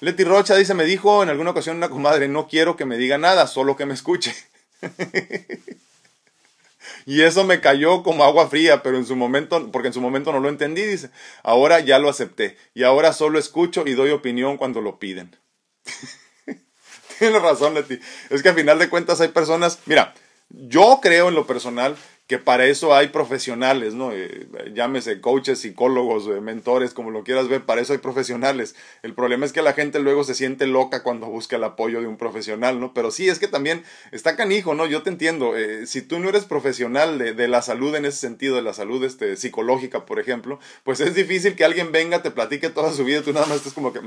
Leti 0.00 0.24
Rocha 0.24 0.54
dice, 0.54 0.74
me 0.74 0.84
dijo 0.84 1.22
en 1.22 1.30
alguna 1.30 1.52
ocasión 1.52 1.78
una 1.78 1.88
comadre, 1.88 2.28
no 2.28 2.46
quiero 2.46 2.76
que 2.76 2.84
me 2.84 2.98
diga 2.98 3.16
nada, 3.16 3.46
solo 3.46 3.74
que 3.74 3.86
me 3.86 3.94
escuche. 3.94 4.34
y 7.06 7.22
eso 7.22 7.44
me 7.44 7.60
cayó 7.60 8.02
como 8.02 8.24
agua 8.24 8.48
fría, 8.48 8.82
pero 8.82 8.96
en 8.96 9.06
su 9.06 9.16
momento, 9.16 9.70
porque 9.70 9.88
en 9.88 9.94
su 9.94 10.00
momento 10.00 10.32
no 10.32 10.40
lo 10.40 10.48
entendí, 10.48 10.82
dice, 10.82 11.10
ahora 11.42 11.80
ya 11.80 11.98
lo 11.98 12.08
acepté 12.08 12.56
y 12.74 12.84
ahora 12.84 13.12
solo 13.12 13.38
escucho 13.38 13.84
y 13.86 13.94
doy 13.94 14.10
opinión 14.10 14.56
cuando 14.56 14.80
lo 14.80 14.98
piden. 14.98 15.36
Tienes 17.18 17.42
razón, 17.42 17.74
Leti. 17.74 18.00
Es 18.30 18.42
que 18.42 18.48
a 18.48 18.54
final 18.54 18.78
de 18.78 18.88
cuentas 18.88 19.20
hay 19.20 19.28
personas, 19.28 19.80
mira, 19.86 20.14
yo 20.48 21.00
creo 21.02 21.28
en 21.28 21.34
lo 21.34 21.46
personal 21.46 21.96
que 22.32 22.38
para 22.38 22.64
eso 22.64 22.94
hay 22.94 23.08
profesionales, 23.08 23.92
¿no? 23.92 24.10
Eh, 24.10 24.48
llámese 24.72 25.20
coaches, 25.20 25.58
psicólogos, 25.58 26.26
eh, 26.28 26.40
mentores, 26.40 26.94
como 26.94 27.10
lo 27.10 27.24
quieras 27.24 27.46
ver, 27.46 27.66
para 27.66 27.82
eso 27.82 27.92
hay 27.92 27.98
profesionales. 27.98 28.74
El 29.02 29.12
problema 29.12 29.44
es 29.44 29.52
que 29.52 29.60
la 29.60 29.74
gente 29.74 30.00
luego 30.00 30.24
se 30.24 30.32
siente 30.34 30.66
loca 30.66 31.02
cuando 31.02 31.26
busca 31.26 31.56
el 31.56 31.64
apoyo 31.64 32.00
de 32.00 32.06
un 32.06 32.16
profesional, 32.16 32.80
¿no? 32.80 32.94
Pero 32.94 33.10
sí, 33.10 33.28
es 33.28 33.38
que 33.38 33.48
también 33.48 33.84
está 34.12 34.34
canijo, 34.34 34.72
¿no? 34.72 34.86
Yo 34.86 35.02
te 35.02 35.10
entiendo, 35.10 35.58
eh, 35.58 35.86
si 35.86 36.00
tú 36.00 36.20
no 36.20 36.30
eres 36.30 36.46
profesional 36.46 37.18
de, 37.18 37.48
la 37.48 37.60
salud 37.60 37.94
en 37.96 38.06
ese 38.06 38.16
sentido, 38.16 38.56
de 38.56 38.62
la 38.62 38.72
salud 38.72 39.04
este, 39.04 39.36
psicológica, 39.36 40.06
por 40.06 40.18
ejemplo, 40.18 40.58
pues 40.84 41.00
es 41.00 41.14
difícil 41.14 41.54
que 41.54 41.66
alguien 41.66 41.92
venga, 41.92 42.22
te 42.22 42.30
platique 42.30 42.70
toda 42.70 42.94
su 42.94 43.04
vida 43.04 43.18
y 43.18 43.22
tú 43.24 43.34
nada 43.34 43.44
más 43.44 43.58
estés 43.58 43.74
como 43.74 43.92
que, 43.92 44.00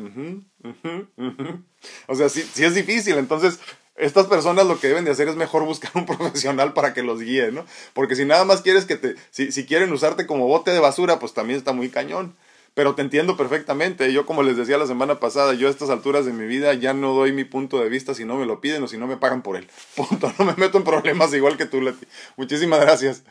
o 2.07 2.15
sea, 2.15 2.29
sí, 2.29 2.41
sí 2.41 2.63
es 2.63 2.73
difícil, 2.73 3.19
entonces 3.19 3.59
estas 3.95 4.27
personas 4.27 4.65
lo 4.65 4.79
que 4.79 4.87
deben 4.87 5.05
de 5.05 5.11
hacer 5.11 5.27
es 5.27 5.35
mejor 5.35 5.63
buscar 5.65 5.91
un 5.95 6.05
profesional 6.17 6.73
para 6.73 6.93
que 6.93 7.03
los 7.03 7.21
guíe, 7.21 7.51
¿no? 7.51 7.65
Porque 7.93 8.15
si 8.15 8.25
nada 8.25 8.45
más 8.45 8.61
quieres 8.61 8.85
que 8.85 8.95
te, 8.97 9.15
si, 9.31 9.51
si 9.51 9.65
quieren 9.65 9.91
usarte 9.91 10.25
como 10.25 10.47
bote 10.47 10.71
de 10.71 10.79
basura, 10.79 11.19
pues 11.19 11.33
también 11.33 11.57
está 11.57 11.73
muy 11.73 11.89
cañón. 11.89 12.35
Pero 12.73 12.93
te 12.93 13.01
entiendo 13.01 13.37
perfectamente. 13.37 14.11
Yo, 14.11 14.25
como 14.25 14.43
les 14.43 14.57
decía 14.57 14.77
la 14.77 14.85
semana 14.85 15.17
pasada, 15.21 15.53
yo 15.53 15.69
a 15.69 15.71
estas 15.71 15.89
alturas 15.89 16.25
de 16.25 16.33
mi 16.33 16.45
vida 16.45 16.73
ya 16.73 16.93
no 16.93 17.13
doy 17.13 17.31
mi 17.31 17.45
punto 17.45 17.79
de 17.79 17.87
vista 17.87 18.13
si 18.13 18.25
no 18.25 18.35
me 18.35 18.45
lo 18.45 18.59
piden 18.59 18.83
o 18.83 18.87
si 18.87 18.97
no 18.97 19.07
me 19.07 19.15
pagan 19.15 19.41
por 19.41 19.55
él. 19.55 19.67
Punto. 19.95 20.31
No 20.37 20.43
me 20.43 20.53
meto 20.57 20.77
en 20.77 20.83
problemas 20.83 21.33
igual 21.33 21.55
que 21.55 21.65
tú, 21.65 21.81
Leti. 21.81 22.05
Muchísimas 22.35 22.81
gracias. 22.81 23.23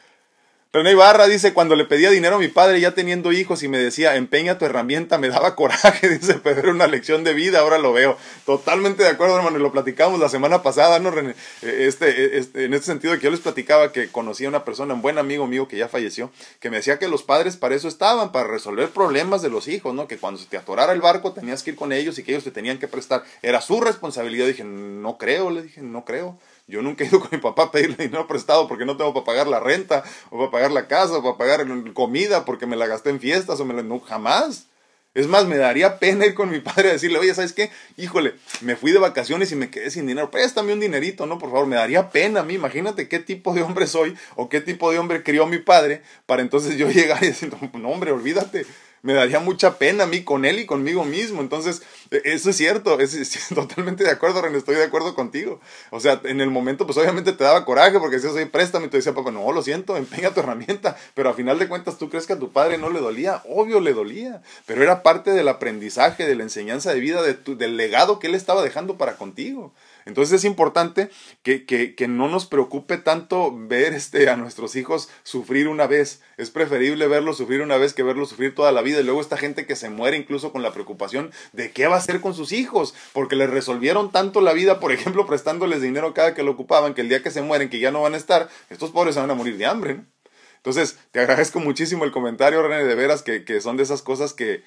René 0.75 0.91
Ibarra 0.91 1.29
dice, 1.29 1.55
cuando 1.55 1.77
le 1.77 1.85
pedía 1.85 2.11
dinero 2.11 2.35
a 2.35 2.39
mi 2.41 2.49
padre 2.49 2.81
ya 2.81 2.95
teniendo 2.95 3.31
hijos 3.31 3.63
y 3.63 3.69
me 3.69 3.79
decía, 3.79 4.17
empeña 4.17 4.59
tu 4.59 4.65
herramienta, 4.65 5.19
me 5.19 5.29
daba 5.29 5.55
coraje, 5.55 6.09
dice, 6.09 6.41
pero 6.43 6.59
era 6.59 6.71
una 6.73 6.89
lección 6.89 7.23
de 7.23 7.33
vida, 7.33 7.61
ahora 7.61 7.79
lo 7.79 7.93
veo. 7.93 8.19
Totalmente 8.45 9.05
de 9.05 9.11
acuerdo, 9.11 9.37
hermano, 9.37 9.57
y 9.57 9.63
lo 9.63 9.71
platicamos 9.71 10.19
la 10.19 10.29
semana 10.29 10.65
pasada, 10.65 10.99
¿no, 10.99 11.13
René? 11.13 11.37
Eh, 11.63 11.85
este, 11.87 12.09
eh, 12.09 12.39
este, 12.39 12.65
en 12.65 12.75
este 12.75 12.87
sentido 12.87 13.15
que 13.15 13.21
yo 13.21 13.31
les 13.31 13.39
platicaba 13.39 13.93
que 13.93 14.09
conocía 14.09 14.49
a 14.49 14.51
una 14.51 14.65
persona, 14.65 14.95
un 14.95 15.03
buen 15.03 15.17
amigo 15.19 15.47
mío 15.47 15.69
que 15.69 15.77
ya 15.77 15.87
falleció, 15.87 16.33
que 16.59 16.71
me 16.71 16.79
decía 16.79 16.99
que 16.99 17.07
los 17.07 17.23
padres 17.23 17.57
para 17.57 17.77
eso 17.77 17.87
estaban, 17.87 18.33
para 18.33 18.49
resolver 18.49 18.89
problemas 18.89 19.43
de 19.43 19.51
los 19.51 19.69
hijos, 19.69 19.95
¿no? 19.95 20.09
Que 20.09 20.19
cuando 20.19 20.41
se 20.41 20.47
te 20.47 20.57
atorara 20.57 20.93
el 20.93 21.01
barco 21.01 21.35
tenías 21.35 21.63
que 21.63 21.71
ir 21.71 21.77
con 21.77 21.93
ellos 21.93 22.19
y 22.19 22.25
que 22.25 22.33
ellos 22.33 22.43
te 22.43 22.51
tenían 22.51 22.79
que 22.79 22.89
prestar. 22.89 23.23
Era 23.43 23.61
su 23.61 23.81
responsabilidad. 23.81 24.49
Dije, 24.49 24.65
no 24.65 25.19
creo, 25.19 25.51
le 25.51 25.63
dije, 25.63 25.83
no 25.83 26.05
creo. 26.05 26.37
Yo 26.67 26.81
nunca 26.81 27.05
he 27.05 27.09
ido 27.09 27.21
con 27.21 27.29
mi 27.33 27.39
papá 27.39 27.65
a 27.65 27.71
pedirle 27.71 27.97
dinero 27.97 28.27
prestado 28.27 28.67
porque 28.69 28.87
no 28.87 28.97
tengo 28.97 29.13
para 29.13 29.25
pagar 29.25 29.47
la 29.47 29.61
renta, 29.61 30.03
o 30.31 30.39
para 30.39 30.51
pagar 30.51 30.71
la 30.73 30.89
casa, 30.89 31.19
o 31.19 31.23
para 31.23 31.37
pagar 31.37 31.93
comida 31.93 32.45
porque 32.45 32.67
me 32.67 32.77
la 32.77 32.87
gasté 32.87 33.11
en 33.11 33.21
fiestas, 33.21 33.61
o 33.61 33.65
me 33.65 33.75
la... 33.75 33.83
No, 33.83 34.01
jamás. 34.01 34.67
Es 35.15 35.29
más, 35.29 35.47
me 35.47 35.57
daría 35.57 36.01
pena 36.01 36.27
ir 36.27 36.35
con 36.35 36.51
mi 36.51 36.59
padre 36.59 36.89
a 36.89 36.93
decirle, 36.93 37.19
oye, 37.19 37.33
¿sabes 37.35 37.53
qué? 37.53 37.71
Híjole, 37.97 38.35
me 38.63 38.75
fui 38.75 38.91
de 38.91 38.99
vacaciones 38.99 39.53
y 39.53 39.57
me 39.57 39.71
quedé 39.71 39.91
sin 39.91 40.07
dinero. 40.07 40.31
Préstame 40.31 40.73
un 40.73 40.81
dinerito, 40.81 41.27
¿no? 41.27 41.39
Por 41.39 41.51
favor, 41.51 41.67
me 41.69 41.77
daría 41.77 42.11
pena 42.11 42.41
a 42.41 42.43
mí. 42.43 42.55
Imagínate 42.55 43.09
qué 43.09 43.21
tipo 43.21 43.55
de 43.55 43.63
hombre 43.63 43.87
soy 43.87 44.17
o 44.35 44.49
qué 44.49 44.61
tipo 44.61 44.91
de 44.91 44.99
hombre 44.99 45.23
crió 45.23 45.47
mi 45.47 45.59
padre 45.59 46.03
para 46.27 46.43
entonces 46.43 46.77
yo 46.77 46.91
llegar 46.91 47.23
y 47.23 47.29
decir, 47.29 47.53
no, 47.75 47.89
hombre, 47.91 48.11
olvídate 48.11 48.67
me 49.05 49.13
daría 49.13 49.39
mucha 49.39 49.77
pena 49.77 50.05
a 50.05 50.07
mí 50.07 50.25
con 50.25 50.47
él 50.47 50.59
y 50.59 50.65
conmigo 50.67 51.05
mismo. 51.05 51.43
Entonces, 51.43 51.83
e, 52.11 52.23
eso 52.25 52.49
es 52.49 52.57
cierto, 52.57 52.99
es, 52.99 53.49
totalmente 53.55 54.03
de 54.03 54.11
acuerdo, 54.11 54.41
René, 54.41 54.57
estoy 54.57 54.77
de 54.77 54.85
acuerdo 54.85 55.15
contigo. 55.15 55.61
O 55.91 56.01
sea, 56.01 56.23
en 56.25 56.41
el 56.41 56.51
momento, 56.51 56.87
pues 56.87 56.97
obviamente 56.97 57.35
te 57.35 57.45
daba 57.45 57.67
coraje 57.67 58.01
porque 58.01 58.17
decías, 58.17 58.33
oye, 58.33 58.47
préstame, 58.47 58.87
y 58.87 58.89
te 58.89 58.97
decía, 58.97 59.13
papá, 59.13 59.31
no, 59.31 59.53
lo 59.53 59.63
siento, 59.63 59.97
empeña 59.99 60.33
tu 60.33 60.41
herramienta. 60.41 60.97
Pero 61.13 61.29
a 61.29 61.35
final 61.35 61.59
de 61.59 61.69
cuentas, 61.69 61.99
¿tú 61.99 62.09
crees 62.09 62.27
que 62.27 62.33
a 62.33 62.39
tu 62.39 62.51
padre 62.51 62.79
no 62.79 62.89
le 62.89 63.01
dolía? 63.01 63.43
Obvio 63.47 63.79
le 63.81 63.93
dolía, 63.93 64.41
pero 64.65 64.83
era 64.83 65.03
parte 65.03 65.33
del 65.33 65.49
aprendizaje, 65.49 66.27
de 66.27 66.35
la 66.35 66.45
enseñanza 66.45 66.95
de 66.95 67.01
vida, 67.01 67.21
de 67.21 67.35
del 67.57 67.77
legado 67.77 68.19
que 68.19 68.29
él 68.29 68.35
estaba 68.35 68.63
dejando 68.63 68.97
para 68.97 69.17
contigo. 69.17 69.75
Entonces 70.07 70.41
es 70.41 70.45
importante 70.45 71.11
que, 71.43 71.65
que, 71.65 71.95
que, 71.95 72.09
no 72.09 72.29
nos 72.29 72.47
preocupe 72.47 72.99
tanto 72.99 73.53
ver 73.57 73.95
este, 73.95 74.29
a 74.29 74.37
nuestros 74.37 74.77
hijos 74.77 75.09
sufrir 75.23 75.69
una 75.69 75.87
vez. 75.87 76.21
Es 76.37 76.51
preferible 76.51 77.07
verlos 77.09 77.39
sufrir 77.39 77.63
una 77.63 77.77
vez 77.79 77.95
que 77.95 78.03
verlos 78.03 78.29
sufrir 78.29 78.55
toda 78.55 78.73
la 78.73 78.83
vida. 78.83 79.01
Y 79.01 79.05
luego 79.05 79.21
esta 79.21 79.37
gente 79.37 79.67
que 79.67 79.77
se 79.77 79.89
muere 79.89 80.17
incluso 80.17 80.53
con 80.53 80.63
la 80.63 80.73
preocupación 80.73 81.31
de 81.53 81.71
qué 81.71 81.87
va 81.87 81.97
a 81.97 81.99
hacer 81.99 82.21
con 82.21 82.35
sus 82.35 82.53
hijos, 82.53 82.95
porque 83.13 83.37
les 83.37 83.49
resolvieron 83.49 84.13
tanto 84.13 84.41
la 84.41 84.53
vida, 84.53 84.79
por 84.81 84.93
ejemplo, 84.93 85.27
prestándoles 85.35 85.81
dinero 85.81 86.13
cada 86.13 86.35
que 86.35 86.43
lo 86.43 86.53
ocupaban, 86.53 86.95
que 86.95 87.01
el 87.01 87.09
día 87.09 87.23
que 87.23 87.31
se 87.31 87.43
mueren, 87.43 87.71
que 87.71 87.79
ya 87.79 87.91
no 87.91 88.03
van 88.03 88.15
a 88.15 88.19
estar, 88.19 88.49
estos 88.71 88.91
pobres 88.91 89.15
se 89.15 89.21
van 89.21 89.31
a 89.31 89.35
morir 89.35 89.57
de 89.57 89.67
hambre. 89.67 90.01
Entonces, 90.57 90.99
te 91.13 91.21
agradezco 91.21 91.61
muchísimo 91.61 92.05
el 92.05 92.11
comentario, 92.11 92.63
René, 92.63 92.85
de 92.85 92.95
veras, 92.95 93.23
que, 93.23 93.45
que 93.45 93.61
son 93.61 93.77
de 93.77 93.83
esas 93.83 94.01
cosas 94.01 94.33
que, 94.33 94.63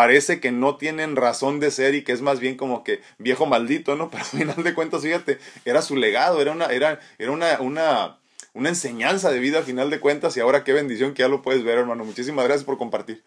parece 0.00 0.40
que 0.40 0.50
no 0.50 0.78
tienen 0.78 1.14
razón 1.14 1.60
de 1.60 1.70
ser 1.70 1.94
y 1.94 2.02
que 2.02 2.12
es 2.12 2.22
más 2.22 2.40
bien 2.40 2.56
como 2.56 2.84
que 2.84 3.02
viejo 3.18 3.44
maldito, 3.44 3.96
¿no? 3.96 4.08
Pero 4.10 4.24
al 4.24 4.30
final 4.30 4.62
de 4.64 4.72
cuentas, 4.72 5.02
fíjate, 5.02 5.38
era 5.66 5.82
su 5.82 5.94
legado, 5.94 6.40
era 6.40 6.52
una, 6.52 6.64
era, 6.68 7.00
era 7.18 7.30
una, 7.30 7.60
una, 7.60 8.18
una 8.54 8.68
enseñanza 8.70 9.30
de 9.30 9.38
vida 9.40 9.58
al 9.58 9.64
final 9.64 9.90
de 9.90 10.00
cuentas 10.00 10.34
y 10.38 10.40
ahora 10.40 10.64
qué 10.64 10.72
bendición 10.72 11.12
que 11.12 11.20
ya 11.20 11.28
lo 11.28 11.42
puedes 11.42 11.64
ver, 11.64 11.76
hermano. 11.76 12.06
Muchísimas 12.06 12.46
gracias 12.46 12.64
por 12.64 12.78
compartir. 12.78 13.22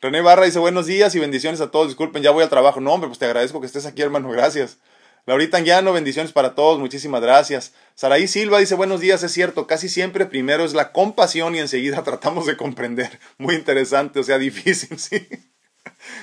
René 0.00 0.22
Barra 0.22 0.46
dice 0.46 0.60
buenos 0.60 0.86
días 0.86 1.14
y 1.14 1.18
bendiciones 1.18 1.60
a 1.60 1.70
todos. 1.70 1.88
Disculpen, 1.88 2.22
ya 2.22 2.30
voy 2.30 2.42
al 2.42 2.48
trabajo. 2.48 2.80
No, 2.80 2.94
hombre, 2.94 3.08
pues 3.08 3.18
te 3.18 3.26
agradezco 3.26 3.60
que 3.60 3.66
estés 3.66 3.84
aquí, 3.84 4.00
hermano. 4.00 4.30
Gracias. 4.30 4.78
Laurita 5.26 5.56
Anguiano, 5.56 5.94
bendiciones 5.94 6.32
para 6.32 6.54
todos, 6.54 6.78
muchísimas 6.78 7.22
gracias. 7.22 7.72
Saraí 7.94 8.28
Silva 8.28 8.58
dice, 8.58 8.74
buenos 8.74 9.00
días, 9.00 9.22
es 9.22 9.32
cierto, 9.32 9.66
casi 9.66 9.88
siempre 9.88 10.26
primero 10.26 10.64
es 10.64 10.74
la 10.74 10.92
compasión 10.92 11.54
y 11.54 11.60
enseguida 11.60 12.02
tratamos 12.04 12.44
de 12.46 12.58
comprender. 12.58 13.18
Muy 13.38 13.54
interesante, 13.54 14.20
o 14.20 14.22
sea, 14.22 14.38
difícil, 14.50 14.98
sí. 14.98 15.26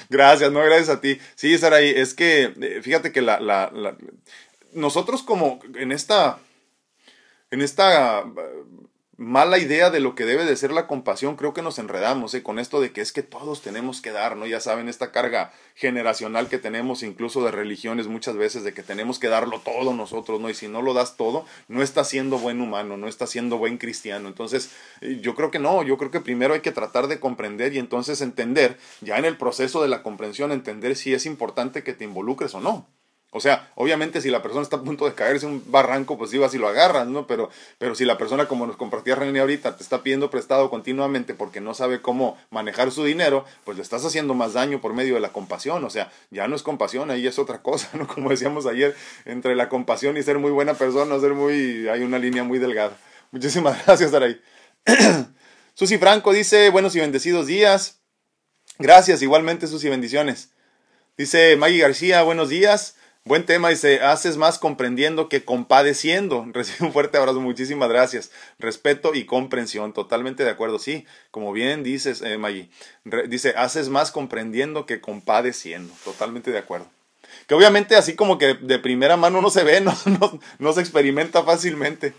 Gracias, 0.09 0.51
no, 0.51 0.59
gracias 0.59 0.89
a 0.89 1.01
ti. 1.01 1.19
Sí, 1.33 1.57
Saraí, 1.57 1.89
es 1.89 2.13
que 2.13 2.53
eh, 2.61 2.81
fíjate 2.83 3.11
que 3.11 3.23
la, 3.23 3.39
la, 3.39 3.71
la, 3.73 3.97
nosotros 4.73 5.23
como 5.23 5.59
en 5.75 5.91
esta, 5.91 6.37
en 7.49 7.61
esta 7.61 8.23
mala 9.21 9.59
idea 9.59 9.91
de 9.91 9.99
lo 9.99 10.15
que 10.15 10.25
debe 10.25 10.45
de 10.45 10.55
ser 10.55 10.71
la 10.71 10.87
compasión, 10.87 11.35
creo 11.35 11.53
que 11.53 11.61
nos 11.61 11.77
enredamos 11.77 12.33
¿eh? 12.33 12.41
con 12.41 12.57
esto 12.57 12.81
de 12.81 12.91
que 12.91 13.01
es 13.01 13.11
que 13.11 13.21
todos 13.21 13.61
tenemos 13.61 14.01
que 14.01 14.11
dar, 14.11 14.35
¿no? 14.35 14.47
Ya 14.47 14.59
saben, 14.59 14.89
esta 14.89 15.11
carga 15.11 15.53
generacional 15.75 16.49
que 16.49 16.57
tenemos, 16.57 17.03
incluso 17.03 17.45
de 17.45 17.51
religiones 17.51 18.07
muchas 18.07 18.35
veces, 18.35 18.63
de 18.63 18.73
que 18.73 18.81
tenemos 18.81 19.19
que 19.19 19.27
darlo 19.27 19.59
todo 19.59 19.93
nosotros, 19.93 20.41
¿no? 20.41 20.49
Y 20.49 20.55
si 20.55 20.67
no 20.67 20.81
lo 20.81 20.95
das 20.95 21.17
todo, 21.17 21.45
no 21.67 21.83
estás 21.83 22.09
siendo 22.09 22.39
buen 22.39 22.61
humano, 22.61 22.97
no 22.97 23.07
estás 23.07 23.29
siendo 23.29 23.59
buen 23.59 23.77
cristiano. 23.77 24.27
Entonces, 24.27 24.71
eh, 25.01 25.19
yo 25.21 25.35
creo 25.35 25.51
que 25.51 25.59
no, 25.59 25.83
yo 25.83 25.99
creo 25.99 26.09
que 26.09 26.19
primero 26.19 26.55
hay 26.55 26.61
que 26.61 26.71
tratar 26.71 27.07
de 27.07 27.19
comprender 27.19 27.75
y 27.75 27.77
entonces 27.77 28.21
entender, 28.21 28.79
ya 29.01 29.19
en 29.19 29.25
el 29.25 29.37
proceso 29.37 29.83
de 29.83 29.89
la 29.89 30.01
comprensión, 30.01 30.51
entender 30.51 30.95
si 30.95 31.13
es 31.13 31.27
importante 31.27 31.83
que 31.83 31.93
te 31.93 32.05
involucres 32.05 32.55
o 32.55 32.59
no. 32.59 32.87
O 33.33 33.39
sea, 33.39 33.71
obviamente 33.75 34.19
si 34.19 34.29
la 34.29 34.41
persona 34.41 34.61
está 34.61 34.75
a 34.75 34.81
punto 34.81 35.05
de 35.05 35.13
caerse 35.13 35.45
en 35.45 35.53
un 35.53 35.63
barranco, 35.71 36.17
pues 36.17 36.33
ibas 36.33 36.53
y 36.53 36.57
lo 36.57 36.67
agarras, 36.67 37.07
¿no? 37.07 37.27
Pero, 37.27 37.49
pero 37.77 37.95
si 37.95 38.03
la 38.03 38.17
persona, 38.17 38.49
como 38.49 38.67
nos 38.67 38.75
compartía 38.75 39.15
René 39.15 39.39
ahorita, 39.39 39.77
te 39.77 39.83
está 39.83 40.03
pidiendo 40.03 40.29
prestado 40.29 40.69
continuamente 40.69 41.33
porque 41.33 41.61
no 41.61 41.73
sabe 41.73 42.01
cómo 42.01 42.37
manejar 42.49 42.91
su 42.91 43.05
dinero, 43.05 43.45
pues 43.63 43.77
le 43.77 43.83
estás 43.83 44.03
haciendo 44.03 44.33
más 44.33 44.51
daño 44.51 44.81
por 44.81 44.93
medio 44.93 45.13
de 45.13 45.21
la 45.21 45.29
compasión. 45.29 45.81
O 45.85 45.89
sea, 45.89 46.11
ya 46.29 46.49
no 46.49 46.57
es 46.57 46.61
compasión, 46.61 47.09
ahí 47.09 47.25
es 47.25 47.39
otra 47.39 47.61
cosa, 47.61 47.89
¿no? 47.93 48.05
Como 48.05 48.29
decíamos 48.29 48.65
ayer, 48.65 48.97
entre 49.23 49.55
la 49.55 49.69
compasión 49.69 50.17
y 50.17 50.23
ser 50.23 50.37
muy 50.37 50.51
buena 50.51 50.73
persona, 50.73 51.17
ser 51.19 51.33
muy, 51.33 51.87
hay 51.87 52.03
una 52.03 52.19
línea 52.19 52.43
muy 52.43 52.59
delgada. 52.59 52.97
Muchísimas 53.31 53.81
gracias, 53.85 54.11
Daray. 54.11 54.41
Susi 55.73 55.97
Franco 55.97 56.33
dice, 56.33 56.69
buenos 56.69 56.97
y 56.97 56.99
bendecidos 56.99 57.47
días. 57.47 58.01
Gracias, 58.77 59.21
igualmente, 59.21 59.67
Susi, 59.67 59.87
bendiciones. 59.87 60.51
Dice 61.17 61.55
Maggie 61.55 61.79
García, 61.79 62.23
buenos 62.23 62.49
días. 62.49 62.95
Buen 63.23 63.45
tema, 63.45 63.69
dice, 63.69 64.01
haces 64.01 64.37
más 64.37 64.57
comprendiendo 64.57 65.29
que 65.29 65.45
compadeciendo. 65.45 66.47
Recibe 66.53 66.87
un 66.87 66.93
fuerte 66.93 67.17
abrazo, 67.19 67.39
muchísimas 67.39 67.87
gracias. 67.87 68.31
Respeto 68.57 69.13
y 69.13 69.25
comprensión, 69.25 69.93
totalmente 69.93 70.43
de 70.43 70.49
acuerdo. 70.49 70.79
Sí, 70.79 71.05
como 71.29 71.53
bien 71.53 71.83
dices, 71.83 72.23
eh, 72.23 72.39
dice, 73.27 73.53
haces 73.55 73.89
más 73.89 74.11
comprendiendo 74.11 74.87
que 74.87 75.01
compadeciendo. 75.01 75.93
Totalmente 76.03 76.51
de 76.51 76.57
acuerdo. 76.57 76.87
Que 77.45 77.53
obviamente 77.53 77.95
así 77.95 78.15
como 78.15 78.39
que 78.39 78.55
de 78.55 78.79
primera 78.79 79.17
mano 79.17 79.39
no 79.39 79.51
se 79.51 79.63
ve, 79.63 79.81
no, 79.81 79.95
no 80.57 80.73
se 80.73 80.81
experimenta 80.81 81.43
fácilmente. 81.43 82.15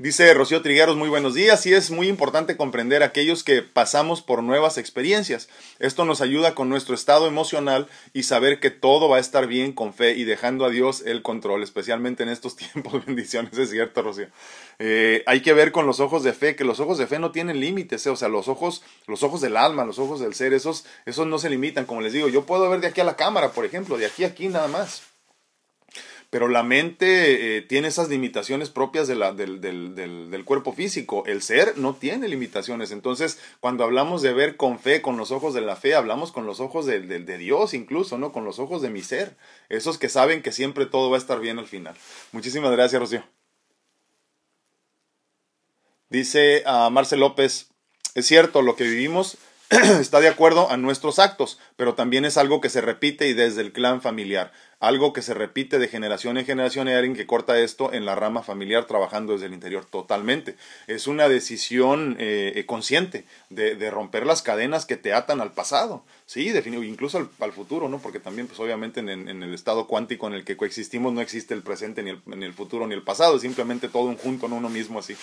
Dice 0.00 0.32
Rocío 0.32 0.62
Trigueros, 0.62 0.96
muy 0.96 1.10
buenos 1.10 1.34
días. 1.34 1.60
Sí 1.60 1.74
es 1.74 1.90
muy 1.90 2.08
importante 2.08 2.56
comprender 2.56 3.02
aquellos 3.02 3.44
que 3.44 3.60
pasamos 3.60 4.22
por 4.22 4.42
nuevas 4.42 4.78
experiencias. 4.78 5.50
Esto 5.78 6.06
nos 6.06 6.22
ayuda 6.22 6.54
con 6.54 6.70
nuestro 6.70 6.94
estado 6.94 7.26
emocional 7.26 7.86
y 8.14 8.22
saber 8.22 8.60
que 8.60 8.70
todo 8.70 9.10
va 9.10 9.18
a 9.18 9.20
estar 9.20 9.46
bien 9.46 9.74
con 9.74 9.92
fe 9.92 10.12
y 10.12 10.24
dejando 10.24 10.64
a 10.64 10.70
Dios 10.70 11.02
el 11.04 11.20
control, 11.20 11.62
especialmente 11.62 12.22
en 12.22 12.30
estos 12.30 12.56
tiempos. 12.72 13.04
Bendiciones, 13.04 13.58
es 13.58 13.68
cierto, 13.68 14.00
Rocío. 14.00 14.28
Eh, 14.78 15.22
hay 15.26 15.42
que 15.42 15.52
ver 15.52 15.70
con 15.70 15.84
los 15.84 16.00
ojos 16.00 16.22
de 16.22 16.32
fe, 16.32 16.56
que 16.56 16.64
los 16.64 16.80
ojos 16.80 16.96
de 16.96 17.06
fe 17.06 17.18
no 17.18 17.30
tienen 17.30 17.60
límites, 17.60 18.06
eh, 18.06 18.08
o 18.08 18.16
sea, 18.16 18.28
los 18.28 18.48
ojos, 18.48 18.82
los 19.06 19.22
ojos 19.22 19.42
del 19.42 19.58
alma, 19.58 19.84
los 19.84 19.98
ojos 19.98 20.18
del 20.18 20.32
ser, 20.32 20.54
esos, 20.54 20.86
esos 21.04 21.26
no 21.26 21.38
se 21.38 21.50
limitan. 21.50 21.84
Como 21.84 22.00
les 22.00 22.14
digo, 22.14 22.30
yo 22.30 22.46
puedo 22.46 22.70
ver 22.70 22.80
de 22.80 22.86
aquí 22.86 23.02
a 23.02 23.04
la 23.04 23.16
cámara, 23.16 23.52
por 23.52 23.66
ejemplo, 23.66 23.98
de 23.98 24.06
aquí 24.06 24.24
a 24.24 24.28
aquí 24.28 24.48
nada 24.48 24.68
más 24.68 25.09
pero 26.30 26.46
la 26.46 26.62
mente 26.62 27.56
eh, 27.56 27.62
tiene 27.62 27.88
esas 27.88 28.08
limitaciones 28.08 28.70
propias 28.70 29.08
de 29.08 29.16
la, 29.16 29.32
del, 29.32 29.60
del, 29.60 29.96
del, 29.96 30.44
cuerpo 30.44 30.72
físico. 30.72 31.24
El 31.26 31.42
ser 31.42 31.76
no 31.76 31.94
tiene 31.94 32.28
limitaciones. 32.28 32.92
Entonces, 32.92 33.40
cuando 33.58 33.82
hablamos 33.82 34.22
de 34.22 34.32
ver 34.32 34.56
con 34.56 34.78
fe, 34.78 35.02
con 35.02 35.16
los 35.16 35.32
ojos 35.32 35.54
de 35.54 35.60
la 35.60 35.74
fe, 35.74 35.96
hablamos 35.96 36.30
con 36.30 36.46
los 36.46 36.60
ojos 36.60 36.86
de, 36.86 37.00
de, 37.00 37.38
Dios 37.38 37.74
incluso, 37.74 38.16
¿no? 38.16 38.30
Con 38.30 38.44
los 38.44 38.60
ojos 38.60 38.80
de 38.80 38.90
mi 38.90 39.02
ser. 39.02 39.36
Esos 39.68 39.98
que 39.98 40.08
saben 40.08 40.40
que 40.40 40.52
siempre 40.52 40.86
todo 40.86 41.10
va 41.10 41.16
a 41.16 41.20
estar 41.20 41.40
bien 41.40 41.58
al 41.58 41.66
final. 41.66 41.96
Muchísimas 42.30 42.70
gracias, 42.70 43.00
Rocío. 43.00 43.24
Dice 46.10 46.62
a 46.64 46.86
ah, 46.86 46.90
Marcel 46.90 47.20
López, 47.20 47.70
es 48.14 48.26
cierto, 48.26 48.62
lo 48.62 48.76
que 48.76 48.84
vivimos 48.84 49.36
está 50.00 50.20
de 50.20 50.28
acuerdo 50.28 50.70
a 50.70 50.76
nuestros 50.76 51.18
actos, 51.18 51.58
pero 51.76 51.94
también 51.94 52.24
es 52.24 52.36
algo 52.36 52.60
que 52.60 52.68
se 52.68 52.80
repite 52.80 53.28
y 53.28 53.32
desde 53.32 53.62
el 53.62 53.72
clan 53.72 54.00
familiar 54.00 54.52
algo 54.80 55.12
que 55.12 55.20
se 55.20 55.34
repite 55.34 55.78
de 55.78 55.88
generación 55.88 56.38
en 56.38 56.46
generación 56.46 56.88
y 56.88 56.92
alguien 56.92 57.14
que 57.14 57.26
corta 57.26 57.58
esto 57.60 57.92
en 57.92 58.06
la 58.06 58.14
rama 58.14 58.42
familiar 58.42 58.86
trabajando 58.86 59.34
desde 59.34 59.46
el 59.46 59.52
interior 59.52 59.84
totalmente. 59.84 60.56
Es 60.86 61.06
una 61.06 61.28
decisión 61.28 62.16
eh, 62.18 62.52
eh, 62.56 62.64
consciente 62.64 63.26
de, 63.50 63.90
romper 63.90 64.24
las 64.24 64.40
cadenas 64.40 64.86
que 64.86 64.96
te 64.96 65.12
atan 65.12 65.40
al 65.40 65.52
pasado, 65.52 66.02
sí, 66.24 66.50
incluso 66.66 67.28
al, 67.40 67.52
futuro, 67.52 67.88
¿no? 67.88 67.98
Porque 67.98 68.20
también, 68.20 68.46
pues 68.46 68.58
obviamente 68.60 69.00
en, 69.00 69.08
el 69.28 69.52
estado 69.52 69.86
cuántico 69.86 70.28
en 70.28 70.34
el 70.34 70.44
que 70.44 70.56
coexistimos 70.56 71.12
no 71.12 71.20
existe 71.20 71.52
el 71.52 71.62
presente, 71.62 72.02
ni 72.02 72.10
el, 72.44 72.52
futuro, 72.54 72.86
ni 72.86 72.94
el 72.94 73.02
pasado, 73.02 73.38
simplemente 73.38 73.88
todo 73.88 74.04
un 74.04 74.16
junto, 74.16 74.48
no 74.48 74.56
uno 74.56 74.70
mismo 74.70 75.00
así. 75.00 75.16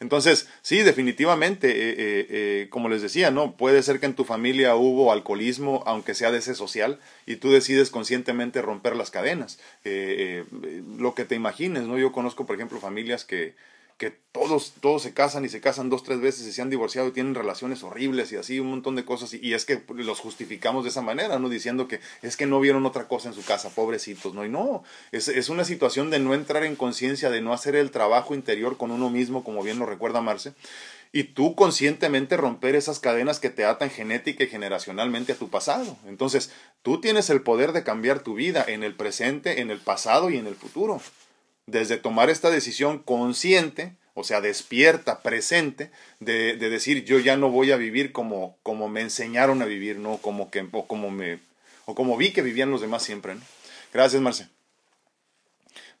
Entonces, 0.00 0.48
sí, 0.62 0.82
definitivamente, 0.82 1.68
eh, 1.72 2.68
como 2.70 2.88
les 2.88 3.02
decía, 3.02 3.30
¿no? 3.30 3.56
Puede 3.56 3.82
ser 3.82 4.00
que 4.00 4.06
en 4.06 4.14
tu 4.14 4.24
familia 4.24 4.74
hubo 4.74 5.12
alcoholismo, 5.12 5.82
aunque 5.86 6.14
sea 6.14 6.32
de 6.32 6.38
ese 6.38 6.54
social, 6.54 6.98
y 7.26 7.36
tú 7.36 7.50
decides 7.50 7.90
conscientemente 7.90 8.62
romper 8.62 8.95
las 8.96 9.10
cadenas. 9.10 9.58
Eh, 9.84 10.44
eh, 10.52 10.82
lo 10.98 11.14
que 11.14 11.24
te 11.24 11.34
imagines, 11.34 11.84
¿no? 11.84 11.98
Yo 11.98 12.12
conozco, 12.12 12.46
por 12.46 12.56
ejemplo, 12.56 12.80
familias 12.80 13.24
que, 13.24 13.54
que 13.98 14.10
todos, 14.10 14.74
todos 14.80 15.02
se 15.02 15.14
casan 15.14 15.44
y 15.44 15.48
se 15.48 15.60
casan 15.60 15.88
dos, 15.88 16.02
tres 16.02 16.20
veces 16.20 16.46
y 16.46 16.52
se 16.52 16.60
han 16.60 16.68
divorciado 16.68 17.08
y 17.08 17.12
tienen 17.12 17.34
relaciones 17.34 17.82
horribles 17.82 18.30
y 18.32 18.36
así, 18.36 18.60
un 18.60 18.68
montón 18.68 18.94
de 18.94 19.04
cosas. 19.04 19.32
Y, 19.32 19.54
es 19.54 19.64
que 19.64 19.82
los 19.94 20.20
justificamos 20.20 20.84
de 20.84 20.90
esa 20.90 21.00
manera, 21.00 21.38
¿no? 21.38 21.48
Diciendo 21.48 21.88
que 21.88 22.00
es 22.22 22.36
que 22.36 22.46
no 22.46 22.60
vieron 22.60 22.84
otra 22.84 23.08
cosa 23.08 23.28
en 23.28 23.34
su 23.34 23.42
casa, 23.42 23.70
pobrecitos, 23.70 24.34
¿no? 24.34 24.44
Y 24.44 24.48
no, 24.48 24.84
es, 25.12 25.28
es 25.28 25.48
una 25.48 25.64
situación 25.64 26.10
de 26.10 26.18
no 26.18 26.34
entrar 26.34 26.64
en 26.64 26.76
conciencia, 26.76 27.30
de 27.30 27.40
no 27.40 27.52
hacer 27.54 27.74
el 27.74 27.90
trabajo 27.90 28.34
interior 28.34 28.76
con 28.76 28.90
uno 28.90 29.08
mismo, 29.08 29.44
como 29.44 29.62
bien 29.62 29.78
lo 29.78 29.86
recuerda 29.86 30.20
Marce 30.20 30.52
y 31.16 31.24
tú 31.24 31.54
conscientemente 31.54 32.36
romper 32.36 32.76
esas 32.76 32.98
cadenas 32.98 33.40
que 33.40 33.48
te 33.48 33.64
atan 33.64 33.88
genética 33.88 34.44
y 34.44 34.48
generacionalmente 34.48 35.32
a 35.32 35.36
tu 35.36 35.48
pasado. 35.48 35.96
Entonces, 36.06 36.52
tú 36.82 37.00
tienes 37.00 37.30
el 37.30 37.40
poder 37.40 37.72
de 37.72 37.84
cambiar 37.84 38.20
tu 38.20 38.34
vida 38.34 38.62
en 38.68 38.82
el 38.82 38.94
presente, 38.94 39.62
en 39.62 39.70
el 39.70 39.78
pasado 39.78 40.28
y 40.28 40.36
en 40.36 40.46
el 40.46 40.56
futuro. 40.56 41.00
Desde 41.64 41.96
tomar 41.96 42.28
esta 42.28 42.50
decisión 42.50 42.98
consciente, 42.98 43.94
o 44.12 44.24
sea, 44.24 44.42
despierta, 44.42 45.22
presente, 45.22 45.90
de, 46.20 46.54
de 46.58 46.68
decir 46.68 47.06
yo 47.06 47.18
ya 47.18 47.38
no 47.38 47.50
voy 47.50 47.72
a 47.72 47.78
vivir 47.78 48.12
como, 48.12 48.58
como 48.62 48.90
me 48.90 49.00
enseñaron 49.00 49.62
a 49.62 49.64
vivir, 49.64 49.96
no 49.96 50.18
como 50.18 50.50
que, 50.50 50.68
o 50.70 50.86
como 50.86 51.10
me, 51.10 51.38
o 51.86 51.94
como 51.94 52.18
vi 52.18 52.32
que 52.32 52.42
vivían 52.42 52.70
los 52.70 52.82
demás 52.82 53.02
siempre. 53.02 53.36
Gracias, 53.90 54.20
Marce. 54.20 54.55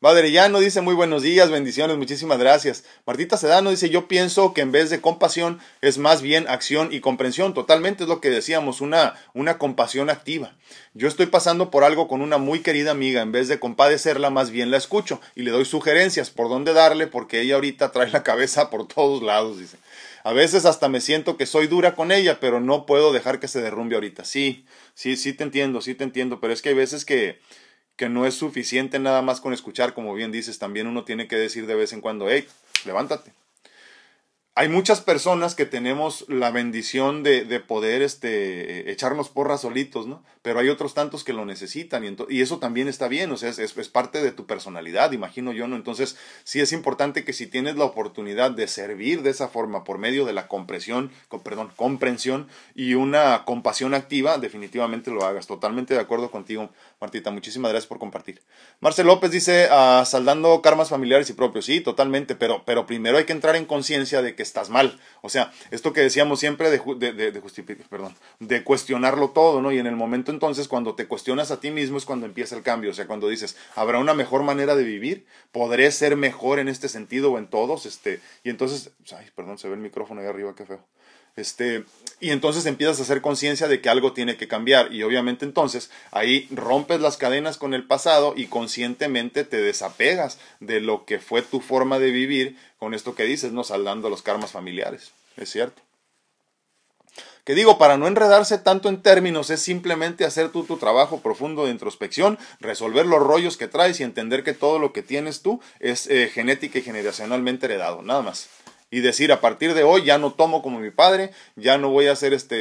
Vaderellano 0.02 0.60
dice 0.60 0.82
muy 0.82 0.92
buenos 0.92 1.22
días, 1.22 1.50
bendiciones, 1.50 1.96
muchísimas 1.96 2.38
gracias. 2.38 2.84
Martita 3.06 3.38
Sedano 3.38 3.70
dice 3.70 3.88
yo 3.88 4.08
pienso 4.08 4.52
que 4.52 4.60
en 4.60 4.70
vez 4.70 4.90
de 4.90 5.00
compasión 5.00 5.58
es 5.80 5.96
más 5.96 6.20
bien 6.20 6.46
acción 6.48 6.90
y 6.92 7.00
comprensión. 7.00 7.54
Totalmente 7.54 8.02
es 8.02 8.08
lo 8.10 8.20
que 8.20 8.28
decíamos, 8.28 8.82
una, 8.82 9.14
una 9.32 9.56
compasión 9.56 10.10
activa. 10.10 10.54
Yo 10.92 11.08
estoy 11.08 11.26
pasando 11.26 11.70
por 11.70 11.82
algo 11.82 12.08
con 12.08 12.20
una 12.20 12.36
muy 12.36 12.60
querida 12.60 12.90
amiga, 12.90 13.22
en 13.22 13.32
vez 13.32 13.48
de 13.48 13.58
compadecerla, 13.58 14.28
más 14.28 14.50
bien 14.50 14.70
la 14.70 14.76
escucho 14.76 15.18
y 15.34 15.44
le 15.44 15.50
doy 15.50 15.64
sugerencias 15.64 16.28
por 16.28 16.50
dónde 16.50 16.74
darle 16.74 17.06
porque 17.06 17.40
ella 17.40 17.54
ahorita 17.54 17.90
trae 17.90 18.10
la 18.10 18.22
cabeza 18.22 18.68
por 18.68 18.86
todos 18.86 19.22
lados, 19.22 19.58
dice. 19.58 19.78
A 20.24 20.34
veces 20.34 20.66
hasta 20.66 20.90
me 20.90 21.00
siento 21.00 21.38
que 21.38 21.46
soy 21.46 21.68
dura 21.68 21.94
con 21.94 22.12
ella, 22.12 22.38
pero 22.38 22.60
no 22.60 22.84
puedo 22.84 23.14
dejar 23.14 23.40
que 23.40 23.48
se 23.48 23.62
derrumbe 23.62 23.94
ahorita. 23.94 24.26
Sí, 24.26 24.66
sí, 24.92 25.16
sí 25.16 25.32
te 25.32 25.44
entiendo, 25.44 25.80
sí 25.80 25.94
te 25.94 26.04
entiendo, 26.04 26.38
pero 26.38 26.52
es 26.52 26.60
que 26.60 26.68
hay 26.68 26.74
veces 26.74 27.06
que 27.06 27.40
que 27.96 28.08
no 28.08 28.26
es 28.26 28.34
suficiente 28.34 28.98
nada 28.98 29.22
más 29.22 29.40
con 29.40 29.52
escuchar, 29.52 29.94
como 29.94 30.14
bien 30.14 30.32
dices, 30.32 30.58
también 30.58 30.86
uno 30.86 31.04
tiene 31.04 31.28
que 31.28 31.36
decir 31.36 31.66
de 31.66 31.74
vez 31.74 31.92
en 31.92 32.00
cuando, 32.00 32.28
hey, 32.30 32.46
levántate, 32.84 33.32
hay 34.58 34.70
muchas 34.70 35.02
personas 35.02 35.54
que 35.54 35.66
tenemos 35.66 36.24
la 36.28 36.50
bendición 36.50 37.22
de, 37.22 37.44
de, 37.44 37.60
poder 37.60 38.00
este, 38.00 38.90
echarnos 38.90 39.28
porras 39.28 39.60
solitos, 39.60 40.06
¿no? 40.06 40.22
Pero 40.40 40.58
hay 40.58 40.70
otros 40.70 40.94
tantos 40.94 41.24
que 41.24 41.34
lo 41.34 41.44
necesitan 41.44 42.06
y, 42.06 42.16
y 42.30 42.40
eso 42.40 42.58
también 42.58 42.88
está 42.88 43.06
bien, 43.06 43.30
o 43.32 43.36
sea, 43.36 43.50
es, 43.50 43.58
es, 43.58 43.88
parte 43.90 44.22
de 44.22 44.32
tu 44.32 44.46
personalidad, 44.46 45.12
imagino 45.12 45.52
yo, 45.52 45.68
¿no? 45.68 45.76
Entonces, 45.76 46.16
sí 46.44 46.62
es 46.62 46.72
importante 46.72 47.22
que 47.22 47.34
si 47.34 47.46
tienes 47.46 47.76
la 47.76 47.84
oportunidad 47.84 48.50
de 48.50 48.66
servir 48.66 49.20
de 49.20 49.28
esa 49.28 49.48
forma 49.48 49.84
por 49.84 49.98
medio 49.98 50.24
de 50.24 50.32
la 50.32 50.48
compresión, 50.48 51.10
perdón, 51.44 51.70
comprensión 51.76 52.48
y 52.74 52.94
una 52.94 53.44
compasión 53.44 53.92
activa, 53.92 54.38
definitivamente 54.38 55.10
lo 55.10 55.26
hagas. 55.26 55.46
Totalmente 55.46 55.92
de 55.92 56.00
acuerdo 56.00 56.30
contigo, 56.30 56.70
Martita. 57.00 57.30
Muchísimas 57.30 57.70
gracias 57.72 57.86
por 57.86 57.98
compartir. 57.98 58.42
Marcel 58.80 59.06
López 59.06 59.30
dice, 59.30 59.68
ah, 59.70 60.02
saldando 60.06 60.62
karmas 60.62 60.88
familiares 60.88 61.28
y 61.28 61.34
propios. 61.34 61.66
Sí, 61.66 61.80
totalmente, 61.80 62.34
pero, 62.36 62.62
pero 62.64 62.86
primero 62.86 63.18
hay 63.18 63.24
que 63.24 63.34
entrar 63.34 63.54
en 63.54 63.66
conciencia 63.66 64.22
de 64.22 64.34
que 64.34 64.42
estás 64.42 64.70
mal. 64.70 64.98
O 65.20 65.28
sea, 65.28 65.52
esto 65.70 65.92
que 65.92 66.00
decíamos 66.00 66.40
siempre 66.40 66.70
de, 66.70 66.80
de, 66.96 67.12
de, 67.12 67.42
perdón, 67.90 68.16
de 68.40 68.64
cuestionarlo 68.64 69.30
todo, 69.30 69.60
¿no? 69.60 69.72
Y 69.72 69.78
en 69.78 69.86
el 69.86 69.96
momento 69.96 70.30
entonces 70.30 70.68
cuando 70.68 70.94
te 70.94 71.06
cuestionas 71.06 71.50
a 71.50 71.60
ti 71.60 71.70
mismo 71.70 71.98
es 71.98 72.06
cuando 72.06 72.24
empieza 72.24 72.56
el 72.56 72.62
cambio. 72.62 72.90
O 72.90 72.94
sea, 72.94 73.06
cuando 73.06 73.28
dices, 73.28 73.56
¿habrá 73.74 73.98
una 73.98 74.14
mejor 74.14 74.42
manera 74.42 74.74
de 74.74 74.84
vivir? 74.84 75.26
¿Podré 75.52 75.90
ser 75.92 76.16
mejor 76.16 76.58
en 76.58 76.68
este 76.68 76.88
sentido 76.88 77.32
o 77.32 77.38
en 77.38 77.48
todos? 77.48 77.84
Este, 77.84 78.20
y 78.42 78.48
entonces, 78.48 78.92
ay, 79.14 79.26
perdón, 79.34 79.58
se 79.58 79.68
ve 79.68 79.74
el 79.74 79.80
micrófono 79.80 80.22
ahí 80.22 80.26
arriba, 80.26 80.54
qué 80.56 80.64
feo. 80.64 80.82
Este, 81.36 81.84
y 82.18 82.30
entonces 82.30 82.64
empiezas 82.64 82.98
a 82.98 83.02
hacer 83.02 83.20
conciencia 83.20 83.68
de 83.68 83.82
que 83.82 83.90
algo 83.90 84.14
tiene 84.14 84.38
que 84.38 84.48
cambiar 84.48 84.92
y 84.92 85.02
obviamente 85.02 85.44
entonces 85.44 85.90
ahí 86.10 86.48
rompes 86.50 87.00
las 87.00 87.18
cadenas 87.18 87.58
con 87.58 87.74
el 87.74 87.86
pasado 87.86 88.32
y 88.34 88.46
conscientemente 88.46 89.44
te 89.44 89.60
desapegas 89.60 90.38
de 90.60 90.80
lo 90.80 91.04
que 91.04 91.18
fue 91.18 91.42
tu 91.42 91.60
forma 91.60 91.98
de 91.98 92.10
vivir 92.10 92.56
con 92.78 92.94
esto 92.94 93.14
que 93.14 93.24
dices, 93.24 93.52
no 93.52 93.64
saldando 93.64 94.08
los 94.08 94.22
karmas 94.22 94.52
familiares. 94.52 95.12
Es 95.36 95.50
cierto. 95.50 95.82
Que 97.44 97.54
digo, 97.54 97.78
para 97.78 97.96
no 97.96 98.08
enredarse 98.08 98.58
tanto 98.58 98.88
en 98.88 99.02
términos, 99.02 99.50
es 99.50 99.62
simplemente 99.62 100.24
hacer 100.24 100.50
tú 100.50 100.64
tu 100.64 100.78
trabajo 100.78 101.20
profundo 101.20 101.64
de 101.64 101.70
introspección, 101.70 102.38
resolver 102.58 103.06
los 103.06 103.20
rollos 103.20 103.56
que 103.56 103.68
traes 103.68 104.00
y 104.00 104.02
entender 104.02 104.42
que 104.42 104.52
todo 104.52 104.80
lo 104.80 104.92
que 104.92 105.02
tienes 105.02 105.42
tú 105.42 105.60
es 105.78 106.08
eh, 106.08 106.28
genética 106.32 106.80
y 106.80 106.82
generacionalmente 106.82 107.66
heredado, 107.66 108.02
nada 108.02 108.22
más. 108.22 108.48
Y 108.90 109.00
decir 109.00 109.32
a 109.32 109.40
partir 109.40 109.74
de 109.74 109.82
hoy 109.82 110.04
ya 110.04 110.18
no 110.18 110.32
tomo 110.32 110.62
como 110.62 110.78
mi 110.78 110.90
padre, 110.90 111.32
ya 111.56 111.76
no 111.78 111.90
voy 111.90 112.06
a 112.06 112.16
ser 112.16 112.32
este 112.32 112.56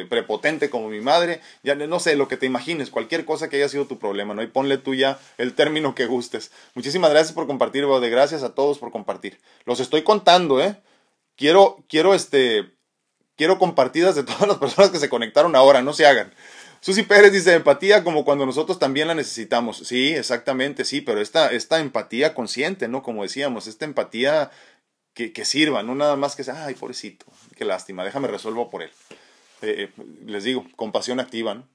eh, 0.00 0.06
prepotente 0.06 0.70
como 0.70 0.88
mi 0.88 1.00
madre, 1.00 1.40
ya 1.62 1.74
no 1.74 2.00
sé 2.00 2.16
lo 2.16 2.28
que 2.28 2.36
te 2.36 2.46
imagines, 2.46 2.90
cualquier 2.90 3.24
cosa 3.24 3.48
que 3.48 3.56
haya 3.56 3.68
sido 3.68 3.86
tu 3.86 3.98
problema, 3.98 4.34
¿no? 4.34 4.42
Y 4.42 4.46
ponle 4.46 4.78
tú 4.78 4.94
ya 4.94 5.18
el 5.36 5.54
término 5.54 5.94
que 5.94 6.06
gustes. 6.06 6.50
Muchísimas 6.74 7.10
gracias 7.10 7.32
por 7.32 7.46
compartir, 7.46 7.86
de 7.86 8.10
gracias 8.10 8.42
a 8.42 8.54
todos 8.54 8.78
por 8.78 8.90
compartir. 8.90 9.40
Los 9.64 9.80
estoy 9.80 10.02
contando, 10.02 10.60
¿eh? 10.62 10.76
Quiero, 11.36 11.84
quiero 11.88 12.14
este, 12.14 12.72
quiero 13.36 13.58
compartidas 13.58 14.14
de 14.14 14.24
todas 14.24 14.48
las 14.48 14.58
personas 14.58 14.90
que 14.90 14.98
se 14.98 15.08
conectaron 15.08 15.54
ahora, 15.54 15.82
no 15.82 15.92
se 15.92 16.06
hagan. 16.06 16.32
Susi 16.80 17.02
Pérez 17.02 17.32
dice 17.32 17.54
empatía 17.54 18.04
como 18.04 18.24
cuando 18.24 18.46
nosotros 18.46 18.78
también 18.78 19.08
la 19.08 19.14
necesitamos. 19.14 19.78
Sí, 19.78 20.14
exactamente, 20.14 20.84
sí, 20.84 21.00
pero 21.00 21.20
esta, 21.20 21.50
esta 21.50 21.80
empatía 21.80 22.34
consciente, 22.34 22.88
¿no? 22.88 23.02
Como 23.02 23.22
decíamos, 23.22 23.66
esta 23.66 23.84
empatía 23.84 24.50
que, 25.18 25.32
que 25.32 25.44
sirva, 25.44 25.82
no 25.82 25.96
nada 25.96 26.14
más 26.14 26.36
que 26.36 26.44
sea, 26.44 26.66
ay, 26.66 26.76
pobrecito, 26.76 27.26
qué 27.56 27.64
lástima, 27.64 28.04
déjame 28.04 28.28
resuelvo 28.28 28.70
por 28.70 28.84
él. 28.84 28.90
Eh, 29.62 29.90
eh, 29.98 30.02
les 30.26 30.44
digo, 30.44 30.64
compasión 30.76 31.18
activa, 31.18 31.56
¿no? 31.56 31.66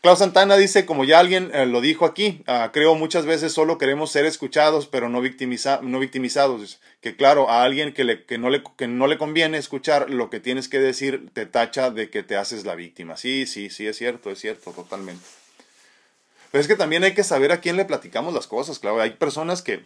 Klaus 0.00 0.20
Santana 0.20 0.56
dice, 0.56 0.86
como 0.86 1.04
ya 1.04 1.18
alguien 1.18 1.50
eh, 1.52 1.66
lo 1.66 1.82
dijo 1.82 2.06
aquí, 2.06 2.42
ah, 2.46 2.70
creo 2.72 2.94
muchas 2.94 3.26
veces 3.26 3.52
solo 3.52 3.76
queremos 3.76 4.10
ser 4.10 4.24
escuchados, 4.24 4.86
pero 4.86 5.10
no, 5.10 5.20
victimiza 5.20 5.80
no 5.82 5.98
victimizados. 5.98 6.80
Que 7.02 7.14
claro, 7.14 7.50
a 7.50 7.62
alguien 7.62 7.92
que, 7.92 8.04
le, 8.04 8.24
que, 8.24 8.38
no 8.38 8.48
le, 8.48 8.62
que 8.78 8.88
no 8.88 9.06
le 9.06 9.18
conviene 9.18 9.58
escuchar 9.58 10.08
lo 10.08 10.30
que 10.30 10.40
tienes 10.40 10.68
que 10.68 10.78
decir, 10.78 11.28
te 11.34 11.44
tacha 11.44 11.90
de 11.90 12.08
que 12.08 12.22
te 12.22 12.36
haces 12.36 12.64
la 12.64 12.74
víctima. 12.74 13.18
Sí, 13.18 13.46
sí, 13.46 13.68
sí, 13.68 13.86
es 13.86 13.98
cierto, 13.98 14.30
es 14.30 14.38
cierto, 14.38 14.72
totalmente. 14.72 15.24
Pero 16.50 16.60
es 16.62 16.68
que 16.68 16.76
también 16.76 17.04
hay 17.04 17.12
que 17.12 17.24
saber 17.24 17.52
a 17.52 17.60
quién 17.60 17.76
le 17.76 17.84
platicamos 17.84 18.32
las 18.32 18.46
cosas, 18.46 18.78
claro. 18.78 19.00
Hay 19.00 19.10
personas 19.10 19.60
que, 19.60 19.82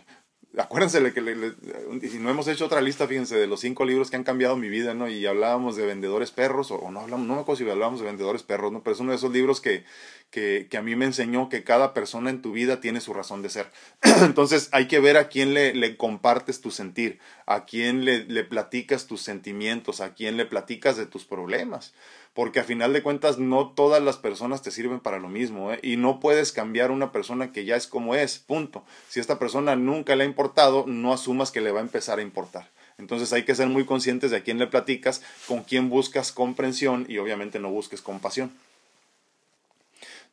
acuérdense 0.56 1.12
que 1.12 2.08
si 2.08 2.18
no 2.18 2.30
hemos 2.30 2.48
hecho 2.48 2.66
otra 2.66 2.80
lista, 2.80 3.06
fíjense, 3.06 3.36
de 3.36 3.46
los 3.46 3.60
cinco 3.60 3.84
libros 3.84 4.10
que 4.10 4.16
han 4.16 4.24
cambiado 4.24 4.56
mi 4.56 4.68
vida, 4.68 4.94
¿no? 4.94 5.08
Y 5.08 5.26
hablábamos 5.26 5.76
de 5.76 5.86
vendedores 5.86 6.30
perros, 6.30 6.70
o, 6.70 6.90
no 6.90 7.00
hablamos, 7.00 7.26
no 7.26 7.34
me 7.34 7.40
acuerdo 7.40 7.64
si 7.64 7.70
hablábamos 7.70 8.00
de 8.00 8.06
vendedores 8.06 8.42
perros, 8.42 8.72
¿no? 8.72 8.82
Pero 8.82 8.94
es 8.94 9.00
uno 9.00 9.10
de 9.10 9.16
esos 9.16 9.32
libros 9.32 9.60
que, 9.60 9.84
que, 10.30 10.68
a 10.76 10.82
mí 10.82 10.94
me 10.96 11.04
enseñó 11.04 11.48
que 11.48 11.64
cada 11.64 11.94
persona 11.94 12.30
en 12.30 12.42
tu 12.42 12.52
vida 12.52 12.80
tiene 12.80 13.00
su 13.00 13.14
razón 13.14 13.42
de 13.42 13.50
ser. 13.50 13.70
Entonces 14.22 14.68
hay 14.72 14.88
que 14.88 15.00
ver 15.00 15.16
a 15.16 15.28
quién 15.28 15.54
le, 15.54 15.96
compartes 15.96 16.60
tu 16.60 16.70
sentir, 16.70 17.18
a 17.46 17.64
quién 17.64 18.04
le, 18.04 18.24
le 18.24 18.44
platicas 18.44 19.06
tus 19.06 19.22
sentimientos, 19.22 20.00
a 20.00 20.14
quién 20.14 20.36
le 20.36 20.46
platicas 20.46 20.96
de 20.96 21.06
tus 21.06 21.24
problemas 21.24 21.92
porque 22.38 22.60
a 22.60 22.64
final 22.64 22.92
de 22.92 23.02
cuentas 23.02 23.38
no 23.38 23.70
todas 23.70 24.00
las 24.00 24.16
personas 24.16 24.62
te 24.62 24.70
sirven 24.70 25.00
para 25.00 25.18
lo 25.18 25.28
mismo, 25.28 25.72
¿eh? 25.72 25.80
y 25.82 25.96
no 25.96 26.20
puedes 26.20 26.52
cambiar 26.52 26.92
una 26.92 27.10
persona 27.10 27.50
que 27.50 27.64
ya 27.64 27.74
es 27.74 27.88
como 27.88 28.14
es, 28.14 28.38
punto. 28.38 28.84
Si 29.08 29.18
esta 29.18 29.40
persona 29.40 29.74
nunca 29.74 30.14
le 30.14 30.22
ha 30.22 30.26
importado, 30.28 30.84
no 30.86 31.12
asumas 31.12 31.50
que 31.50 31.60
le 31.60 31.72
va 31.72 31.80
a 31.80 31.82
empezar 31.82 32.20
a 32.20 32.22
importar. 32.22 32.70
Entonces 32.96 33.32
hay 33.32 33.44
que 33.44 33.56
ser 33.56 33.66
muy 33.66 33.84
conscientes 33.84 34.30
de 34.30 34.36
a 34.36 34.42
quién 34.44 34.58
le 34.58 34.68
platicas, 34.68 35.20
con 35.48 35.64
quién 35.64 35.88
buscas 35.88 36.30
comprensión 36.30 37.06
y 37.08 37.18
obviamente 37.18 37.58
no 37.58 37.70
busques 37.70 38.02
compasión. 38.02 38.52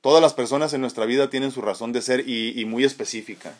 Todas 0.06 0.22
las 0.22 0.36
personas 0.36 0.72
en 0.76 0.82
nuestra 0.82 1.08
vida 1.08 1.32
tienen 1.32 1.50
su 1.50 1.64
razón 1.64 1.92
de 1.92 2.00
ser 2.00 2.30
y, 2.30 2.64
muy 2.66 2.84
específica. 2.84 3.56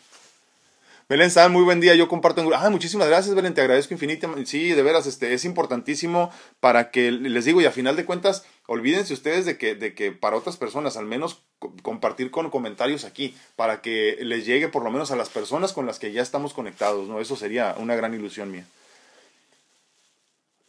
Belén 1.08 1.32
San, 1.32 1.50
muy 1.50 1.64
buen 1.64 1.80
día. 1.80 1.96
Yo 1.96 2.06
comparto 2.06 2.40
en 2.40 2.48
Ah, 2.54 2.70
muchísimas 2.70 3.08
gracias, 3.08 3.34
Belén. 3.34 3.52
Te 3.52 3.62
agradezco 3.62 3.94
infinitamente. 3.94 4.46
Sí, 4.46 4.68
de 4.68 4.80
veras, 4.80 5.08
este, 5.08 5.34
es 5.34 5.44
importantísimo 5.44 6.30
para 6.60 6.92
que, 6.92 7.10
les 7.10 7.46
digo, 7.46 7.60
y 7.60 7.64
a 7.64 7.72
final 7.72 7.96
de 7.96 8.04
cuentas, 8.04 8.44
olvídense 8.68 9.12
ustedes 9.12 9.44
de 9.44 9.58
que, 9.58 9.74
de 9.74 9.92
que 9.96 10.12
para 10.12 10.36
otras 10.36 10.56
personas, 10.56 10.96
al 10.96 11.06
menos 11.06 11.42
compartir 11.82 12.30
con 12.30 12.48
comentarios 12.48 13.04
aquí, 13.04 13.36
para 13.56 13.82
que 13.82 14.16
les 14.20 14.46
llegue 14.46 14.68
por 14.68 14.84
lo 14.84 14.92
menos 14.92 15.10
a 15.10 15.16
las 15.16 15.30
personas 15.30 15.72
con 15.72 15.84
las 15.84 15.98
que 15.98 16.12
ya 16.12 16.22
estamos 16.22 16.54
conectados, 16.54 17.08
¿no? 17.08 17.20
Eso 17.20 17.34
sería 17.34 17.74
una 17.76 17.96
gran 17.96 18.14
ilusión 18.14 18.52
mía. 18.52 18.66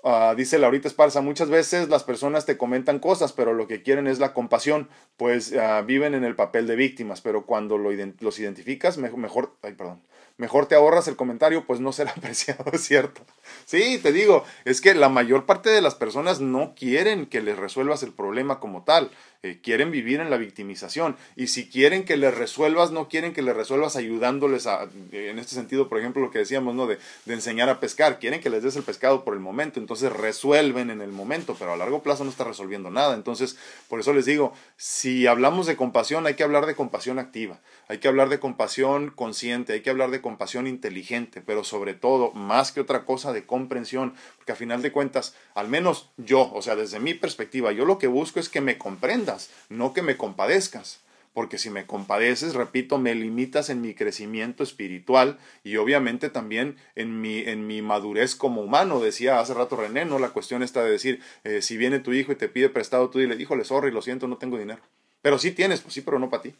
Uh, 0.04 0.36
dice 0.36 0.60
Laurita 0.60 0.88
Esparza, 0.88 1.22
muchas 1.22 1.50
veces 1.50 1.90
las 1.90 2.04
personas 2.04 2.46
te 2.46 2.58
comentan 2.58 3.00
cosas, 3.00 3.34
pero 3.34 3.54
lo 3.54 3.68
que 3.68 3.82
quieren 3.82 4.08
es 4.08 4.20
la 4.20 4.34
compasión, 4.34 4.90
pues 5.18 5.52
uh, 5.52 5.84
viven 5.86 6.14
en 6.14 6.24
el 6.24 6.36
papel 6.36 6.68
de 6.68 6.76
víctimas, 6.76 7.22
pero 7.22 7.46
cuando 7.46 7.78
lo 7.78 7.90
los 8.20 8.40
identificas, 8.40 8.98
mejor, 8.98 9.56
ay, 9.64 9.74
perdón, 9.74 10.02
mejor 10.38 10.68
te 10.68 10.76
ahorras 10.76 11.08
el 11.08 11.16
comentario, 11.16 11.66
pues 11.66 11.80
no 11.80 11.92
será 11.92 12.12
apreciado, 12.18 12.78
¿cierto? 12.78 13.22
Sí, 13.66 14.00
te 14.02 14.12
digo, 14.12 14.44
es 14.66 14.82
que 14.82 14.94
la 14.96 15.10
mayor 15.10 15.46
parte 15.46 15.70
de 15.70 15.82
las 15.82 15.96
personas 15.96 16.40
no 16.40 16.74
quieren 16.76 17.26
que 17.26 17.42
les 17.42 17.58
resuelvas 17.58 18.04
el 18.04 18.14
problema 18.14 18.60
como 18.60 18.84
tal. 18.84 19.12
Eh, 19.44 19.60
quieren 19.62 19.92
vivir 19.92 20.20
en 20.20 20.32
la 20.32 20.38
victimización 20.38 21.16
y 21.36 21.48
si 21.48 21.70
quieren 21.70 22.06
que 22.06 22.18
les 22.18 22.36
resuelvas, 22.36 22.90
no 22.90 23.08
quieren 23.08 23.34
que 23.34 23.44
les 23.44 23.56
resuelvas 23.56 23.96
ayudándoles 23.96 24.66
a, 24.66 24.90
en 25.12 25.38
este 25.38 25.54
sentido, 25.54 25.88
por 25.88 26.00
ejemplo, 26.00 26.24
lo 26.24 26.32
que 26.32 26.40
decíamos, 26.40 26.74
¿no? 26.74 26.88
De, 26.88 26.98
de 27.26 27.34
enseñar 27.36 27.70
a 27.70 27.80
pescar, 27.80 28.18
quieren 28.18 28.42
que 28.42 28.50
les 28.50 28.64
des 28.64 28.76
el 28.78 28.84
pescado 28.84 29.24
por 29.24 29.36
el 29.36 29.40
momento, 29.40 29.80
entonces 29.80 30.12
resuelven 30.12 30.90
en 30.90 31.02
el 31.02 31.12
momento, 31.12 31.56
pero 31.58 31.72
a 31.72 31.78
largo 31.78 32.02
plazo 32.02 32.24
no 32.24 32.32
está 32.32 32.46
resolviendo 32.46 32.90
nada. 32.90 33.14
Entonces, 33.14 33.58
por 33.88 34.00
eso 34.00 34.12
les 34.12 34.26
digo, 34.26 34.54
si 34.76 35.28
hablamos 35.28 35.68
de 35.68 35.76
compasión, 35.76 36.26
hay 36.26 36.34
que 36.34 36.44
hablar 36.44 36.66
de 36.66 36.74
compasión 36.74 37.20
activa, 37.20 37.60
hay 37.88 38.00
que 38.00 38.08
hablar 38.08 38.30
de 38.30 38.40
compasión 38.40 39.12
consciente, 39.12 39.74
hay 39.74 39.82
que 39.82 39.92
hablar 39.92 40.10
de 40.10 40.20
compasión 40.28 40.68
inteligente, 40.68 41.40
pero 41.40 41.64
sobre 41.64 41.94
todo, 41.94 42.34
más 42.34 42.74
que 42.74 42.82
otra 42.82 43.06
cosa, 43.06 43.32
de 43.32 43.46
comprensión, 43.46 44.14
porque 44.36 44.52
a 44.52 44.58
final 44.58 44.82
de 44.82 44.92
cuentas, 44.92 45.34
al 45.56 45.70
menos 45.70 46.10
yo, 46.18 46.52
o 46.54 46.62
sea, 46.62 46.76
desde 46.76 47.00
mi 47.00 47.14
perspectiva, 47.14 47.72
yo 47.72 47.86
lo 47.86 47.98
que 47.98 48.08
busco 48.08 48.42
es 48.42 48.50
que 48.50 48.60
me 48.60 48.78
comprendan 48.78 49.38
no 49.70 49.94
que 49.94 50.02
me 50.02 50.18
compadezcas. 50.18 51.00
Porque 51.34 51.60
si 51.60 51.70
me 51.70 51.86
compadeces, 51.86 52.56
repito, 52.56 52.98
me 52.98 53.16
limitas 53.16 53.70
en 53.70 53.80
mi 53.80 53.94
crecimiento 53.94 54.64
espiritual 54.64 55.38
y 55.64 55.78
obviamente 55.78 56.30
también 56.30 56.76
en 56.96 57.22
mi, 57.22 57.40
en 57.40 57.68
mi 57.68 57.82
madurez 57.82 58.36
como 58.36 58.62
humano. 58.62 59.00
Decía 59.00 59.40
hace 59.40 59.54
rato 59.54 59.76
René, 59.76 60.04
¿no? 60.04 60.18
La 60.20 60.32
cuestión 60.32 60.62
está 60.62 60.84
de 60.84 60.90
decir, 60.90 61.22
eh, 61.44 61.62
si 61.62 61.78
viene 61.78 62.00
tu 62.00 62.12
hijo 62.12 62.32
y 62.32 62.36
te 62.36 62.50
pide 62.50 62.70
prestado, 62.70 63.10
tú 63.12 63.20
dile, 63.20 63.36
híjole, 63.36 63.64
sorry, 63.66 63.92
lo 63.92 64.02
siento, 64.02 64.28
no 64.28 64.38
tengo 64.38 64.58
dinero. 64.58 64.82
Pero 65.22 65.38
sí 65.38 65.52
tienes, 65.52 65.82
pues 65.82 65.94
sí, 65.94 66.02
pero 66.02 66.18
no 66.18 66.30
para 66.30 66.42
ti. 66.42 66.56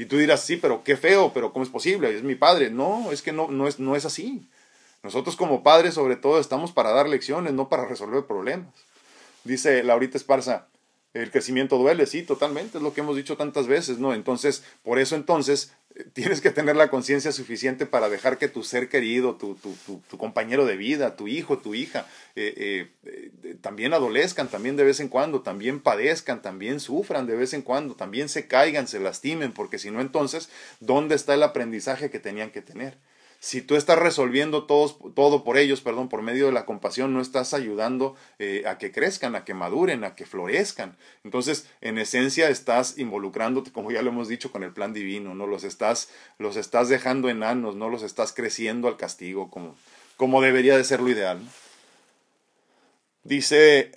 Y 0.00 0.06
tú 0.06 0.16
dirás, 0.16 0.40
sí, 0.42 0.56
pero 0.56 0.82
qué 0.82 0.96
feo, 0.96 1.30
pero 1.34 1.52
¿cómo 1.52 1.62
es 1.62 1.70
posible? 1.70 2.16
Es 2.16 2.22
mi 2.22 2.34
padre. 2.34 2.70
No, 2.70 3.12
es 3.12 3.20
que 3.20 3.32
no, 3.32 3.48
no, 3.48 3.68
es, 3.68 3.78
no 3.78 3.96
es 3.96 4.06
así. 4.06 4.48
Nosotros 5.02 5.36
como 5.36 5.62
padres, 5.62 5.92
sobre 5.92 6.16
todo, 6.16 6.40
estamos 6.40 6.72
para 6.72 6.88
dar 6.92 7.06
lecciones, 7.06 7.52
no 7.52 7.68
para 7.68 7.84
resolver 7.84 8.24
problemas. 8.24 8.72
Dice 9.44 9.82
Laurita 9.82 10.16
Esparza, 10.16 10.68
el 11.12 11.30
crecimiento 11.30 11.76
duele, 11.76 12.06
sí, 12.06 12.22
totalmente, 12.22 12.78
es 12.78 12.82
lo 12.82 12.94
que 12.94 13.00
hemos 13.00 13.16
dicho 13.16 13.36
tantas 13.36 13.66
veces, 13.66 13.98
¿no? 13.98 14.14
Entonces, 14.14 14.62
por 14.84 15.00
eso 15.00 15.16
entonces 15.16 15.72
eh, 15.96 16.04
tienes 16.12 16.40
que 16.40 16.50
tener 16.50 16.76
la 16.76 16.88
conciencia 16.88 17.32
suficiente 17.32 17.84
para 17.84 18.08
dejar 18.08 18.38
que 18.38 18.46
tu 18.46 18.62
ser 18.62 18.88
querido, 18.88 19.34
tu, 19.34 19.56
tu, 19.56 19.74
tu, 20.08 20.18
compañero 20.18 20.66
de 20.66 20.76
vida, 20.76 21.16
tu 21.16 21.26
hijo, 21.26 21.58
tu 21.58 21.74
hija, 21.74 22.06
eh, 22.36 22.90
eh, 23.04 23.56
también 23.60 23.92
adolezcan, 23.92 24.48
también 24.48 24.76
de 24.76 24.84
vez 24.84 25.00
en 25.00 25.08
cuando, 25.08 25.42
también 25.42 25.80
padezcan, 25.80 26.42
también 26.42 26.78
sufran 26.78 27.26
de 27.26 27.34
vez 27.34 27.54
en 27.54 27.62
cuando, 27.62 27.96
también 27.96 28.28
se 28.28 28.46
caigan, 28.46 28.86
se 28.86 29.00
lastimen, 29.00 29.52
porque 29.52 29.78
si 29.78 29.90
no 29.90 30.00
entonces, 30.00 30.48
¿dónde 30.78 31.16
está 31.16 31.34
el 31.34 31.42
aprendizaje 31.42 32.10
que 32.10 32.20
tenían 32.20 32.50
que 32.50 32.62
tener? 32.62 32.98
Si 33.42 33.62
tú 33.62 33.74
estás 33.74 33.98
resolviendo 33.98 34.64
todos, 34.64 34.98
todo 35.14 35.44
por 35.44 35.56
ellos, 35.56 35.80
perdón, 35.80 36.10
por 36.10 36.20
medio 36.20 36.46
de 36.46 36.52
la 36.52 36.66
compasión, 36.66 37.14
no 37.14 37.22
estás 37.22 37.54
ayudando 37.54 38.14
eh, 38.38 38.64
a 38.66 38.76
que 38.76 38.92
crezcan, 38.92 39.34
a 39.34 39.46
que 39.46 39.54
maduren, 39.54 40.04
a 40.04 40.14
que 40.14 40.26
florezcan. 40.26 40.98
Entonces, 41.24 41.66
en 41.80 41.96
esencia, 41.96 42.50
estás 42.50 42.98
involucrándote, 42.98 43.72
como 43.72 43.90
ya 43.90 44.02
lo 44.02 44.10
hemos 44.10 44.28
dicho, 44.28 44.52
con 44.52 44.62
el 44.62 44.74
plan 44.74 44.92
divino, 44.92 45.34
¿no? 45.34 45.46
Los 45.46 45.64
estás, 45.64 46.10
los 46.38 46.56
estás 46.56 46.90
dejando 46.90 47.30
enanos, 47.30 47.76
no 47.76 47.88
los 47.88 48.02
estás 48.02 48.34
creciendo 48.34 48.88
al 48.88 48.98
castigo, 48.98 49.50
como, 49.50 49.74
como 50.18 50.42
debería 50.42 50.76
de 50.76 50.84
ser 50.84 51.00
lo 51.00 51.08
ideal. 51.08 51.40
Dice 53.24 53.90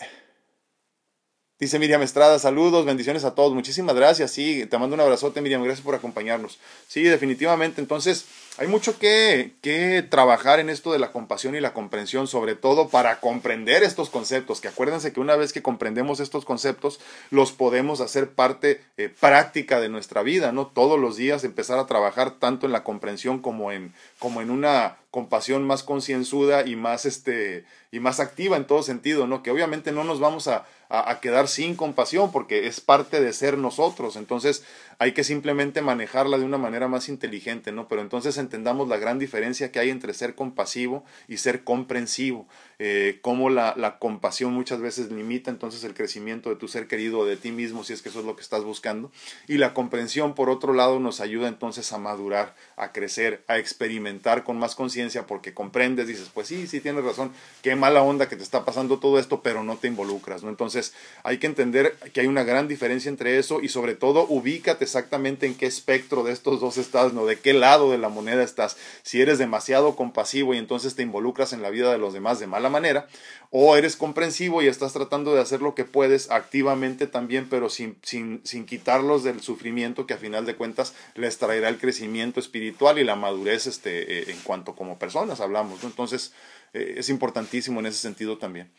Dice 1.63 1.79
Miriam 1.79 2.01
Estrada, 2.01 2.39
saludos, 2.39 2.85
bendiciones 2.85 3.23
a 3.23 3.35
todos. 3.35 3.53
Muchísimas 3.53 3.95
gracias. 3.95 4.31
Sí, 4.31 4.65
te 4.65 4.77
mando 4.77 4.95
un 4.95 4.99
abrazote, 4.99 5.39
Miriam. 5.39 5.63
Gracias 5.63 5.85
por 5.85 5.95
acompañarnos. 5.95 6.59
Sí, 6.89 7.03
definitivamente. 7.03 7.79
Entonces, 7.79 8.25
hay 8.59 8.67
mucho 8.67 8.99
que, 8.99 9.55
que, 9.61 10.05
trabajar 10.07 10.59
en 10.59 10.69
esto 10.69 10.91
de 10.91 10.99
la 10.99 11.11
compasión 11.11 11.55
y 11.55 11.59
la 11.59 11.73
comprensión, 11.73 12.27
sobre 12.27 12.53
todo 12.53 12.87
para 12.87 13.19
comprender 13.19 13.81
estos 13.81 14.11
conceptos, 14.11 14.61
que 14.61 14.67
acuérdense 14.67 15.11
que 15.11 15.19
una 15.19 15.35
vez 15.35 15.53
que 15.53 15.63
comprendemos 15.63 16.19
estos 16.19 16.45
conceptos, 16.45 16.99
los 17.31 17.51
podemos 17.51 17.99
hacer 17.99 18.29
parte 18.29 18.81
eh, 18.97 19.09
práctica 19.09 19.79
de 19.79 19.89
nuestra 19.89 20.21
vida, 20.21 20.51
¿no? 20.51 20.67
Todos 20.67 20.99
los 20.99 21.17
días 21.17 21.43
empezar 21.43 21.79
a 21.79 21.87
trabajar 21.87 22.31
tanto 22.31 22.67
en 22.67 22.73
la 22.73 22.83
comprensión 22.83 23.39
como 23.39 23.71
en, 23.71 23.91
como 24.19 24.39
en 24.41 24.51
una 24.51 24.97
compasión 25.09 25.65
más 25.65 25.81
concienzuda 25.81 26.65
y 26.67 26.75
más 26.75 27.05
este 27.05 27.65
y 27.91 27.99
más 27.99 28.19
activa 28.19 28.57
en 28.57 28.65
todo 28.65 28.83
sentido, 28.83 29.27
¿no? 29.27 29.41
Que 29.41 29.51
obviamente 29.51 29.91
no 29.91 30.03
nos 30.03 30.19
vamos 30.19 30.47
a, 30.47 30.65
a, 30.93 31.19
quedar 31.21 31.47
sin 31.47 31.75
compasión 31.75 32.31
porque 32.31 32.67
es 32.67 32.79
parte 32.79 33.19
de 33.19 33.33
ser 33.33 33.57
nosotros, 33.57 34.15
entonces 34.15 34.63
hay 34.99 35.13
que 35.13 35.23
simplemente 35.23 35.81
manejarla 35.81 36.37
de 36.37 36.45
una 36.45 36.59
manera 36.59 36.87
más 36.87 37.09
inteligente, 37.09 37.71
¿no? 37.71 37.87
Pero 37.87 38.01
entonces 38.01 38.37
entendamos 38.37 38.87
la 38.87 38.97
gran 38.97 39.17
diferencia 39.17 39.71
que 39.71 39.79
hay 39.79 39.89
entre 39.89 40.13
ser 40.13 40.35
compasivo 40.35 41.03
y 41.27 41.37
ser 41.37 41.63
comprensivo. 41.63 42.47
Eh, 42.77 43.19
cómo 43.21 43.49
la, 43.49 43.73
la, 43.75 43.97
compasión 43.97 44.53
muchas 44.53 44.81
veces 44.81 45.11
limita 45.11 45.49
entonces 45.49 45.83
el 45.83 45.93
crecimiento 45.93 46.49
de 46.49 46.57
tu 46.57 46.67
ser 46.67 46.87
querido 46.87 47.19
o 47.19 47.25
de 47.25 47.37
ti 47.37 47.51
mismo, 47.51 47.83
si 47.83 47.93
es 47.93 48.01
que 48.01 48.09
eso 48.09 48.19
es 48.19 48.25
lo 48.25 48.35
que 48.35 48.41
estás 48.41 48.63
buscando. 48.63 49.11
Y 49.47 49.57
la 49.57 49.73
comprensión, 49.73 50.35
por 50.35 50.49
otro 50.49 50.73
lado, 50.73 50.99
nos 50.99 51.21
ayuda 51.21 51.47
entonces 51.47 51.91
a 51.93 51.97
madurar, 51.97 52.55
a 52.75 52.91
crecer, 52.91 53.43
a 53.47 53.57
experimentar 53.57 54.43
con 54.43 54.57
más 54.57 54.75
conciencia, 54.75 55.25
porque 55.25 55.53
comprendes, 55.53 56.07
dices, 56.07 56.29
pues 56.33 56.47
sí, 56.47 56.67
sí 56.67 56.81
tienes 56.81 57.03
razón, 57.03 57.31
qué 57.61 57.75
mala 57.75 58.03
onda 58.03 58.27
que 58.27 58.35
te 58.35 58.43
está 58.43 58.65
pasando 58.65 58.99
todo 58.99 59.17
esto, 59.17 59.41
pero 59.41 59.63
no 59.63 59.77
te 59.77 59.87
involucras, 59.87 60.43
¿no? 60.43 60.49
Entonces 60.49 60.82
hay 61.23 61.37
que 61.37 61.47
entender 61.47 61.95
que 62.11 62.21
hay 62.21 62.27
una 62.27 62.43
gran 62.43 62.67
diferencia 62.67 63.07
entre 63.07 63.37
eso 63.37 63.61
y 63.61 63.69
sobre 63.69 63.95
todo 63.95 64.25
ubícate 64.27 64.83
exactamente 64.83 65.45
en 65.45 65.55
qué 65.55 65.67
espectro 65.67 66.23
de 66.23 66.33
estos 66.33 66.59
dos 66.59 66.77
estás, 66.77 67.13
¿no? 67.13 67.25
De 67.25 67.39
qué 67.39 67.53
lado 67.53 67.91
de 67.91 67.97
la 67.97 68.09
moneda 68.09 68.43
estás. 68.43 68.75
Si 69.03 69.21
eres 69.21 69.37
demasiado 69.37 69.95
compasivo 69.95 70.53
y 70.53 70.57
entonces 70.57 70.95
te 70.95 71.03
involucras 71.03 71.53
en 71.53 71.61
la 71.61 71.69
vida 71.69 71.91
de 71.91 71.97
los 71.97 72.13
demás 72.13 72.39
de 72.39 72.47
mala 72.47 72.69
manera, 72.69 73.07
o 73.55 73.77
eres 73.77 73.95
comprensivo 73.95 74.63
y 74.63 74.67
estás 74.67 74.93
tratando 74.93 75.35
de 75.35 75.39
hacer 75.39 75.61
lo 75.61 75.75
que 75.75 75.85
puedes 75.85 76.31
activamente 76.31 77.05
también, 77.05 77.47
pero 77.47 77.69
sin, 77.69 77.97
sin, 78.01 78.41
sin 78.43 78.65
quitarlos 78.65 79.23
del 79.23 79.41
sufrimiento 79.41 80.07
que 80.07 80.15
a 80.15 80.17
final 80.17 80.47
de 80.47 80.55
cuentas 80.55 80.95
les 81.13 81.37
traerá 81.37 81.69
el 81.69 81.77
crecimiento 81.77 82.39
espiritual 82.39 82.97
y 82.97 83.03
la 83.03 83.15
madurez 83.15 83.67
este, 83.67 84.21
eh, 84.21 84.31
en 84.31 84.39
cuanto 84.39 84.75
como 84.75 84.97
personas 84.97 85.39
hablamos. 85.39 85.83
Entonces 85.83 86.33
eh, 86.73 86.95
es 86.97 87.09
importantísimo 87.09 87.79
en 87.79 87.85
ese 87.85 87.99
sentido 87.99 88.39
también. 88.39 88.71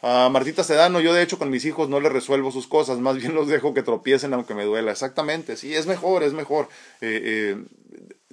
A 0.00 0.28
Martita 0.28 0.62
Sedano, 0.62 1.00
yo 1.00 1.12
de 1.12 1.22
hecho 1.22 1.38
con 1.38 1.50
mis 1.50 1.64
hijos 1.64 1.88
no 1.88 1.98
les 1.98 2.12
resuelvo 2.12 2.52
sus 2.52 2.68
cosas, 2.68 2.98
más 2.98 3.16
bien 3.16 3.34
los 3.34 3.48
dejo 3.48 3.74
que 3.74 3.82
tropiecen 3.82 4.32
aunque 4.32 4.54
me 4.54 4.64
duela. 4.64 4.92
Exactamente, 4.92 5.56
sí, 5.56 5.74
es 5.74 5.86
mejor, 5.86 6.22
es 6.22 6.32
mejor. 6.32 6.68
Eh, 7.00 7.56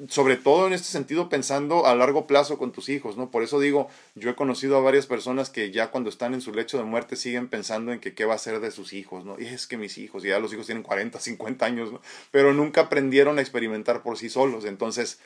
sobre 0.10 0.36
todo 0.36 0.68
en 0.68 0.74
este 0.74 0.90
sentido 0.90 1.30
pensando 1.30 1.86
a 1.86 1.96
largo 1.96 2.28
plazo 2.28 2.58
con 2.58 2.72
tus 2.72 2.90
hijos, 2.90 3.16
¿no? 3.16 3.32
Por 3.32 3.44
eso 3.44 3.60
digo, 3.60 3.88
yo 4.14 4.30
he 4.30 4.36
conocido 4.36 4.78
a 4.78 4.82
varias 4.82 5.08
personas 5.08 5.50
que 5.50 5.72
ya 5.72 5.90
cuando 5.90 6.10
están 6.10 6.34
en 6.34 6.42
su 6.42 6.54
lecho 6.54 6.78
de 6.78 6.84
muerte 6.84 7.16
siguen 7.16 7.48
pensando 7.48 7.94
en 7.94 8.00
que 8.00 8.14
qué 8.14 8.26
va 8.26 8.36
a 8.36 8.40
ser 8.40 8.60
de 8.60 8.72
sus 8.72 8.92
hijos, 8.92 9.24
¿no? 9.24 9.40
Y 9.40 9.46
es 9.46 9.68
que 9.68 9.78
mis 9.78 9.98
hijos, 9.98 10.24
ya 10.24 10.38
los 10.40 10.52
hijos 10.54 10.66
tienen 10.66 10.84
40, 10.84 11.20
50 11.20 11.66
años, 11.66 11.94
¿no? 11.94 12.02
Pero 12.32 12.54
nunca 12.54 12.82
aprendieron 12.82 13.40
a 13.40 13.42
experimentar 13.42 14.04
por 14.04 14.18
sí 14.18 14.30
solos, 14.30 14.66
entonces 14.66 15.20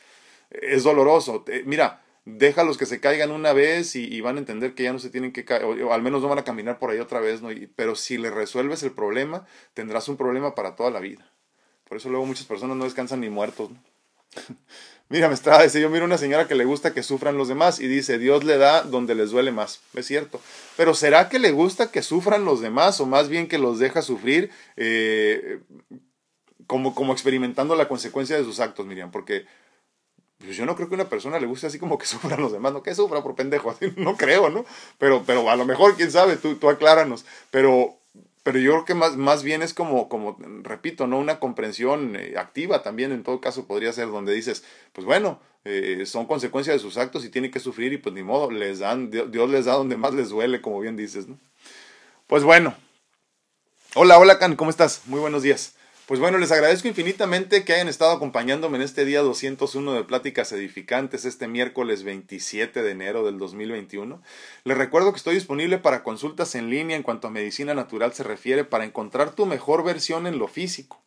es 0.52 0.84
doloroso. 0.84 1.44
Mira, 1.66 2.02
déjalos 2.38 2.78
que 2.78 2.86
se 2.86 3.00
caigan 3.00 3.32
una 3.32 3.54
vez 3.54 3.96
y, 3.96 4.22
van 4.22 4.38
a 4.38 4.40
entender 4.40 4.74
que 4.74 4.84
ya 4.84 4.94
no 4.94 5.00
se 5.00 5.10
tienen 5.10 5.32
que 5.32 5.46
caer, 5.46 5.64
o, 5.64 5.94
al 5.94 6.02
menos 6.02 6.22
no 6.22 6.28
van 6.28 6.40
a 6.40 6.44
caminar 6.44 6.80
por 6.80 6.92
ahí 6.92 7.00
otra 7.00 7.20
vez, 7.20 7.42
¿no? 7.42 7.50
pero 7.76 7.96
si 7.96 8.18
le 8.18 8.30
resuelves 8.30 8.84
el 8.84 8.92
problema, 8.92 9.46
tendrás 9.74 10.08
un 10.08 10.18
problema 10.18 10.56
para 10.56 10.76
toda 10.76 10.92
la 10.92 11.00
vida. 11.00 11.32
Por 11.88 11.98
eso 11.98 12.10
luego 12.10 12.26
muchas 12.26 12.46
personas 12.46 12.78
no 12.78 12.84
descansan 12.84 13.22
ni 13.22 13.30
muertos. 13.30 13.72
Mira, 15.10 15.28
me 15.28 15.34
estaba 15.34 15.64
diciendo, 15.64 15.90
yo 15.90 15.92
miro 15.92 16.06
una 16.06 16.20
señora 16.20 16.48
que 16.48 16.54
le 16.54 16.66
gusta 16.66 16.94
que 16.94 17.02
sufran 17.02 17.36
los 17.36 17.48
demás 17.48 17.80
y 17.80 17.88
dice, 17.88 18.20
Dios 18.20 18.44
le 18.44 18.60
da 18.60 18.84
donde 18.84 19.16
les 19.16 19.32
duele 19.32 19.52
más. 19.52 19.82
Es 19.96 20.06
cierto. 20.06 20.40
Pero 20.78 20.94
¿será 20.94 21.30
que 21.30 21.40
le 21.40 21.52
gusta 21.52 21.90
que 21.90 22.04
sufran 22.04 22.46
los 22.46 22.62
demás 22.62 23.02
o 23.02 23.08
más 23.08 23.28
bien 23.28 23.48
que 23.48 23.58
los 23.58 23.80
deja 23.80 24.04
sufrir 24.04 24.52
eh, 24.78 25.62
como, 26.68 26.94
como 26.94 27.12
experimentando 27.12 27.76
la 27.76 27.88
consecuencia 27.88 28.38
de 28.38 28.44
sus 28.44 28.60
actos, 28.60 28.86
Miriam? 28.86 29.10
Porque 29.10 29.48
pues 30.40 30.58
yo 30.58 30.66
no 30.66 30.76
creo 30.76 30.90
que 30.90 30.96
una 30.96 31.10
persona 31.10 31.40
le 31.40 31.48
guste 31.48 31.68
así 31.68 31.80
como 31.80 31.98
que 31.98 32.06
sufran 32.08 32.42
los 32.42 32.52
demás, 32.52 32.74
no 32.74 32.84
que 32.84 32.96
sufra 32.96 33.22
por 33.22 33.36
pendejo, 33.36 33.76
no 33.98 34.18
creo, 34.18 34.50
¿no? 34.50 34.66
Pero, 34.98 35.24
pero 35.26 35.50
a 35.50 35.56
lo 35.56 35.66
mejor, 35.66 35.96
quién 35.96 36.12
sabe, 36.12 36.38
tú, 36.38 36.56
tú 36.56 36.70
acláranos. 36.70 37.26
Pero 37.52 38.00
pero 38.44 38.58
yo 38.58 38.72
creo 38.72 38.86
que 38.86 38.94
más, 38.96 39.18
más 39.18 39.44
bien 39.44 39.62
es 39.62 39.74
como, 39.74 40.10
como, 40.10 40.38
repito, 40.64 41.08
¿no? 41.08 41.20
Una 41.20 41.40
comprensión 41.40 42.16
eh, 42.16 42.36
activa 42.38 42.82
también 42.82 43.12
en 43.12 43.22
todo 43.24 43.42
caso 43.42 43.66
podría 43.66 43.94
ser 43.94 44.08
donde 44.08 44.34
dices, 44.34 44.64
pues 44.94 45.06
bueno, 45.06 45.40
eh, 45.66 46.04
son 46.06 46.26
consecuencias 46.26 46.76
de 46.76 46.80
sus 46.80 46.98
actos 46.98 47.26
y 47.26 47.30
tienen 47.30 47.52
que 47.52 47.60
sufrir 47.60 47.94
y 47.94 47.98
pues 47.98 48.16
ni 48.16 48.24
modo, 48.24 48.50
les 48.50 48.80
dan, 48.80 49.12
Dios 49.12 49.50
les 49.50 49.66
da 49.66 49.74
donde 49.74 49.98
más 49.98 50.14
les 50.14 50.30
duele, 50.30 50.62
como 50.62 50.80
bien 50.80 50.96
dices, 50.96 51.28
¿no? 51.28 51.38
Pues 52.28 52.44
bueno. 52.44 52.76
Hola, 53.96 54.18
hola, 54.18 54.40
Can, 54.40 54.56
¿cómo 54.56 54.70
estás? 54.70 55.02
Muy 55.06 55.20
buenos 55.20 55.44
días. 55.44 55.76
Pues 56.10 56.20
bueno, 56.20 56.40
les 56.40 56.52
agradezco 56.52 56.88
infinitamente 56.88 57.64
que 57.64 57.74
hayan 57.74 57.88
estado 57.88 58.10
acompañándome 58.14 58.78
en 58.78 58.82
este 58.82 59.06
día 59.06 59.22
201 59.22 59.94
de 59.94 60.04
Pláticas 60.06 60.52
Edificantes, 60.52 61.24
este 61.24 61.48
miércoles 61.48 62.02
27 62.02 62.82
de 62.82 62.90
enero 62.90 63.24
del 63.24 63.38
2021. 63.38 64.20
Les 64.64 64.76
recuerdo 64.76 65.12
que 65.12 65.18
estoy 65.18 65.36
disponible 65.36 65.78
para 65.78 66.02
consultas 66.02 66.56
en 66.56 66.72
línea 66.72 66.98
en 66.98 67.04
cuanto 67.04 67.28
a 67.28 67.30
medicina 67.30 67.76
natural 67.76 68.12
se 68.14 68.24
refiere 68.24 68.64
para 68.64 68.86
encontrar 68.86 69.36
tu 69.36 69.46
mejor 69.46 69.84
versión 69.84 70.26
en 70.26 70.40
lo 70.40 70.48
físico. 70.48 71.00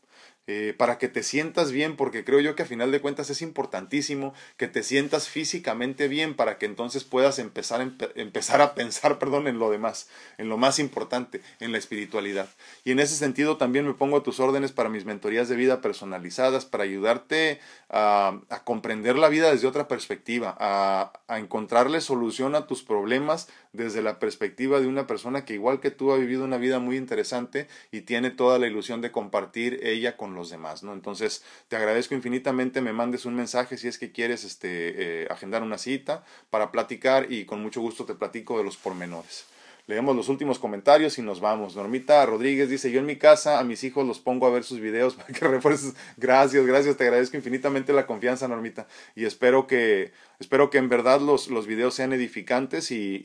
Eh, 0.48 0.74
para 0.76 0.98
que 0.98 1.06
te 1.06 1.22
sientas 1.22 1.70
bien, 1.70 1.94
porque 1.94 2.24
creo 2.24 2.40
yo 2.40 2.56
que 2.56 2.64
a 2.64 2.66
final 2.66 2.90
de 2.90 3.00
cuentas 3.00 3.30
es 3.30 3.42
importantísimo 3.42 4.34
que 4.56 4.66
te 4.66 4.82
sientas 4.82 5.28
físicamente 5.28 6.08
bien 6.08 6.34
para 6.34 6.58
que 6.58 6.66
entonces 6.66 7.04
puedas 7.04 7.38
empezar, 7.38 7.80
empezar 8.16 8.60
a 8.60 8.74
pensar 8.74 9.18
perdón, 9.20 9.46
en 9.46 9.60
lo 9.60 9.70
demás, 9.70 10.08
en 10.38 10.48
lo 10.48 10.56
más 10.56 10.80
importante, 10.80 11.42
en 11.60 11.70
la 11.70 11.78
espiritualidad. 11.78 12.48
Y 12.82 12.90
en 12.90 12.98
ese 12.98 13.14
sentido 13.14 13.56
también 13.56 13.86
me 13.86 13.94
pongo 13.94 14.16
a 14.16 14.24
tus 14.24 14.40
órdenes 14.40 14.72
para 14.72 14.88
mis 14.88 15.04
mentorías 15.04 15.48
de 15.48 15.54
vida 15.54 15.80
personalizadas, 15.80 16.64
para 16.64 16.82
ayudarte 16.82 17.60
a, 17.88 18.40
comprender 18.64 19.16
la 19.16 19.28
vida 19.28 19.52
desde 19.52 19.68
otra 19.68 19.86
perspectiva, 19.86 20.56
a, 20.58 21.12
a 21.28 21.38
encontrarle 21.38 22.00
solución 22.00 22.56
a 22.56 22.66
tus 22.66 22.82
problemas 22.82 23.48
desde 23.72 24.02
la 24.02 24.18
perspectiva 24.18 24.80
de 24.80 24.86
una 24.86 25.06
persona 25.06 25.44
que 25.44 25.54
igual 25.54 25.80
que 25.80 25.90
tú 25.90 26.12
ha 26.12 26.18
vivido 26.18 26.44
una 26.44 26.58
vida 26.58 26.78
muy 26.78 26.96
interesante 26.96 27.68
y 27.90 28.02
tiene 28.02 28.30
toda 28.30 28.58
la 28.58 28.66
ilusión 28.66 29.00
de 29.00 29.12
compartir 29.12 29.80
ella 29.82 30.16
con 30.16 30.31
los 30.34 30.50
demás, 30.50 30.82
¿no? 30.82 30.92
Entonces, 30.92 31.44
te 31.68 31.76
agradezco 31.76 32.14
infinitamente, 32.14 32.80
me 32.80 32.92
mandes 32.92 33.24
un 33.24 33.34
mensaje 33.34 33.76
si 33.76 33.88
es 33.88 33.98
que 33.98 34.12
quieres 34.12 34.44
este, 34.44 35.22
eh, 35.22 35.26
agendar 35.30 35.62
una 35.62 35.78
cita 35.78 36.24
para 36.50 36.72
platicar 36.72 37.32
y 37.32 37.44
con 37.44 37.62
mucho 37.62 37.80
gusto 37.80 38.04
te 38.04 38.14
platico 38.14 38.58
de 38.58 38.64
los 38.64 38.76
pormenores. 38.76 39.46
Leemos 39.88 40.14
los 40.14 40.28
últimos 40.28 40.60
comentarios 40.60 41.18
y 41.18 41.22
nos 41.22 41.40
vamos. 41.40 41.74
Normita 41.74 42.24
Rodríguez 42.24 42.70
dice, 42.70 42.92
yo 42.92 43.00
en 43.00 43.06
mi 43.06 43.16
casa 43.16 43.58
a 43.58 43.64
mis 43.64 43.82
hijos 43.82 44.06
los 44.06 44.20
pongo 44.20 44.46
a 44.46 44.50
ver 44.50 44.62
sus 44.62 44.78
videos 44.78 45.14
para 45.16 45.28
que 45.32 45.46
refuerces. 45.46 45.94
Gracias, 46.16 46.64
gracias, 46.64 46.96
te 46.96 47.04
agradezco 47.04 47.36
infinitamente 47.36 47.92
la 47.92 48.06
confianza, 48.06 48.46
Normita. 48.46 48.86
Y 49.16 49.24
espero 49.24 49.66
que, 49.66 50.12
espero 50.38 50.70
que 50.70 50.78
en 50.78 50.88
verdad 50.88 51.20
los, 51.20 51.48
los 51.48 51.66
videos 51.66 51.94
sean 51.94 52.12
edificantes 52.12 52.92
y, 52.92 53.20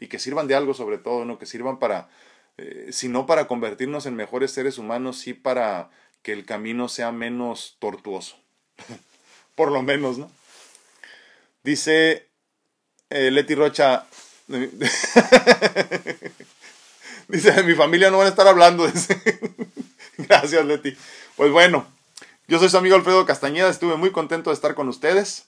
y, 0.00 0.06
que 0.08 0.18
sirvan 0.18 0.48
de 0.48 0.56
algo 0.56 0.74
sobre 0.74 0.98
todo, 0.98 1.24
¿no? 1.24 1.38
Que 1.38 1.46
sirvan 1.46 1.78
para, 1.78 2.08
eh, 2.56 2.88
si 2.90 3.08
no 3.08 3.26
para 3.26 3.46
convertirnos 3.46 4.06
en 4.06 4.16
mejores 4.16 4.50
seres 4.50 4.78
humanos, 4.78 5.18
sí 5.18 5.32
para 5.32 5.90
que 6.22 6.32
el 6.32 6.44
camino 6.44 6.88
sea 6.88 7.12
menos 7.12 7.76
tortuoso. 7.78 8.36
Por 9.54 9.72
lo 9.72 9.82
menos, 9.82 10.18
¿no? 10.18 10.30
Dice 11.62 12.28
eh, 13.10 13.30
Leti 13.30 13.54
Rocha, 13.54 14.06
Dice, 17.28 17.62
mi 17.62 17.74
familia 17.74 18.10
no 18.10 18.18
van 18.18 18.26
a 18.26 18.30
estar 18.30 18.48
hablando. 18.48 18.90
Gracias, 20.18 20.64
Leti. 20.64 20.96
Pues 21.36 21.52
bueno, 21.52 21.86
yo 22.48 22.58
soy 22.58 22.70
su 22.70 22.78
amigo 22.78 22.96
Alfredo 22.96 23.26
Castañeda, 23.26 23.68
estuve 23.68 23.96
muy 23.96 24.10
contento 24.10 24.50
de 24.50 24.54
estar 24.54 24.74
con 24.74 24.88
ustedes. 24.88 25.46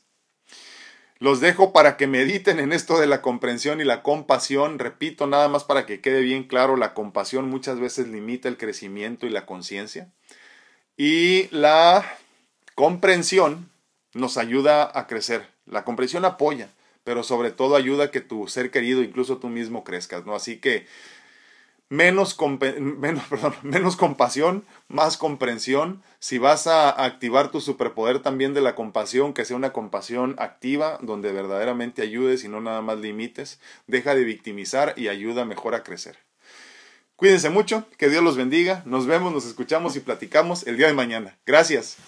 Los 1.19 1.41
dejo 1.41 1.73
para 1.73 1.97
que 1.97 2.07
mediten 2.07 2.61
en 2.61 2.73
esto 2.73 2.99
de 2.99 3.07
la 3.07 3.23
comprensión 3.23 3.81
y 3.81 3.85
la 3.85 4.03
compasión. 4.03 4.79
Repito, 4.79 5.27
nada 5.27 5.49
más 5.49 5.65
para 5.65 5.87
que 5.87 6.03
quede 6.03 6.21
bien 6.21 6.45
claro, 6.45 6.77
la 6.77 6.95
compasión 6.95 7.49
muchas 7.49 7.81
veces 7.81 8.09
limita 8.09 8.49
el 8.49 8.59
crecimiento 8.59 9.27
y 9.27 9.31
la 9.31 9.47
conciencia. 9.47 10.13
Y 10.97 11.49
la 11.51 12.05
comprensión 12.75 13.71
nos 14.15 14.37
ayuda 14.37 14.91
a 14.93 15.07
crecer. 15.07 15.47
La 15.67 15.85
comprensión 15.85 16.25
apoya 16.25 16.71
pero 17.05 17.23
sobre 17.23 17.51
todo 17.51 17.77
ayuda 17.77 18.05
a 18.05 18.11
que 18.11 18.21
tu 18.21 18.47
ser 18.49 18.71
querido, 18.71 19.03
incluso 19.03 19.39
tú 19.39 19.49
mismo, 19.49 19.85
crezcas, 19.85 20.27
¿no? 20.27 20.35
Así 20.35 20.59
que 20.59 20.87
menos, 21.89 22.37
menos, 22.79 23.25
perdón, 23.31 23.55
menos 23.63 23.97
compasión, 23.97 24.65
más 24.89 25.17
comprensión. 25.17 26.03
Si 26.19 26.39
vas 26.39 26.67
a 26.67 26.91
activar 27.05 27.51
tu 27.51 27.61
superpoder 27.61 28.21
también 28.21 28.55
de 28.55 28.61
la 28.61 28.75
compasión, 28.75 29.35
que 29.35 29.45
sea 29.45 29.57
una 29.57 29.73
compasión 29.73 30.37
activa, 30.39 30.99
donde 31.03 31.33
verdaderamente 31.33 32.03
ayudes 32.03 32.45
y 32.45 32.49
no 32.49 32.61
nada 32.61 32.83
más 32.83 32.99
limites, 32.99 33.61
deja 33.87 34.15
de 34.15 34.25
victimizar 34.25 34.95
y 34.97 35.09
ayuda 35.09 35.45
mejor 35.45 35.75
a 35.75 35.83
crecer. 35.83 36.19
Cuídense 37.21 37.51
mucho, 37.51 37.85
que 37.99 38.09
Dios 38.09 38.25
los 38.25 38.39
bendiga, 38.39 38.83
nos 38.87 39.07
vemos, 39.07 39.31
nos 39.31 39.45
escuchamos 39.45 39.95
y 39.95 40.01
platicamos 40.01 40.67
el 40.67 40.79
día 40.79 40.87
de 40.87 40.95
mañana. 40.95 41.37
Gracias. 41.45 41.99